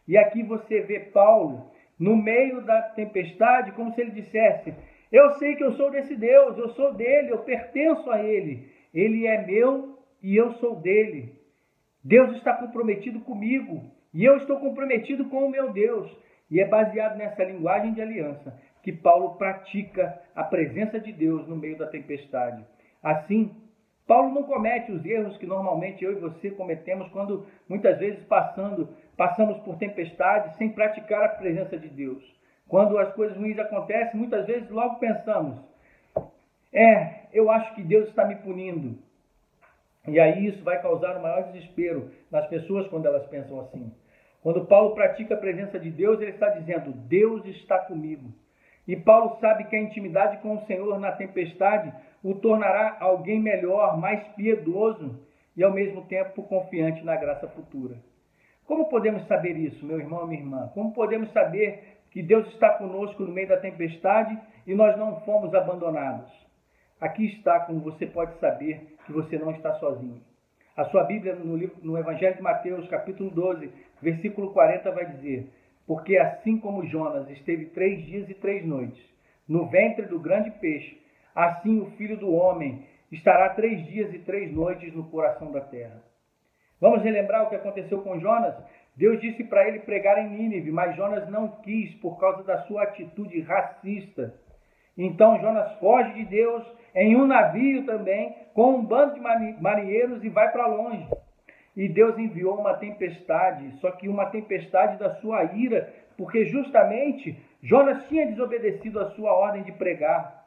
E 0.08 0.18
aqui 0.18 0.44
você 0.44 0.82
vê 0.82 1.00
Paulo, 1.00 1.72
no 2.00 2.16
meio 2.16 2.62
da 2.62 2.82
tempestade, 2.82 3.72
como 3.72 3.92
se 3.94 4.02
ele 4.02 4.12
dissesse: 4.12 4.74
Eu 5.12 5.32
sei 5.34 5.56
que 5.56 5.64
eu 5.64 5.74
sou 5.74 5.90
desse 5.90 6.16
Deus, 6.16 6.58
eu 6.58 6.70
sou 6.70 6.94
dele, 6.94 7.32
eu 7.32 7.40
pertenço 7.40 8.10
a 8.12 8.22
ele, 8.22 8.70
ele 8.94 9.26
é 9.26 9.46
meu 9.46 9.98
e 10.22 10.36
eu 10.36 10.54
sou 10.54 10.76
dele. 10.76 11.34
Deus 12.04 12.36
está 12.36 12.54
comprometido 12.54 13.20
comigo 13.22 13.84
e 14.14 14.24
eu 14.24 14.38
estou 14.38 14.60
comprometido 14.60 15.26
com 15.26 15.46
o 15.46 15.50
meu 15.50 15.72
Deus. 15.74 16.16
E 16.52 16.60
é 16.60 16.66
baseado 16.66 17.18
nessa 17.18 17.44
linguagem 17.44 17.94
de 17.94 18.02
aliança 18.02 18.56
que 18.84 18.92
Paulo 18.92 19.36
pratica 19.36 20.22
a 20.36 20.44
presença 20.44 21.00
de 21.00 21.12
Deus 21.12 21.48
no 21.48 21.56
meio 21.56 21.76
da 21.76 21.88
tempestade. 21.88 22.64
Assim, 23.06 23.56
Paulo 24.08 24.34
não 24.34 24.42
comete 24.42 24.92
os 24.92 25.06
erros 25.06 25.38
que 25.38 25.46
normalmente 25.46 26.04
eu 26.04 26.14
e 26.14 26.20
você 26.20 26.50
cometemos 26.50 27.08
quando 27.10 27.46
muitas 27.70 28.00
vezes 28.00 28.24
passando, 28.24 28.90
passamos 29.16 29.60
por 29.60 29.78
tempestades 29.78 30.58
sem 30.58 30.70
praticar 30.70 31.24
a 31.24 31.30
presença 31.30 31.78
de 31.78 31.88
Deus. 31.88 32.24
Quando 32.68 32.98
as 32.98 33.14
coisas 33.14 33.38
ruins 33.38 33.60
acontecem, 33.60 34.20
muitas 34.20 34.48
vezes 34.48 34.68
logo 34.72 34.96
pensamos: 34.96 35.60
é, 36.74 37.28
eu 37.32 37.52
acho 37.52 37.76
que 37.76 37.84
Deus 37.84 38.10
está 38.10 38.26
me 38.26 38.38
punindo. 38.38 38.98
E 40.08 40.20
aí 40.20 40.48
isso 40.48 40.64
vai 40.64 40.82
causar 40.82 41.16
o 41.16 41.22
maior 41.22 41.44
desespero 41.44 42.10
nas 42.32 42.48
pessoas 42.48 42.88
quando 42.88 43.06
elas 43.06 43.28
pensam 43.28 43.60
assim. 43.60 43.94
Quando 44.42 44.66
Paulo 44.66 44.96
pratica 44.96 45.36
a 45.36 45.40
presença 45.40 45.78
de 45.78 45.92
Deus, 45.92 46.20
ele 46.20 46.32
está 46.32 46.50
dizendo: 46.50 46.92
Deus 46.92 47.46
está 47.46 47.78
comigo. 47.78 48.34
E 48.88 48.96
Paulo 48.96 49.38
sabe 49.40 49.66
que 49.66 49.76
a 49.76 49.82
intimidade 49.82 50.38
com 50.38 50.56
o 50.56 50.66
Senhor 50.66 51.00
na 51.00 51.12
tempestade 51.12 51.94
o 52.26 52.34
tornará 52.34 52.98
alguém 53.00 53.40
melhor, 53.40 54.00
mais 54.00 54.28
piedoso 54.30 55.20
e 55.56 55.64
ao 55.64 55.72
mesmo 55.72 56.02
tempo 56.06 56.42
confiante 56.42 57.06
na 57.06 57.16
graça 57.16 57.48
futura. 57.50 57.98
Como 58.66 58.90
podemos 58.90 59.28
saber 59.28 59.56
isso, 59.56 59.86
meu 59.86 60.00
irmão 60.00 60.24
e 60.24 60.30
minha 60.30 60.42
irmã? 60.42 60.72
Como 60.74 60.92
podemos 60.92 61.32
saber 61.32 62.00
que 62.10 62.24
Deus 62.24 62.48
está 62.48 62.70
conosco 62.80 63.22
no 63.22 63.32
meio 63.32 63.48
da 63.48 63.58
tempestade 63.58 64.36
e 64.66 64.74
nós 64.74 64.98
não 64.98 65.22
fomos 65.22 65.54
abandonados? 65.54 66.32
Aqui 67.00 67.28
está 67.28 67.60
como 67.60 67.82
você 67.82 68.08
pode 68.08 68.40
saber 68.40 68.98
que 69.06 69.12
você 69.14 69.38
não 69.38 69.52
está 69.52 69.76
sozinho. 69.76 70.20
A 70.76 70.86
sua 70.86 71.04
Bíblia, 71.04 71.36
no, 71.36 71.56
livro, 71.56 71.76
no 71.84 71.96
Evangelho 71.96 72.38
de 72.38 72.42
Mateus, 72.42 72.88
capítulo 72.88 73.30
12, 73.30 73.72
versículo 74.02 74.52
40, 74.52 74.92
vai 74.92 75.06
dizer: 75.12 75.48
porque 75.86 76.18
assim 76.18 76.58
como 76.58 76.88
Jonas 76.88 77.30
esteve 77.30 77.66
três 77.66 78.04
dias 78.04 78.28
e 78.28 78.34
três 78.34 78.66
noites 78.66 79.00
no 79.48 79.68
ventre 79.68 80.08
do 80.08 80.20
grande 80.20 80.50
peixe, 80.60 81.05
assim 81.36 81.80
o 81.82 81.92
filho 81.98 82.18
do 82.18 82.34
homem 82.34 82.86
estará 83.12 83.50
três 83.50 83.86
dias 83.86 84.14
e 84.14 84.20
três 84.20 84.52
noites 84.52 84.94
no 84.94 85.04
coração 85.10 85.52
da 85.52 85.62
terra. 85.62 86.02
Vamos 86.80 87.04
relembrar 87.04 87.44
o 87.44 87.50
que 87.50 87.56
aconteceu 87.56 88.02
com 88.02 88.20
Jonas? 88.20 88.56
Deus 88.96 89.20
disse 89.20 89.44
para 89.44 89.68
ele 89.68 89.80
pregar 89.80 90.18
em 90.18 90.30
Nínive, 90.30 90.72
mas 90.72 90.96
Jonas 90.96 91.30
não 91.30 91.50
quis 91.62 91.94
por 91.96 92.18
causa 92.20 92.44
da 92.44 92.60
sua 92.64 92.84
atitude 92.84 93.42
racista. 93.42 94.34
Então 94.98 95.40
Jonas 95.42 95.78
foge 95.80 96.14
de 96.14 96.26
Deus 96.26 96.64
em 96.94 97.16
um 97.16 97.28
navio 97.28 97.86
também, 97.86 98.34
com 98.54 98.76
um 98.76 98.86
bando 98.86 99.16
de 99.16 99.20
marinheiros 99.62 100.24
e 100.24 100.30
vai 100.30 100.50
para 100.52 100.68
longe. 100.68 101.06
E 101.76 101.90
Deus 101.90 102.18
enviou 102.18 102.58
uma 102.58 102.76
tempestade, 102.76 103.70
só 103.82 103.92
que 103.92 104.08
uma 104.08 104.28
tempestade 104.28 104.98
da 104.98 105.16
sua 105.16 105.44
ira, 105.44 105.94
porque 106.18 106.46
justamente 106.46 107.38
Jonas 107.62 108.08
tinha 108.08 108.28
desobedecido 108.28 109.02
a 109.02 109.12
sua 109.12 109.34
ordem 109.34 109.64
de 109.64 109.74
pregar. 109.74 110.45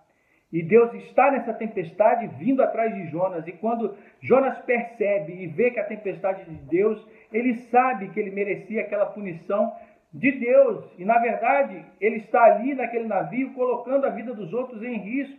E 0.53 0.62
Deus 0.62 0.94
está 0.94 1.30
nessa 1.30 1.53
tempestade 1.53 2.26
vindo 2.38 2.62
atrás 2.62 2.94
de 2.94 3.07
Jonas. 3.09 3.46
E 3.46 3.53
quando 3.53 3.94
Jonas 4.20 4.59
percebe 4.61 5.32
e 5.32 5.46
vê 5.46 5.70
que 5.70 5.78
a 5.78 5.84
tempestade 5.84 6.44
de 6.44 6.57
Deus, 6.68 7.07
ele 7.32 7.55
sabe 7.55 8.09
que 8.09 8.18
ele 8.18 8.30
merecia 8.30 8.80
aquela 8.80 9.07
punição 9.07 9.72
de 10.12 10.32
Deus. 10.32 10.84
E 10.99 11.05
na 11.05 11.18
verdade, 11.18 11.84
ele 12.01 12.16
está 12.16 12.44
ali 12.44 12.74
naquele 12.74 13.07
navio 13.07 13.53
colocando 13.53 14.07
a 14.07 14.11
vida 14.11 14.32
dos 14.32 14.53
outros 14.55 14.82
em 14.82 14.96
risco. 14.96 15.38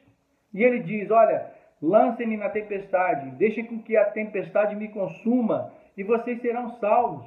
E 0.53 0.63
ele 0.63 0.79
diz: 0.79 1.09
Olha, 1.09 1.51
lancem-me 1.81 2.37
na 2.37 2.49
tempestade, 2.49 3.31
deixem 3.31 3.65
com 3.65 3.79
que 3.79 3.97
a 3.97 4.05
tempestade 4.05 4.75
me 4.75 4.89
consuma, 4.89 5.73
e 5.97 6.03
vocês 6.03 6.39
serão 6.41 6.69
salvos. 6.77 7.25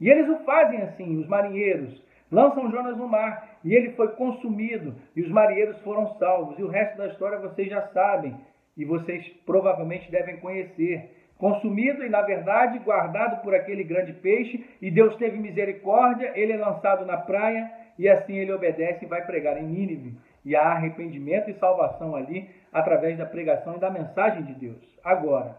E 0.00 0.08
eles 0.08 0.28
o 0.28 0.44
fazem 0.44 0.82
assim, 0.82 1.18
os 1.18 1.26
marinheiros. 1.26 2.02
Lançam 2.30 2.70
Jonas 2.70 2.96
no 2.96 3.08
mar 3.08 3.47
e 3.64 3.74
ele 3.74 3.90
foi 3.92 4.08
consumido 4.08 4.94
e 5.14 5.22
os 5.22 5.30
marinheiros 5.30 5.78
foram 5.80 6.14
salvos. 6.18 6.58
E 6.58 6.62
o 6.62 6.68
resto 6.68 6.96
da 6.96 7.08
história 7.08 7.38
vocês 7.38 7.68
já 7.68 7.82
sabem 7.88 8.34
e 8.76 8.84
vocês 8.84 9.26
provavelmente 9.44 10.10
devem 10.10 10.36
conhecer. 10.36 11.14
Consumido 11.36 12.04
e, 12.04 12.08
na 12.08 12.22
verdade, 12.22 12.78
guardado 12.80 13.42
por 13.42 13.54
aquele 13.54 13.84
grande 13.84 14.12
peixe, 14.12 14.64
e 14.82 14.90
Deus 14.90 15.14
teve 15.16 15.38
misericórdia, 15.38 16.32
ele 16.34 16.52
é 16.52 16.56
lançado 16.56 17.06
na 17.06 17.16
praia 17.16 17.70
e 17.96 18.08
assim 18.08 18.34
ele 18.34 18.52
obedece 18.52 19.04
e 19.04 19.08
vai 19.08 19.24
pregar 19.24 19.56
em 19.56 19.66
Nínive. 19.66 20.16
E 20.44 20.56
há 20.56 20.62
arrependimento 20.62 21.50
e 21.50 21.54
salvação 21.54 22.16
ali 22.16 22.48
através 22.72 23.18
da 23.18 23.26
pregação 23.26 23.76
e 23.76 23.80
da 23.80 23.90
mensagem 23.90 24.42
de 24.44 24.54
Deus. 24.54 24.98
Agora, 25.04 25.56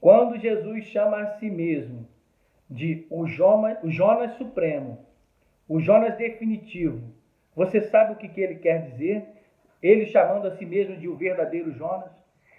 quando 0.00 0.38
Jesus 0.38 0.84
chama 0.86 1.18
a 1.18 1.38
si 1.38 1.50
mesmo 1.50 2.08
de 2.68 3.06
o 3.10 3.26
Jonas, 3.26 4.32
Supremo, 4.38 5.04
o 5.70 5.78
Jonas 5.78 6.16
definitivo, 6.16 7.00
você 7.54 7.80
sabe 7.80 8.12
o 8.12 8.16
que, 8.16 8.26
que 8.26 8.40
ele 8.40 8.56
quer 8.56 8.90
dizer? 8.90 9.24
Ele 9.80 10.04
chamando 10.06 10.48
a 10.48 10.56
si 10.56 10.66
mesmo 10.66 10.96
de 10.96 11.06
o 11.06 11.14
verdadeiro 11.14 11.70
Jonas? 11.70 12.10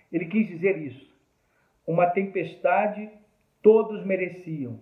Ele 0.09 0.27
quis 0.27 0.47
dizer 0.47 0.77
isso. 0.77 1.13
Uma 1.85 2.07
tempestade 2.07 3.09
todos 3.61 4.05
mereciam. 4.05 4.79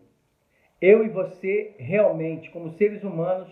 Eu 0.79 1.03
e 1.03 1.09
você, 1.09 1.73
realmente, 1.79 2.51
como 2.51 2.69
seres 2.69 3.03
humanos, 3.03 3.49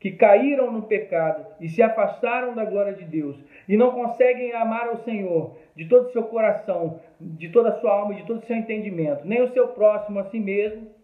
que 0.00 0.10
caíram 0.10 0.72
no 0.72 0.82
pecado 0.82 1.46
e 1.60 1.68
se 1.68 1.80
afastaram 1.80 2.52
da 2.52 2.64
glória 2.64 2.94
de 2.94 3.04
Deus 3.04 3.36
e 3.68 3.76
não 3.76 3.92
conseguem 3.92 4.52
amar 4.54 4.88
ao 4.88 5.04
Senhor 5.04 5.56
de 5.76 5.86
todo 5.86 6.06
o 6.06 6.10
seu 6.10 6.24
coração, 6.24 7.00
de 7.20 7.48
toda 7.50 7.68
a 7.68 7.80
sua 7.80 7.92
alma, 7.92 8.16
de 8.16 8.26
todo 8.26 8.42
o 8.42 8.46
seu 8.46 8.56
entendimento, 8.56 9.24
nem 9.24 9.40
o 9.40 9.52
seu 9.52 9.68
próximo 9.68 10.18
a 10.18 10.24
si 10.24 10.40
mesmo, 10.40 10.95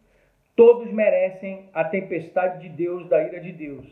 todos 0.57 0.91
merecem 0.93 1.69
a 1.73 1.85
tempestade 1.85 2.69
de 2.69 2.69
Deus, 2.69 3.09
da 3.09 3.23
ira 3.23 3.41
de 3.41 3.53
Deus. 3.53 3.87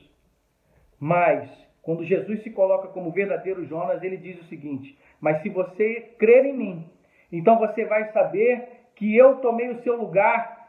Mas, 0.99 1.51
quando 1.83 2.05
Jesus 2.05 2.43
se 2.43 2.51
coloca 2.51 2.89
como 2.89 3.11
verdadeiro 3.11 3.65
Jonas, 3.67 4.03
ele 4.03 4.17
diz 4.17 4.41
o 4.41 4.45
seguinte: 4.45 4.99
Mas 5.21 5.43
se 5.43 5.49
você 5.49 6.15
crer 6.19 6.45
em 6.45 6.57
mim, 6.57 6.91
então 7.33 7.59
você 7.59 7.85
vai 7.85 8.13
saber 8.13 8.69
que 8.97 9.17
eu 9.17 9.37
tomei 9.37 9.71
o 9.71 9.83
seu 9.83 9.97
lugar 9.97 10.61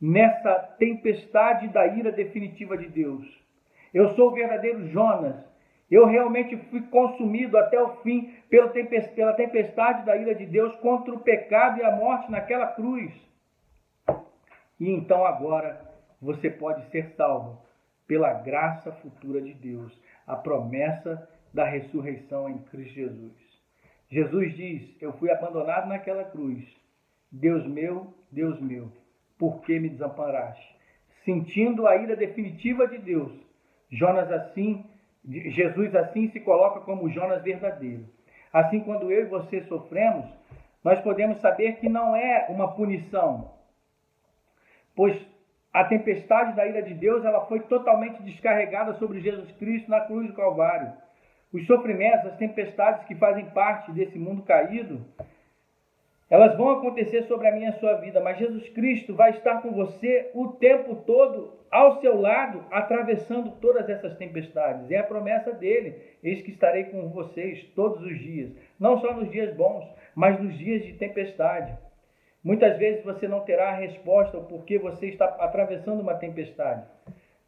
nessa 0.00 0.54
tempestade 0.78 1.68
da 1.68 1.86
ira 1.86 2.12
definitiva 2.12 2.76
de 2.76 2.88
Deus. 2.88 3.26
Eu 3.92 4.14
sou 4.14 4.28
o 4.28 4.34
verdadeiro 4.34 4.88
Jonas. 4.88 5.36
Eu 5.90 6.04
realmente 6.06 6.56
fui 6.68 6.82
consumido 6.82 7.56
até 7.56 7.80
o 7.80 7.96
fim 8.02 8.34
pela 8.50 8.68
tempestade 9.34 10.04
da 10.04 10.16
ira 10.16 10.34
de 10.34 10.44
Deus 10.44 10.74
contra 10.76 11.14
o 11.14 11.20
pecado 11.20 11.78
e 11.78 11.84
a 11.84 11.92
morte 11.92 12.30
naquela 12.30 12.66
cruz. 12.66 13.12
E 14.78 14.90
então 14.90 15.24
agora 15.24 15.80
você 16.20 16.50
pode 16.50 16.88
ser 16.90 17.14
salvo 17.16 17.62
pela 18.06 18.32
graça 18.34 18.92
futura 18.92 19.40
de 19.40 19.52
Deus, 19.54 19.92
a 20.26 20.36
promessa 20.36 21.28
da 21.52 21.64
ressurreição 21.64 22.48
em 22.48 22.58
Cristo 22.58 22.94
Jesus. 22.94 23.32
Jesus 24.08 24.54
diz: 24.54 25.02
Eu 25.02 25.12
fui 25.14 25.30
abandonado 25.30 25.88
naquela 25.88 26.24
cruz. 26.24 26.64
Deus 27.30 27.66
meu, 27.66 28.14
Deus 28.30 28.60
meu, 28.60 28.92
por 29.38 29.60
que 29.62 29.78
me 29.80 29.88
desamparaste? 29.88 30.76
Sentindo 31.24 31.86
a 31.86 31.96
ira 31.96 32.14
definitiva 32.14 32.86
de 32.86 32.98
Deus, 32.98 33.32
Jonas 33.90 34.30
assim, 34.30 34.84
Jesus 35.24 35.94
assim 35.96 36.30
se 36.30 36.40
coloca 36.40 36.80
como 36.80 37.10
Jonas 37.10 37.42
verdadeiro. 37.42 38.06
Assim, 38.52 38.80
quando 38.80 39.10
eu 39.10 39.26
e 39.26 39.28
você 39.28 39.62
sofremos, 39.64 40.24
nós 40.84 41.00
podemos 41.00 41.38
saber 41.40 41.76
que 41.76 41.88
não 41.88 42.14
é 42.14 42.46
uma 42.48 42.72
punição, 42.74 43.55
pois 44.96 45.16
a 45.72 45.84
tempestade 45.84 46.56
da 46.56 46.66
ira 46.66 46.82
de 46.82 46.94
Deus 46.94 47.22
ela 47.22 47.44
foi 47.46 47.60
totalmente 47.60 48.22
descarregada 48.22 48.94
sobre 48.94 49.20
Jesus 49.20 49.52
Cristo 49.52 49.90
na 49.90 50.00
cruz 50.00 50.26
do 50.26 50.32
Calvário. 50.32 50.90
Os 51.52 51.66
sofrimentos, 51.66 52.26
as 52.26 52.38
tempestades 52.38 53.04
que 53.04 53.14
fazem 53.14 53.44
parte 53.50 53.92
desse 53.92 54.18
mundo 54.18 54.42
caído, 54.42 55.04
elas 56.28 56.56
vão 56.56 56.70
acontecer 56.70 57.24
sobre 57.24 57.46
a 57.46 57.52
minha 57.52 57.68
e 57.68 57.72
a 57.72 57.78
sua 57.78 57.94
vida, 57.94 58.20
mas 58.20 58.38
Jesus 58.38 58.68
Cristo 58.70 59.14
vai 59.14 59.30
estar 59.30 59.62
com 59.62 59.70
você 59.70 60.30
o 60.34 60.48
tempo 60.48 60.96
todo 61.06 61.52
ao 61.70 62.00
seu 62.00 62.20
lado, 62.20 62.64
atravessando 62.70 63.52
todas 63.60 63.88
essas 63.88 64.16
tempestades. 64.16 64.90
É 64.90 64.98
a 64.98 65.04
promessa 65.04 65.52
dele: 65.52 65.94
eis 66.24 66.42
que 66.42 66.50
estarei 66.50 66.84
com 66.84 67.10
vocês 67.10 67.62
todos 67.76 68.02
os 68.02 68.18
dias, 68.18 68.50
não 68.80 68.98
só 69.00 69.12
nos 69.12 69.30
dias 69.30 69.54
bons, 69.54 69.84
mas 70.14 70.40
nos 70.40 70.56
dias 70.58 70.84
de 70.84 70.94
tempestade. 70.94 71.76
Muitas 72.46 72.78
vezes 72.78 73.02
você 73.02 73.26
não 73.26 73.40
terá 73.40 73.70
a 73.70 73.76
resposta 73.76 74.38
porque 74.38 74.78
você 74.78 75.08
está 75.08 75.24
atravessando 75.24 76.00
uma 76.00 76.14
tempestade, 76.14 76.86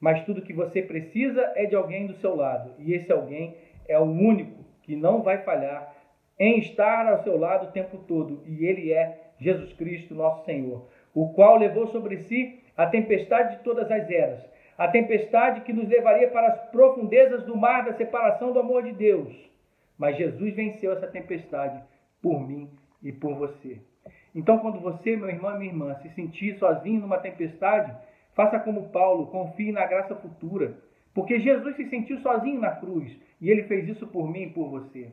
mas 0.00 0.24
tudo 0.24 0.42
que 0.42 0.52
você 0.52 0.82
precisa 0.82 1.52
é 1.54 1.66
de 1.66 1.76
alguém 1.76 2.08
do 2.08 2.14
seu 2.14 2.34
lado, 2.34 2.72
e 2.80 2.92
esse 2.92 3.12
alguém 3.12 3.54
é 3.86 3.96
o 3.96 4.02
único 4.02 4.64
que 4.82 4.96
não 4.96 5.22
vai 5.22 5.38
falhar 5.44 5.94
em 6.36 6.58
estar 6.58 7.06
ao 7.06 7.22
seu 7.22 7.38
lado 7.38 7.68
o 7.68 7.70
tempo 7.70 7.98
todo, 8.08 8.42
e 8.44 8.66
ele 8.66 8.92
é 8.92 9.30
Jesus 9.38 9.72
Cristo, 9.72 10.16
nosso 10.16 10.44
Senhor, 10.44 10.88
o 11.14 11.28
qual 11.28 11.56
levou 11.56 11.86
sobre 11.86 12.16
si 12.16 12.58
a 12.76 12.84
tempestade 12.84 13.58
de 13.58 13.62
todas 13.62 13.88
as 13.92 14.10
eras, 14.10 14.44
a 14.76 14.88
tempestade 14.88 15.60
que 15.60 15.72
nos 15.72 15.88
levaria 15.88 16.26
para 16.28 16.48
as 16.48 16.70
profundezas 16.72 17.44
do 17.44 17.56
mar 17.56 17.84
da 17.84 17.92
separação 17.92 18.52
do 18.52 18.58
amor 18.58 18.82
de 18.82 18.90
Deus. 18.90 19.48
Mas 19.96 20.16
Jesus 20.16 20.56
venceu 20.56 20.90
essa 20.90 21.06
tempestade 21.06 21.80
por 22.20 22.44
mim 22.44 22.68
e 23.00 23.12
por 23.12 23.36
você. 23.36 23.78
Então, 24.38 24.56
quando 24.60 24.78
você, 24.78 25.16
meu 25.16 25.28
irmão 25.28 25.56
e 25.56 25.58
minha 25.58 25.72
irmã, 25.72 25.94
se 25.96 26.08
sentir 26.10 26.56
sozinho 26.60 27.00
numa 27.00 27.18
tempestade, 27.18 27.92
faça 28.36 28.60
como 28.60 28.88
Paulo, 28.90 29.26
confie 29.26 29.72
na 29.72 29.84
graça 29.84 30.14
futura, 30.14 30.78
porque 31.12 31.40
Jesus 31.40 31.74
se 31.74 31.88
sentiu 31.90 32.20
sozinho 32.20 32.60
na 32.60 32.70
cruz 32.70 33.12
e 33.40 33.50
ele 33.50 33.64
fez 33.64 33.88
isso 33.88 34.06
por 34.06 34.30
mim 34.30 34.42
e 34.42 34.50
por 34.50 34.70
você. 34.70 35.12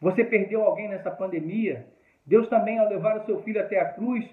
Você 0.00 0.24
perdeu 0.24 0.64
alguém 0.64 0.88
nessa 0.88 1.08
pandemia? 1.08 1.86
Deus 2.26 2.48
também, 2.48 2.80
ao 2.80 2.88
levar 2.88 3.18
o 3.18 3.26
seu 3.26 3.40
filho 3.44 3.60
até 3.60 3.78
a 3.78 3.92
cruz, 3.92 4.28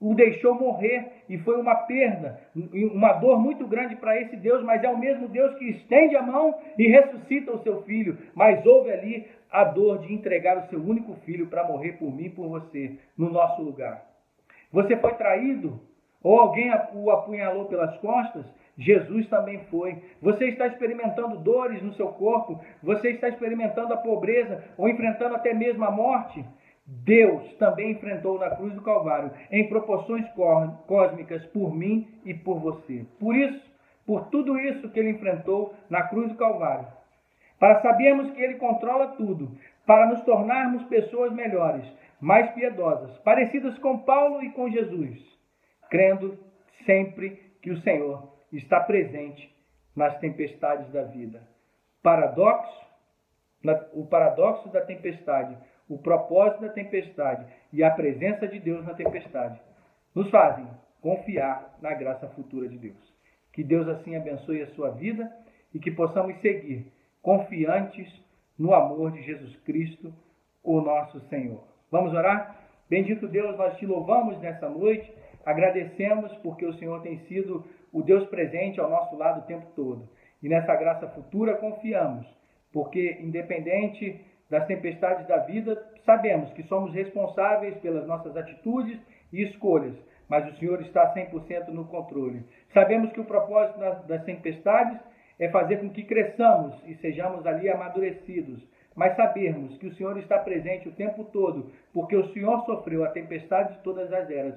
o 0.00 0.14
deixou 0.14 0.54
morrer 0.54 1.24
e 1.28 1.38
foi 1.38 1.60
uma 1.60 1.74
perda, 1.74 2.40
uma 2.54 3.14
dor 3.14 3.40
muito 3.40 3.66
grande 3.66 3.96
para 3.96 4.20
esse 4.20 4.36
Deus, 4.36 4.62
mas 4.62 4.82
é 4.84 4.88
o 4.88 4.98
mesmo 4.98 5.28
Deus 5.28 5.54
que 5.58 5.70
estende 5.70 6.16
a 6.16 6.22
mão 6.22 6.54
e 6.78 6.86
ressuscita 6.86 7.52
o 7.52 7.62
seu 7.62 7.82
filho. 7.82 8.16
Mas 8.34 8.64
houve 8.64 8.92
ali 8.92 9.26
a 9.50 9.64
dor 9.64 9.98
de 9.98 10.12
entregar 10.12 10.58
o 10.58 10.68
seu 10.68 10.80
único 10.80 11.14
filho 11.24 11.48
para 11.48 11.66
morrer 11.66 11.92
por 11.92 12.14
mim 12.14 12.26
e 12.26 12.30
por 12.30 12.48
você, 12.48 12.96
no 13.16 13.30
nosso 13.30 13.60
lugar. 13.62 14.06
Você 14.72 14.96
foi 14.96 15.14
traído? 15.14 15.80
Ou 16.22 16.38
alguém 16.38 16.70
o 16.94 17.10
apunhalou 17.10 17.66
pelas 17.66 17.96
costas? 17.98 18.44
Jesus 18.76 19.26
também 19.28 19.58
foi. 19.70 20.00
Você 20.22 20.46
está 20.46 20.68
experimentando 20.68 21.38
dores 21.38 21.82
no 21.82 21.92
seu 21.94 22.08
corpo, 22.08 22.60
você 22.82 23.10
está 23.10 23.28
experimentando 23.28 23.92
a 23.92 23.96
pobreza 23.96 24.62
ou 24.76 24.88
enfrentando 24.88 25.34
até 25.34 25.52
mesmo 25.52 25.84
a 25.84 25.90
morte. 25.90 26.44
Deus 26.90 27.52
também 27.58 27.90
enfrentou 27.90 28.38
na 28.38 28.56
cruz 28.56 28.72
do 28.72 28.80
Calvário 28.80 29.30
em 29.50 29.68
proporções 29.68 30.26
cósmicas 30.86 31.44
por 31.46 31.74
mim 31.74 32.08
e 32.24 32.32
por 32.32 32.58
você. 32.60 33.04
Por 33.20 33.36
isso, 33.36 33.62
por 34.06 34.30
tudo 34.30 34.58
isso 34.58 34.88
que 34.88 34.98
ele 34.98 35.10
enfrentou 35.10 35.74
na 35.90 36.04
cruz 36.04 36.30
do 36.30 36.38
Calvário, 36.38 36.88
para 37.58 37.82
sabermos 37.82 38.30
que 38.30 38.40
ele 38.40 38.54
controla 38.54 39.08
tudo, 39.08 39.54
para 39.84 40.06
nos 40.06 40.22
tornarmos 40.22 40.82
pessoas 40.84 41.30
melhores, 41.30 41.84
mais 42.18 42.50
piedosas, 42.52 43.18
parecidas 43.18 43.78
com 43.78 43.98
Paulo 43.98 44.42
e 44.42 44.50
com 44.52 44.70
Jesus, 44.70 45.18
crendo 45.90 46.38
sempre 46.86 47.52
que 47.60 47.70
o 47.70 47.76
Senhor 47.82 48.32
está 48.50 48.80
presente 48.80 49.54
nas 49.94 50.18
tempestades 50.20 50.90
da 50.90 51.02
vida. 51.02 51.42
Paradoxo, 52.02 52.86
o 53.92 54.06
paradoxo 54.06 54.70
da 54.70 54.80
tempestade, 54.80 55.54
o 55.88 55.98
propósito 55.98 56.62
da 56.62 56.68
tempestade 56.68 57.46
e 57.72 57.82
a 57.82 57.90
presença 57.90 58.46
de 58.46 58.58
Deus 58.58 58.84
na 58.84 58.94
tempestade 58.94 59.60
nos 60.14 60.28
fazem 60.30 60.66
confiar 61.00 61.78
na 61.80 61.94
graça 61.94 62.28
futura 62.28 62.68
de 62.68 62.76
Deus. 62.76 63.14
Que 63.52 63.64
Deus 63.64 63.88
assim 63.88 64.16
abençoe 64.16 64.62
a 64.62 64.68
sua 64.68 64.90
vida 64.90 65.32
e 65.74 65.78
que 65.78 65.90
possamos 65.90 66.38
seguir 66.40 66.92
confiantes 67.22 68.08
no 68.58 68.74
amor 68.74 69.12
de 69.12 69.22
Jesus 69.22 69.56
Cristo, 69.60 70.12
o 70.62 70.80
nosso 70.80 71.20
Senhor. 71.28 71.62
Vamos 71.90 72.12
orar? 72.12 72.56
Bendito 72.88 73.28
Deus, 73.28 73.56
nós 73.56 73.76
te 73.76 73.86
louvamos 73.86 74.38
nessa 74.40 74.68
noite, 74.68 75.12
agradecemos 75.44 76.32
porque 76.38 76.66
o 76.66 76.74
Senhor 76.74 77.00
tem 77.02 77.18
sido 77.26 77.64
o 77.92 78.02
Deus 78.02 78.28
presente 78.28 78.80
ao 78.80 78.90
nosso 78.90 79.16
lado 79.16 79.40
o 79.40 79.46
tempo 79.46 79.66
todo. 79.74 80.08
E 80.42 80.48
nessa 80.48 80.74
graça 80.76 81.08
futura 81.08 81.56
confiamos, 81.56 82.26
porque 82.72 83.18
independente 83.20 84.20
das 84.50 84.66
tempestades 84.66 85.26
da 85.26 85.38
vida, 85.38 85.80
sabemos 86.04 86.52
que 86.52 86.62
somos 86.64 86.92
responsáveis 86.94 87.76
pelas 87.78 88.06
nossas 88.06 88.36
atitudes 88.36 88.98
e 89.32 89.42
escolhas, 89.42 89.94
mas 90.28 90.46
o 90.48 90.56
Senhor 90.58 90.80
está 90.82 91.12
100% 91.14 91.68
no 91.68 91.86
controle. 91.86 92.44
Sabemos 92.72 93.12
que 93.12 93.20
o 93.20 93.24
propósito 93.24 93.78
das 94.06 94.24
tempestades 94.24 94.98
é 95.38 95.48
fazer 95.50 95.78
com 95.78 95.90
que 95.90 96.04
cresçamos 96.04 96.74
e 96.86 96.94
sejamos 96.96 97.46
ali 97.46 97.68
amadurecidos, 97.68 98.66
mas 98.94 99.14
sabermos 99.16 99.76
que 99.78 99.86
o 99.86 99.94
Senhor 99.94 100.18
está 100.18 100.38
presente 100.38 100.88
o 100.88 100.92
tempo 100.92 101.24
todo, 101.24 101.70
porque 101.92 102.16
o 102.16 102.32
Senhor 102.32 102.64
sofreu 102.64 103.04
a 103.04 103.10
tempestade 103.10 103.74
de 103.74 103.82
todas 103.82 104.12
as 104.12 104.30
eras 104.30 104.54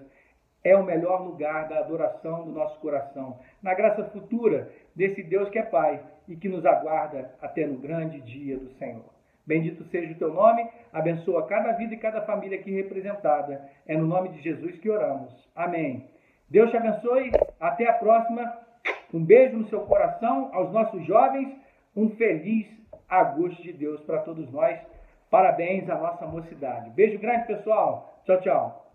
é 0.64 0.76
o 0.76 0.84
melhor 0.84 1.24
lugar 1.24 1.68
da 1.68 1.80
adoração 1.80 2.46
do 2.46 2.52
nosso 2.52 2.80
coração, 2.80 3.40
na 3.62 3.74
graça 3.74 4.04
futura 4.06 4.72
desse 4.96 5.24
Deus 5.24 5.50
que 5.50 5.60
é 5.60 5.64
Pai 5.64 6.04
e 6.28 6.36
que 6.36 6.50
nos 6.50 6.66
aguarda 6.66 7.34
até 7.42 7.66
no 7.66 7.78
grande 7.78 8.22
dia 8.22 8.58
do 8.58 8.70
Senhor. 8.74 9.21
Bendito 9.46 9.84
seja 9.86 10.14
o 10.14 10.18
teu 10.18 10.34
nome, 10.34 10.68
abençoa 10.94 11.48
cada 11.48 11.74
vida 11.74 11.94
e 11.94 11.98
cada 11.98 12.22
família 12.22 12.60
aqui 12.60 12.72
representada. 12.72 13.70
É 13.88 13.98
no 13.98 14.06
nome 14.06 14.30
de 14.30 14.42
Jesus 14.42 14.78
que 14.80 14.90
oramos. 14.90 15.34
Amém. 15.56 16.10
Deus 16.50 16.70
te 16.70 16.78
abençoe. 16.78 17.32
Até 17.60 17.88
a 17.88 17.94
próxima. 17.94 18.60
Um 19.14 19.24
beijo 19.24 19.58
no 19.58 19.68
seu 19.70 19.82
coração 19.82 20.50
aos 20.54 20.72
nossos 20.72 21.06
jovens. 21.06 21.54
Um 21.96 22.10
feliz 22.12 22.68
agosto 23.10 23.62
de 23.62 23.74
Deus 23.74 24.02
para 24.02 24.20
todos 24.20 24.50
nós. 24.52 24.80
Parabéns 25.30 25.90
à 25.90 25.96
nossa 25.96 26.26
mocidade. 26.26 26.90
Beijo 26.92 27.20
grande, 27.20 27.48
pessoal. 27.48 28.22
Tchau, 28.26 28.42
tchau. 28.42 28.91